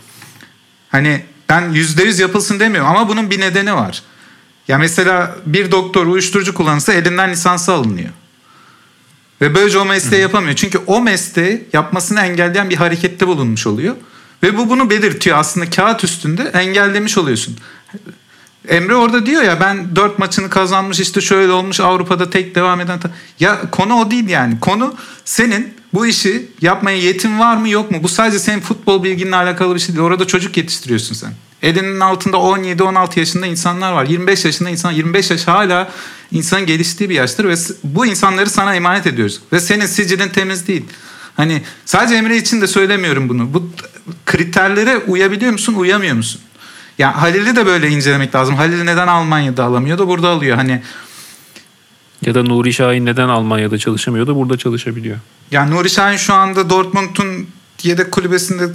Hani 0.88 1.24
ben 1.48 1.70
yüzde 1.70 2.02
yüz 2.02 2.18
yapılsın 2.18 2.60
demiyorum 2.60 2.90
ama 2.90 3.08
bunun 3.08 3.30
bir 3.30 3.40
nedeni 3.40 3.74
var. 3.74 4.02
Ya 4.68 4.78
mesela 4.78 5.36
bir 5.46 5.70
doktor 5.70 6.06
uyuşturucu 6.06 6.54
kullanırsa 6.54 6.92
elinden 6.92 7.30
lisansı 7.30 7.72
alınıyor. 7.72 8.10
Ve 9.40 9.54
böylece 9.54 9.78
o 9.78 9.84
mesleği 9.84 10.22
yapamıyor. 10.22 10.54
Çünkü 10.54 10.78
o 10.86 11.00
mesleği 11.00 11.64
yapmasını 11.72 12.20
engelleyen 12.20 12.70
bir 12.70 12.76
harekette 12.76 13.26
bulunmuş 13.26 13.66
oluyor. 13.66 13.94
Ve 14.42 14.58
bu 14.58 14.70
bunu 14.70 14.90
belirtiyor 14.90 15.38
aslında 15.38 15.70
kağıt 15.70 16.04
üstünde 16.04 16.42
engellemiş 16.42 17.18
oluyorsun. 17.18 17.56
Emre 18.68 18.94
orada 18.94 19.26
diyor 19.26 19.42
ya 19.42 19.60
ben 19.60 19.96
dört 19.96 20.18
maçını 20.18 20.50
kazanmış 20.50 21.00
işte 21.00 21.20
şöyle 21.20 21.52
olmuş 21.52 21.80
Avrupa'da 21.80 22.30
tek 22.30 22.54
devam 22.54 22.80
eden. 22.80 23.00
Ya 23.40 23.70
konu 23.70 23.94
o 23.94 24.10
değil 24.10 24.28
yani. 24.28 24.60
Konu 24.60 24.94
senin 25.24 25.74
bu 25.94 26.06
işi 26.06 26.48
yapmaya 26.60 26.98
yetin 26.98 27.38
var 27.38 27.56
mı 27.56 27.68
yok 27.68 27.90
mu? 27.90 28.02
Bu 28.02 28.08
sadece 28.08 28.38
senin 28.38 28.60
futbol 28.60 29.04
bilginle 29.04 29.36
alakalı 29.36 29.74
bir 29.74 29.80
şey 29.80 29.94
değil. 29.94 30.06
Orada 30.06 30.26
çocuk 30.26 30.56
yetiştiriyorsun 30.56 31.14
sen. 31.14 31.32
Elinin 31.62 32.00
altında 32.00 32.36
17-16 32.36 33.18
yaşında 33.18 33.46
insanlar 33.46 33.92
var. 33.92 34.04
25 34.04 34.44
yaşında 34.44 34.70
insan 34.70 34.92
25 34.92 35.30
yaş 35.30 35.48
hala 35.48 35.90
insanın 36.32 36.66
geliştiği 36.66 37.10
bir 37.10 37.14
yaştır 37.14 37.44
ve 37.44 37.54
bu 37.84 38.06
insanları 38.06 38.50
sana 38.50 38.74
emanet 38.74 39.06
ediyoruz. 39.06 39.40
Ve 39.52 39.60
senin 39.60 39.86
sicilin 39.86 40.28
temiz 40.28 40.68
değil. 40.68 40.84
Hani 41.36 41.62
sadece 41.84 42.14
Emre 42.14 42.36
için 42.36 42.60
de 42.60 42.66
söylemiyorum 42.66 43.28
bunu. 43.28 43.54
Bu 43.54 43.70
kriterlere 44.26 44.98
uyabiliyor 44.98 45.52
musun, 45.52 45.74
uyamıyor 45.74 46.16
musun? 46.16 46.40
Yani 46.98 47.14
Halil'i 47.14 47.56
de 47.56 47.66
böyle 47.66 47.88
incelemek 47.88 48.34
lazım. 48.34 48.54
Halil 48.54 48.82
neden 48.82 49.06
Almanya'da 49.06 49.64
alamıyor 49.64 49.98
da 49.98 50.08
burada 50.08 50.28
alıyor. 50.28 50.56
Hani 50.56 50.82
ya 52.26 52.34
da 52.34 52.42
Nuri 52.42 52.72
Şahin 52.72 53.06
neden 53.06 53.28
Almanya'da 53.28 53.78
çalışamıyor 53.78 54.26
da 54.26 54.36
burada 54.36 54.56
çalışabiliyor. 54.58 55.16
Yani 55.50 55.70
Nuri 55.70 55.90
Şahin 55.90 56.16
şu 56.16 56.34
anda 56.34 56.70
Dortmund'un 56.70 57.48
yedek 57.82 58.12
kulübesinde 58.12 58.72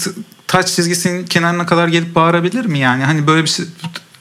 taç 0.48 0.68
çizgisinin 0.68 1.26
kenarına 1.26 1.66
kadar 1.66 1.88
gelip 1.88 2.16
bağırabilir 2.16 2.66
mi 2.66 2.80
yani? 2.80 3.04
Hani 3.04 3.28
böyle 3.28 3.44
bir 3.44 3.50
şey 3.50 3.66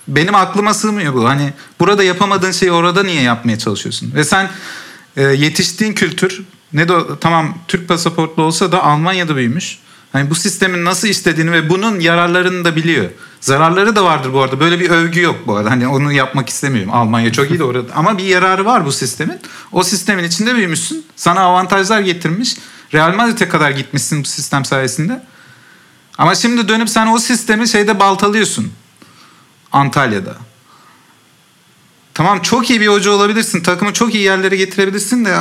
benim 0.08 0.34
aklıma 0.34 0.74
sığmıyor 0.74 1.14
bu. 1.14 1.28
Hani 1.28 1.52
burada 1.80 2.02
yapamadığın 2.02 2.52
şeyi 2.52 2.72
orada 2.72 3.02
niye 3.02 3.22
yapmaya 3.22 3.58
çalışıyorsun? 3.58 4.14
Ve 4.14 4.24
sen 4.24 4.50
e, 5.16 5.22
yetiştiğin 5.22 5.92
kültür 5.92 6.42
ne 6.72 6.88
de 6.88 6.94
tamam 7.20 7.58
Türk 7.68 7.88
pasaportlu 7.88 8.42
olsa 8.42 8.72
da 8.72 8.84
Almanya'da 8.84 9.36
büyümüş. 9.36 9.78
Hani 10.12 10.30
bu 10.30 10.34
sistemin 10.34 10.84
nasıl 10.84 11.08
istediğini 11.08 11.52
ve 11.52 11.68
bunun 11.68 12.00
yararlarını 12.00 12.64
da 12.64 12.76
biliyor. 12.76 13.10
Zararları 13.40 13.96
da 13.96 14.04
vardır 14.04 14.32
bu 14.32 14.42
arada. 14.42 14.60
Böyle 14.60 14.80
bir 14.80 14.90
övgü 14.90 15.20
yok 15.20 15.36
bu 15.46 15.56
arada. 15.56 15.70
Hani 15.70 15.88
onu 15.88 16.12
yapmak 16.12 16.48
istemiyorum. 16.48 16.92
Almanya 16.94 17.32
çok 17.32 17.50
iyi 17.50 17.58
de 17.58 17.64
orada. 17.64 17.94
Ama 17.94 18.18
bir 18.18 18.24
yararı 18.24 18.64
var 18.64 18.86
bu 18.86 18.92
sistemin. 18.92 19.40
O 19.72 19.82
sistemin 19.82 20.24
içinde 20.24 20.54
büyümüşsün. 20.54 21.06
Sana 21.16 21.40
avantajlar 21.40 22.00
getirmiş. 22.00 22.56
Real 22.94 23.14
Madrid'e 23.14 23.48
kadar 23.48 23.70
gitmişsin 23.70 24.24
bu 24.24 24.28
sistem 24.28 24.64
sayesinde. 24.64 25.22
Ama 26.18 26.34
şimdi 26.34 26.68
dönüp 26.68 26.90
sen 26.90 27.06
o 27.06 27.18
sistemi 27.18 27.68
şeyde 27.68 28.00
baltalıyorsun. 28.00 28.72
Antalya'da. 29.72 30.36
Tamam 32.22 32.42
çok 32.42 32.70
iyi 32.70 32.80
bir 32.80 32.86
hoca 32.86 33.10
olabilirsin. 33.10 33.62
Takımı 33.62 33.92
çok 33.92 34.14
iyi 34.14 34.24
yerlere 34.24 34.56
getirebilirsin 34.56 35.24
de 35.24 35.36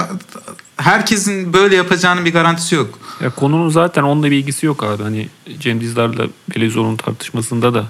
herkesin 0.78 1.54
böyle 1.54 1.76
yapacağının 1.76 2.26
bir 2.26 2.34
garantisi 2.34 2.76
yok. 2.76 3.00
Ya 3.24 3.30
konunun 3.30 3.70
zaten 3.70 4.04
onunla 4.04 4.32
bir 4.32 4.36
ilgisi 4.36 4.66
yok 4.66 4.84
abi. 4.84 5.04
Hani 5.04 5.28
Cem 5.60 5.82
Dizdar'la 5.82 6.28
Belezoğlu'nun 6.56 6.96
tartışmasında 6.96 7.74
da 7.74 7.86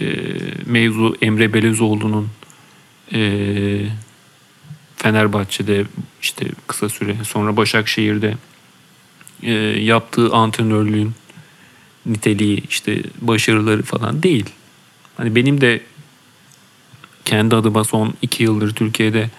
e, 0.00 0.06
mevzu 0.66 1.16
Emre 1.22 1.54
Belezoğlu'nun 1.54 2.28
e, 3.12 3.20
Fenerbahçe'de 4.96 5.84
işte 6.22 6.46
kısa 6.66 6.88
süre 6.88 7.16
sonra 7.24 7.56
Başakşehir'de 7.56 8.34
e, 9.42 9.52
yaptığı 9.82 10.32
antrenörlüğün 10.32 11.12
niteliği 12.06 12.62
işte 12.68 13.02
başarıları 13.20 13.82
falan 13.82 14.22
değil. 14.22 14.46
Hani 15.16 15.34
benim 15.34 15.60
de 15.60 15.80
kendi 17.24 17.56
adıma 17.56 17.84
son 17.84 18.14
iki 18.22 18.42
yıldır 18.42 18.74
Türkiye'de 18.74 19.30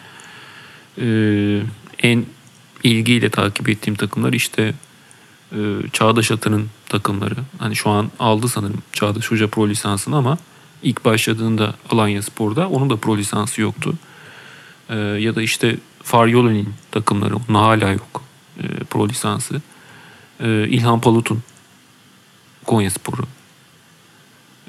e, 1.02 1.08
en 2.00 2.26
ilgiyle 2.84 3.30
takip 3.30 3.70
ettiğim 3.70 3.96
takımlar 3.96 4.34
işte 4.34 4.74
e, 5.52 5.58
Çağdaş 5.94 6.32
Atan'ın 6.32 6.70
takımları. 6.90 7.36
Hani 7.60 7.76
şu 7.76 7.90
an 7.90 8.12
aldı 8.20 8.48
sanırım 8.48 8.82
Çağdaş 8.94 9.32
Hoca 9.32 9.48
pro 9.48 9.70
lisansını 9.70 10.16
ama 10.16 10.38
ilk 10.84 11.06
başladığında 11.06 11.74
Alanya 11.90 12.22
Spor'da 12.22 12.70
onun 12.70 12.90
da 12.90 12.98
pro 12.98 13.18
lisansı 13.18 13.62
yoktu. 13.62 13.94
E, 14.90 14.96
ya 14.98 15.36
da 15.36 15.42
işte 15.42 15.78
Faryoli'nin 16.04 16.74
takımları 16.92 17.36
onun 17.36 17.60
hala 17.60 17.92
yok 17.92 18.24
e, 18.64 18.68
pro 18.68 19.10
lisansı. 19.10 19.62
E, 20.40 20.68
İlhan 20.68 21.02
Palut'un 21.02 21.44
Konya 22.66 22.90
Sporu. 22.90 23.24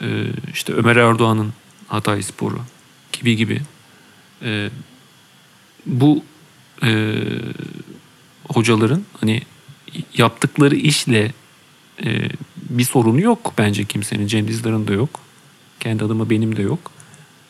E, 0.01 0.07
işte 0.53 0.73
Ömer 0.73 0.97
Erdoğan'ın 0.97 1.53
Hatay 1.89 2.23
Sporu 2.23 2.61
gibi 3.19 3.37
gibi. 3.37 3.61
E, 4.43 4.71
bu 5.87 6.25
e, 6.83 7.15
hocaların 8.49 9.03
hani 9.21 9.43
yaptıkları 10.15 10.77
işle 10.77 11.33
e, 12.05 12.29
bir 12.57 12.85
sorunu 12.85 13.21
yok 13.21 13.53
bence 13.59 13.85
kimsenin. 13.85 14.27
Cem 14.27 14.49
Dizdar'ın 14.49 14.89
da 14.89 14.93
yok. 14.93 15.21
Kendi 15.81 16.05
adıma 16.05 16.31
benim 16.31 16.57
de 16.57 16.63
yok. 16.63 16.91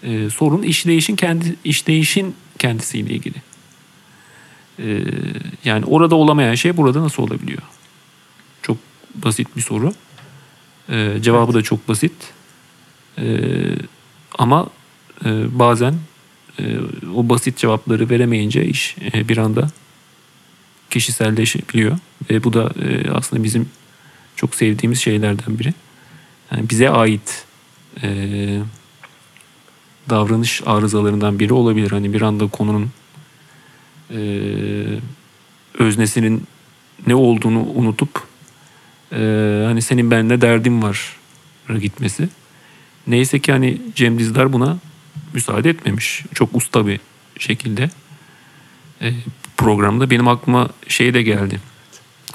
E, 0.03 0.31
sorun 0.31 0.63
işleyişin 0.63 1.17
kendi 1.17 1.57
işleyişin 1.65 2.35
kendisiyle 2.59 3.15
ilgili. 3.15 3.43
E, 4.79 5.05
yani 5.65 5.85
orada 5.85 6.15
olamayan 6.15 6.55
şey 6.55 6.77
burada 6.77 7.03
nasıl 7.03 7.23
olabiliyor? 7.23 7.63
Çok 8.63 8.77
basit 9.15 9.57
bir 9.57 9.63
soru. 9.63 9.93
E, 10.89 11.19
cevabı 11.23 11.55
da 11.55 11.63
çok 11.63 11.89
basit. 11.89 12.13
E, 13.19 13.25
ama 14.39 14.69
e, 15.25 15.59
bazen 15.59 15.95
e, 16.59 16.77
o 17.15 17.29
basit 17.29 17.57
cevapları 17.57 18.11
veremeyince 18.11 18.65
iş 18.65 18.97
e, 19.15 19.29
bir 19.29 19.37
anda 19.37 19.71
kişiselleşebiliyor. 20.91 21.99
Ve 22.31 22.45
bu 22.45 22.53
da 22.53 22.73
e, 22.83 23.11
aslında 23.11 23.45
bizim 23.45 23.69
çok 24.37 24.55
sevdiğimiz 24.55 25.01
şeylerden 25.01 25.59
biri. 25.59 25.75
Yani 26.53 26.71
bize 26.71 26.91
ait 26.91 27.45
e, 28.03 28.09
davranış 30.11 30.63
arızalarından 30.67 31.39
biri 31.39 31.53
olabilir. 31.53 31.91
Hani 31.91 32.13
bir 32.13 32.23
anda 32.23 32.47
konunun 32.47 32.91
e, 34.11 34.19
öznesinin 35.79 36.45
ne 37.07 37.15
olduğunu 37.15 37.61
unutup 37.75 38.23
e, 39.13 39.17
hani 39.67 39.83
senin 39.83 40.11
benimle 40.11 40.41
derdin 40.41 40.83
var 40.83 41.17
gitmesi. 41.81 42.29
Neyse 43.07 43.39
ki 43.39 43.53
hani 43.53 43.79
Cem 43.95 44.19
Dizdar 44.19 44.53
buna 44.53 44.79
müsaade 45.33 45.71
etmemiş. 45.71 46.25
Çok 46.35 46.57
usta 46.57 46.87
bir 46.87 47.01
şekilde. 47.39 47.91
E, 49.03 49.13
programda 49.57 50.11
benim 50.11 50.29
aklıma 50.29 50.69
şey 50.89 51.15
de 51.15 51.23
geldi. 51.23 51.61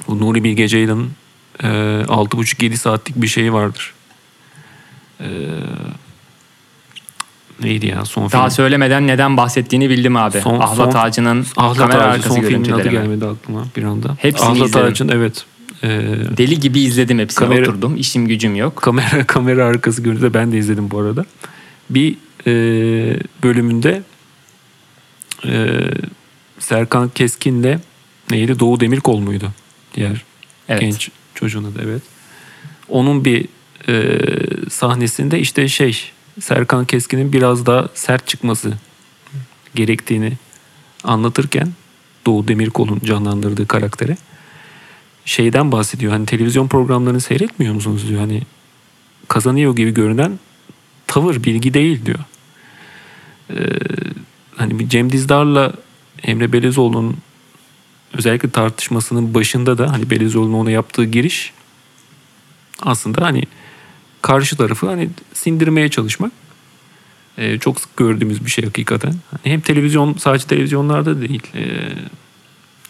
Bu 0.08 0.20
Nuri 0.20 0.44
Bilge 0.44 0.68
Ceylan'ın 0.68 1.12
e, 1.64 1.68
6,5-7 1.68 2.76
saatlik 2.76 3.22
bir 3.22 3.28
şeyi 3.28 3.54
vardır. 3.54 3.94
E, 5.20 5.28
neydi 7.64 7.88
ya 7.88 8.06
son 8.06 8.28
film? 8.28 8.40
Daha 8.40 8.50
söylemeden 8.50 9.08
neden 9.08 9.38
bahsettiğini 9.38 9.90
bildim 9.90 10.16
abi. 10.16 10.42
Son, 10.42 10.60
Ahlat 10.60 10.94
son, 10.94 11.00
Ağacı'nın 11.00 11.46
Ahlat 11.58 11.78
kamera 11.78 11.98
Ağacı, 11.98 12.10
arkası 12.10 12.30
son 12.30 12.42
filmin 12.42 12.72
adı 12.72 12.90
gelmedi 12.90 13.26
aklıma 13.26 13.66
bir 13.78 13.84
anda. 13.84 14.16
Hepsini 14.18 14.50
Ahlat 14.50 14.68
izledim. 14.68 14.88
Ağacı'nın 14.88 15.12
evet. 15.12 15.46
E, 15.84 15.90
Deli 16.38 16.60
gibi 16.60 16.80
izledim 16.80 17.20
hepsini 17.20 17.40
kamera, 17.40 17.62
oturdum. 17.62 17.96
İşim 17.98 18.28
gücüm 18.28 18.56
yok. 18.56 18.76
Kamera 18.76 19.24
kamera 19.28 19.66
arkası 19.66 20.02
görüntüde 20.02 20.34
ben 20.34 20.52
de 20.52 20.58
izledim 20.58 20.92
bu 20.92 21.00
arada. 21.00 21.26
Bir 21.90 22.16
e, 22.48 22.52
bölümünde 23.44 24.04
e, 25.46 25.80
Serkan 26.60 27.10
Keskin'le 27.10 27.80
neydi? 28.32 28.60
Doğu 28.60 28.80
Demirkol 28.80 29.20
muydu? 29.20 29.52
Diğer 29.96 30.24
evet. 30.70 30.82
genç 30.82 31.10
çocuğun 31.36 31.64
adı 31.64 31.82
evet. 31.84 32.02
Onun 32.89 33.26
bir 33.26 33.48
e, 33.88 34.20
sahnesinde 34.70 35.39
işte 35.39 35.68
şey 35.68 36.12
Serkan 36.39 36.86
Keskin'in 36.86 37.34
biraz 37.34 37.66
daha 37.66 37.89
sert 37.94 38.28
çıkması 38.28 38.74
gerektiğini 39.76 40.34
anlatırken 41.04 41.74
Doğu 42.26 42.48
Demirkol'un 42.48 43.00
canlandırdığı 43.00 43.68
karaktere 43.68 44.18
şeyden 45.26 45.72
bahsediyor. 45.72 46.12
Hani 46.12 46.26
televizyon 46.26 46.68
programlarını 46.68 47.22
seyretmiyor 47.22 47.74
musunuz 47.74 48.08
diyor. 48.10 48.20
Hani 48.20 48.42
kazanıyor 49.28 49.76
gibi 49.76 49.94
görünen 49.94 50.39
tavır 51.12 51.43
bilgi 51.43 51.74
değil 51.74 52.05
diyor. 52.05 52.20
Ee, 53.49 53.55
hani 54.55 54.80
bir 54.80 54.89
Cem 54.89 55.12
Dizdar'la 55.12 55.74
Emre 56.24 56.53
Belezoğlu'nun 56.53 57.18
özellikle 58.14 58.49
tartışmasının 58.49 59.34
başında 59.34 59.78
da 59.78 59.91
hani 59.91 60.09
Belezoğlu'nun 60.09 60.53
ona 60.53 60.72
yaptığı 60.72 61.05
giriş 61.05 61.53
aslında 62.82 63.22
hani 63.22 63.43
karşı 64.22 64.57
tarafı 64.57 64.88
hani 64.88 65.09
sindirmeye 65.34 65.89
çalışmak. 65.89 66.32
Ee, 67.38 67.59
çok 67.59 67.80
sık 67.80 67.97
gördüğümüz 67.97 68.45
bir 68.45 68.51
şey 68.51 68.66
hakikaten. 68.66 69.16
Hani 69.32 69.53
hem 69.53 69.62
televizyon 69.62 70.14
sadece 70.14 70.47
televizyonlarda 70.47 71.22
değil. 71.22 71.43
E, 71.55 71.64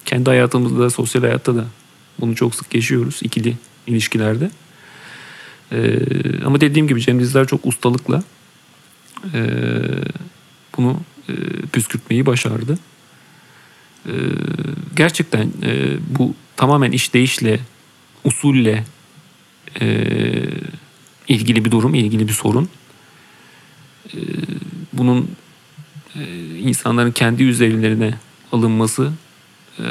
kendi 0.06 0.30
hayatımızda, 0.30 0.90
sosyal 0.90 1.22
hayatta 1.22 1.56
da 1.56 1.66
bunu 2.20 2.36
çok 2.36 2.56
sık 2.56 2.76
yaşıyoruz 2.76 3.20
ikili 3.24 3.58
ilişkilerde. 3.88 4.52
E, 5.72 6.00
ama 6.46 6.62
dediğim 6.62 6.88
gibi 6.88 7.02
Cem 7.02 7.20
Dizler 7.20 7.48
çok 7.48 7.66
ustalıkla 7.66 8.24
e, 9.34 9.42
bunu 10.78 11.00
e, 11.30 11.34
püskürtmeyi 11.74 12.26
başardı. 12.26 12.80
e, 14.06 14.14
gerçekten 14.96 15.52
e, 15.64 15.98
bu 16.10 16.36
tamamen 16.56 16.92
işleyişle, 16.92 17.60
usulle 18.24 18.86
e, 19.82 20.08
ilgili 21.28 21.66
bir 21.66 21.72
durum, 21.72 21.94
ilgili 21.96 22.28
bir 22.28 22.34
sorun. 22.34 22.70
E, 24.14 24.18
bunun 24.94 25.32
e, 26.16 26.46
insanların 26.60 27.12
kendi 27.12 27.44
üzerlerine 27.44 28.14
alınması 28.52 29.12
e, 29.80 29.86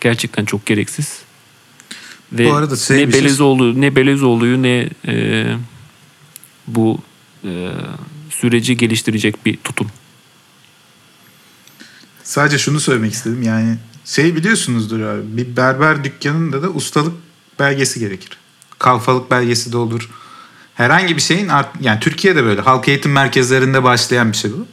gerçekten 0.00 0.44
çok 0.44 0.66
gereksiz. 0.66 1.22
Ve 2.32 2.44
Bu 2.46 2.54
arada 2.54 2.76
şey 2.76 2.98
ne 2.98 3.08
bir 3.08 3.12
şey- 3.12 3.20
Belezoğlu 3.22 3.80
ne 3.80 3.96
Belezoğlu'yu 3.96 4.62
ne 4.62 4.88
e, 5.06 5.46
bu 6.66 6.98
e, 7.44 7.70
süreci 8.30 8.76
geliştirecek 8.76 9.46
bir 9.46 9.56
tutum. 9.56 9.86
Sadece 12.22 12.58
şunu 12.58 12.80
söylemek 12.80 13.12
istedim 13.12 13.42
yani 13.42 13.76
şey 14.04 14.36
biliyorsunuzdur 14.36 15.00
abi 15.00 15.20
bir 15.24 15.56
berber 15.56 16.04
dükkanında 16.04 16.62
da 16.62 16.68
ustalık 16.68 17.12
belgesi 17.58 18.00
gerekir. 18.00 18.38
Kalfalık 18.78 19.30
belgesi 19.30 19.72
de 19.72 19.76
olur. 19.76 20.10
Herhangi 20.74 21.16
bir 21.16 21.22
şeyin 21.22 21.50
yani 21.80 22.00
Türkiye'de 22.00 22.44
böyle 22.44 22.60
halk 22.60 22.88
eğitim 22.88 23.12
merkezlerinde 23.12 23.82
başlayan 23.82 24.32
bir 24.32 24.36
şey 24.36 24.52
bu. 24.52 24.66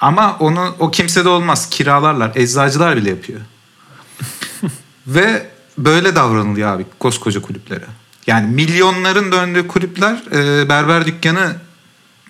Ama 0.00 0.36
onu 0.40 0.76
o 0.78 0.90
kimsede 0.90 1.28
olmaz. 1.28 1.70
Kiralarlar. 1.70 2.32
Eczacılar 2.34 2.96
bile 2.96 3.10
yapıyor. 3.10 3.40
Ve 5.06 5.51
böyle 5.78 6.16
davranılıyor 6.16 6.74
abi 6.76 6.86
koskoca 6.98 7.42
kulüplere. 7.42 7.84
Yani 8.26 8.54
milyonların 8.54 9.32
döndüğü 9.32 9.68
kulüpler 9.68 10.22
e, 10.32 10.68
berber 10.68 11.06
dükkanı 11.06 11.56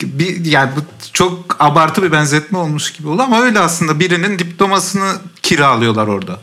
bir 0.03 0.45
yani 0.45 0.71
bu 0.77 0.81
çok 1.13 1.57
abartı 1.59 2.03
bir 2.03 2.13
benzetme 2.13 2.59
olmuş 2.59 2.93
gibi 2.93 3.09
oldu 3.09 3.23
ama 3.23 3.43
öyle 3.43 3.59
aslında 3.59 4.01
birinin 4.01 4.39
diplomasını 4.39 5.13
kiralıyorlar 5.43 6.07
orada. 6.07 6.41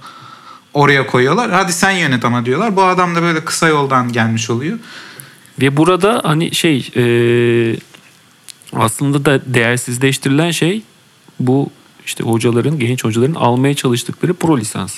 Oraya 0.73 1.07
koyuyorlar. 1.07 1.51
Hadi 1.51 1.73
sen 1.73 1.91
yönet 1.91 2.25
ama 2.25 2.45
diyorlar. 2.45 2.75
Bu 2.75 2.83
adam 2.83 3.15
da 3.15 3.21
böyle 3.21 3.45
kısa 3.45 3.67
yoldan 3.67 4.11
gelmiş 4.11 4.49
oluyor. 4.49 4.79
Ve 5.61 5.77
burada 5.77 6.21
hani 6.23 6.55
şey 6.55 6.91
e, 6.95 7.03
aslında 8.73 9.25
da 9.25 9.41
değersizleştirilen 9.45 10.51
şey 10.51 10.81
bu 11.39 11.69
işte 12.05 12.23
hocaların, 12.23 12.79
genç 12.79 13.03
hocaların 13.03 13.33
almaya 13.33 13.73
çalıştıkları 13.73 14.33
pro 14.33 14.57
lisans. 14.57 14.95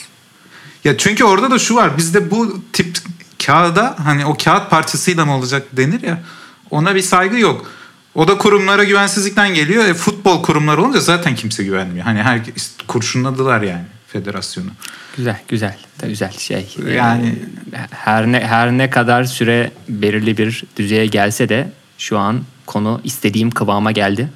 Ya 0.84 0.98
çünkü 0.98 1.24
orada 1.24 1.52
da 1.52 1.60
şu 1.60 1.76
var. 1.76 1.98
Bizde 1.98 2.32
bu 2.32 2.62
tip 2.74 2.98
kağıda 3.46 3.96
hani 4.06 4.26
o 4.26 4.38
kağıt 4.44 4.70
parçasıyla 4.70 5.26
mı 5.26 5.36
olacak 5.38 5.64
denir 5.74 6.02
ya. 6.04 6.22
Ona 6.70 6.96
bir 6.96 7.02
saygı 7.02 7.40
yok. 7.40 7.72
O 8.16 8.28
da 8.28 8.38
kurumlara 8.38 8.84
güvensizlikten 8.84 9.54
geliyor. 9.54 9.86
E, 9.86 9.94
futbol 9.94 10.44
kurumları 10.44 10.82
olunca 10.82 11.00
zaten 11.00 11.36
kimse 11.36 11.64
güvenmiyor. 11.64 12.06
Hani 12.06 12.24
herkes 12.24 12.72
kurşunladılar 12.88 13.62
yani 13.62 13.84
federasyonu. 14.08 14.70
Güzel, 15.18 15.40
güzel. 15.48 15.78
Da 16.02 16.08
güzel 16.08 16.32
şey. 16.32 16.76
Yani- 16.96 17.36
Ee, 17.74 17.78
her 17.92 18.28
ne 18.32 18.40
her 18.40 18.72
ne 18.72 18.90
kadar 18.90 19.24
süre 19.24 19.72
belirli 19.90 20.38
bir 20.38 20.64
düzeye 20.78 21.06
gelse 21.06 21.50
de 21.50 21.72
şu 21.98 22.18
an 22.18 22.42
konu 22.66 23.02
istediğim 23.04 23.52
kıvama 23.52 23.92
geldi. 23.92 24.30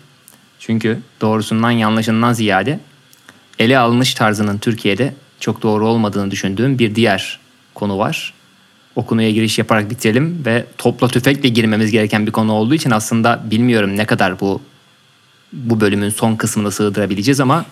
Çünkü 0.60 1.00
doğrusundan 1.22 1.72
yanlışından 1.72 2.34
ziyade 2.34 2.80
ele 3.60 3.78
alınış 3.80 4.14
tarzının 4.14 4.58
Türkiye'de 4.58 5.14
çok 5.40 5.64
doğru 5.64 5.88
olmadığını 5.88 6.32
düşündüğüm 6.32 6.80
bir 6.80 6.96
diğer 6.96 7.40
konu 7.74 7.98
var. 7.98 8.34
O 8.96 9.06
konuya 9.06 9.32
giriş 9.32 9.58
yaparak 9.58 9.90
bitirelim 9.90 10.42
ve 10.46 10.66
topla 10.78 11.08
tüfekle 11.08 11.50
girmemiz 11.50 11.92
gereken 11.92 12.28
bir 12.28 12.32
konu 12.32 12.52
olduğu 12.52 12.76
için 12.76 12.92
aslında 12.92 13.44
bilmiyorum 13.52 13.98
ne 13.98 14.06
kadar 14.06 14.40
bu 14.40 14.62
bu 15.54 15.82
bölümün 15.82 16.10
son 16.10 16.36
kısmını 16.36 16.72
sığdırabileceğiz 16.72 17.40
ama 17.40 17.66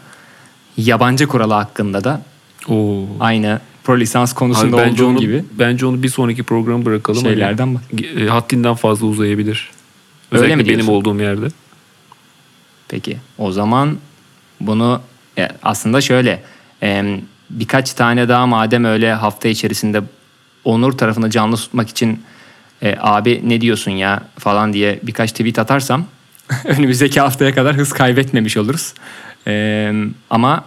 yabancı 0.78 1.28
kuralı 1.28 1.53
hakkında 1.53 2.03
da 2.03 2.22
Oo. 2.68 3.05
aynı 3.20 3.59
pro 3.84 3.99
lisans 3.99 4.32
Abi 4.32 4.39
konusunda 4.39 4.78
bence 4.78 5.03
olduğu 5.03 5.11
onu 5.11 5.20
gibi 5.20 5.45
bence 5.59 5.86
onu 5.86 6.03
bir 6.03 6.09
sonraki 6.09 6.43
program 6.43 6.86
bırakalım. 6.86 7.24
Hani, 7.24 7.34
şeylerden 7.34 7.76
bak. 7.76 7.82
e, 8.18 8.28
haddinden 8.28 8.74
fazla 8.74 9.07
uzayabilir. 9.07 9.72
Öyle 10.32 10.43
Özellikle 10.43 10.64
mi 10.64 10.70
benim 10.70 10.89
olduğum 10.89 11.22
yerde. 11.22 11.47
Peki 12.88 13.18
o 13.38 13.51
zaman 13.51 13.97
bunu 14.59 15.01
e, 15.38 15.49
aslında 15.64 16.01
şöyle 16.01 16.43
birkaç 17.60 17.93
tane 17.93 18.30
daha 18.30 18.47
madem 18.47 18.86
öyle 18.86 19.14
hafta 19.14 19.47
içerisinde 19.47 20.01
Onur 20.64 20.91
tarafını 20.91 21.30
canlı 21.30 21.56
tutmak 21.56 21.89
için 21.89 22.24
e, 22.82 22.95
abi 22.99 23.41
ne 23.43 23.62
diyorsun 23.62 23.91
ya 23.91 24.24
falan 24.39 24.74
diye 24.74 24.99
birkaç 25.04 25.32
tweet 25.32 25.60
atarsam 25.60 26.06
önümüzdeki 26.66 27.20
haftaya 27.20 27.56
kadar 27.56 27.76
hız 27.76 27.93
kaybetmemiş 27.93 28.58
oluruz. 28.58 28.93
E, 29.47 29.93
ama 30.30 30.66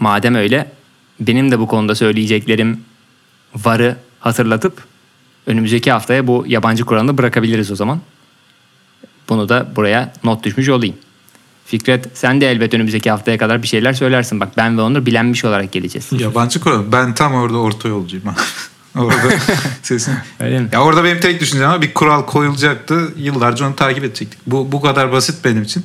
madem 0.00 0.34
öyle 0.34 0.70
benim 1.20 1.50
de 1.50 1.58
bu 1.58 1.66
konuda 1.66 1.94
söyleyeceklerim 1.94 2.84
varı 3.54 3.96
hatırlatıp 4.20 4.84
önümüzdeki 5.46 5.92
haftaya 5.92 6.26
bu 6.26 6.44
yabancı 6.48 6.84
kuralını 6.84 7.18
bırakabiliriz 7.18 7.70
o 7.70 7.76
zaman. 7.76 8.00
Bunu 9.28 9.48
da 9.48 9.66
buraya 9.76 10.12
not 10.24 10.44
düşmüş 10.44 10.68
olayım. 10.68 10.96
Fikret 11.66 12.08
sen 12.14 12.40
de 12.40 12.50
elbet 12.50 12.74
önümüzdeki 12.74 13.10
haftaya 13.10 13.38
kadar 13.38 13.62
bir 13.62 13.68
şeyler 13.68 13.92
söylersin. 13.92 14.40
Bak 14.40 14.48
ben 14.56 14.78
ve 14.78 14.82
Onur 14.82 15.06
bilenmiş 15.06 15.44
olarak 15.44 15.72
geleceğiz. 15.72 16.08
Yabancı 16.12 16.60
kural. 16.60 16.82
Ben 16.92 17.14
tam 17.14 17.34
orada 17.34 17.58
orta 17.58 17.88
yolcuyum. 17.88 18.24
orada 18.96 19.16
sesin. 19.82 20.14
Öyle 20.40 20.60
mi? 20.60 20.68
Ya 20.72 20.82
orada 20.82 21.04
benim 21.04 21.20
tek 21.20 21.40
düşüncem 21.40 21.68
ama 21.68 21.82
bir 21.82 21.94
kural 21.94 22.22
koyulacaktı. 22.26 23.12
Yıllarca 23.16 23.66
onu 23.66 23.76
takip 23.76 24.04
edecektik. 24.04 24.38
Bu 24.46 24.72
bu 24.72 24.80
kadar 24.80 25.12
basit 25.12 25.44
benim 25.44 25.62
için. 25.62 25.84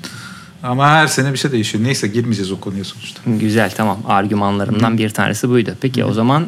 Ama 0.64 0.90
her 0.90 1.08
sene 1.08 1.34
bir 1.34 1.38
şey 1.38 1.52
değişiyor. 1.52 1.84
Neyse 1.84 2.08
girmeyeceğiz 2.08 2.52
o 2.52 2.60
konuya 2.60 2.84
sonuçta. 2.84 3.22
Güzel 3.26 3.72
tamam. 3.78 4.00
Argümanlarımdan 4.08 4.98
bir 4.98 5.10
tanesi 5.10 5.50
buydu. 5.50 5.76
Peki 5.82 6.06
o 6.06 6.14
zaman 6.14 6.48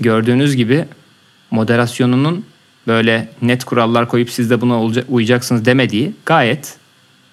gördüğünüz 0.00 0.56
gibi 0.56 0.84
moderasyonunun 1.50 2.44
böyle 2.86 3.28
net 3.42 3.64
kurallar 3.64 4.08
koyup 4.08 4.30
siz 4.30 4.50
de 4.50 4.60
buna 4.60 4.74
olca- 4.74 5.04
uyacaksınız 5.08 5.64
demediği 5.64 6.12
gayet 6.26 6.74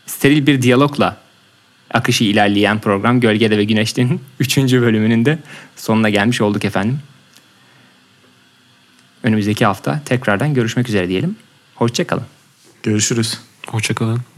steril 0.05 0.47
bir 0.47 0.61
diyalogla 0.61 1.17
akışı 1.93 2.23
ilerleyen 2.23 2.79
program 2.79 3.19
Gölgede 3.19 3.57
ve 3.57 3.63
Güneş'in 3.63 4.21
3. 4.39 4.57
bölümünün 4.57 5.25
de 5.25 5.39
sonuna 5.75 6.09
gelmiş 6.09 6.41
olduk 6.41 6.65
efendim. 6.65 6.99
Önümüzdeki 9.23 9.65
hafta 9.65 10.01
tekrardan 10.05 10.53
görüşmek 10.53 10.89
üzere 10.89 11.09
diyelim. 11.09 11.35
Hoşçakalın. 11.75 12.25
Görüşürüz. 12.83 13.39
Hoşçakalın. 13.67 14.32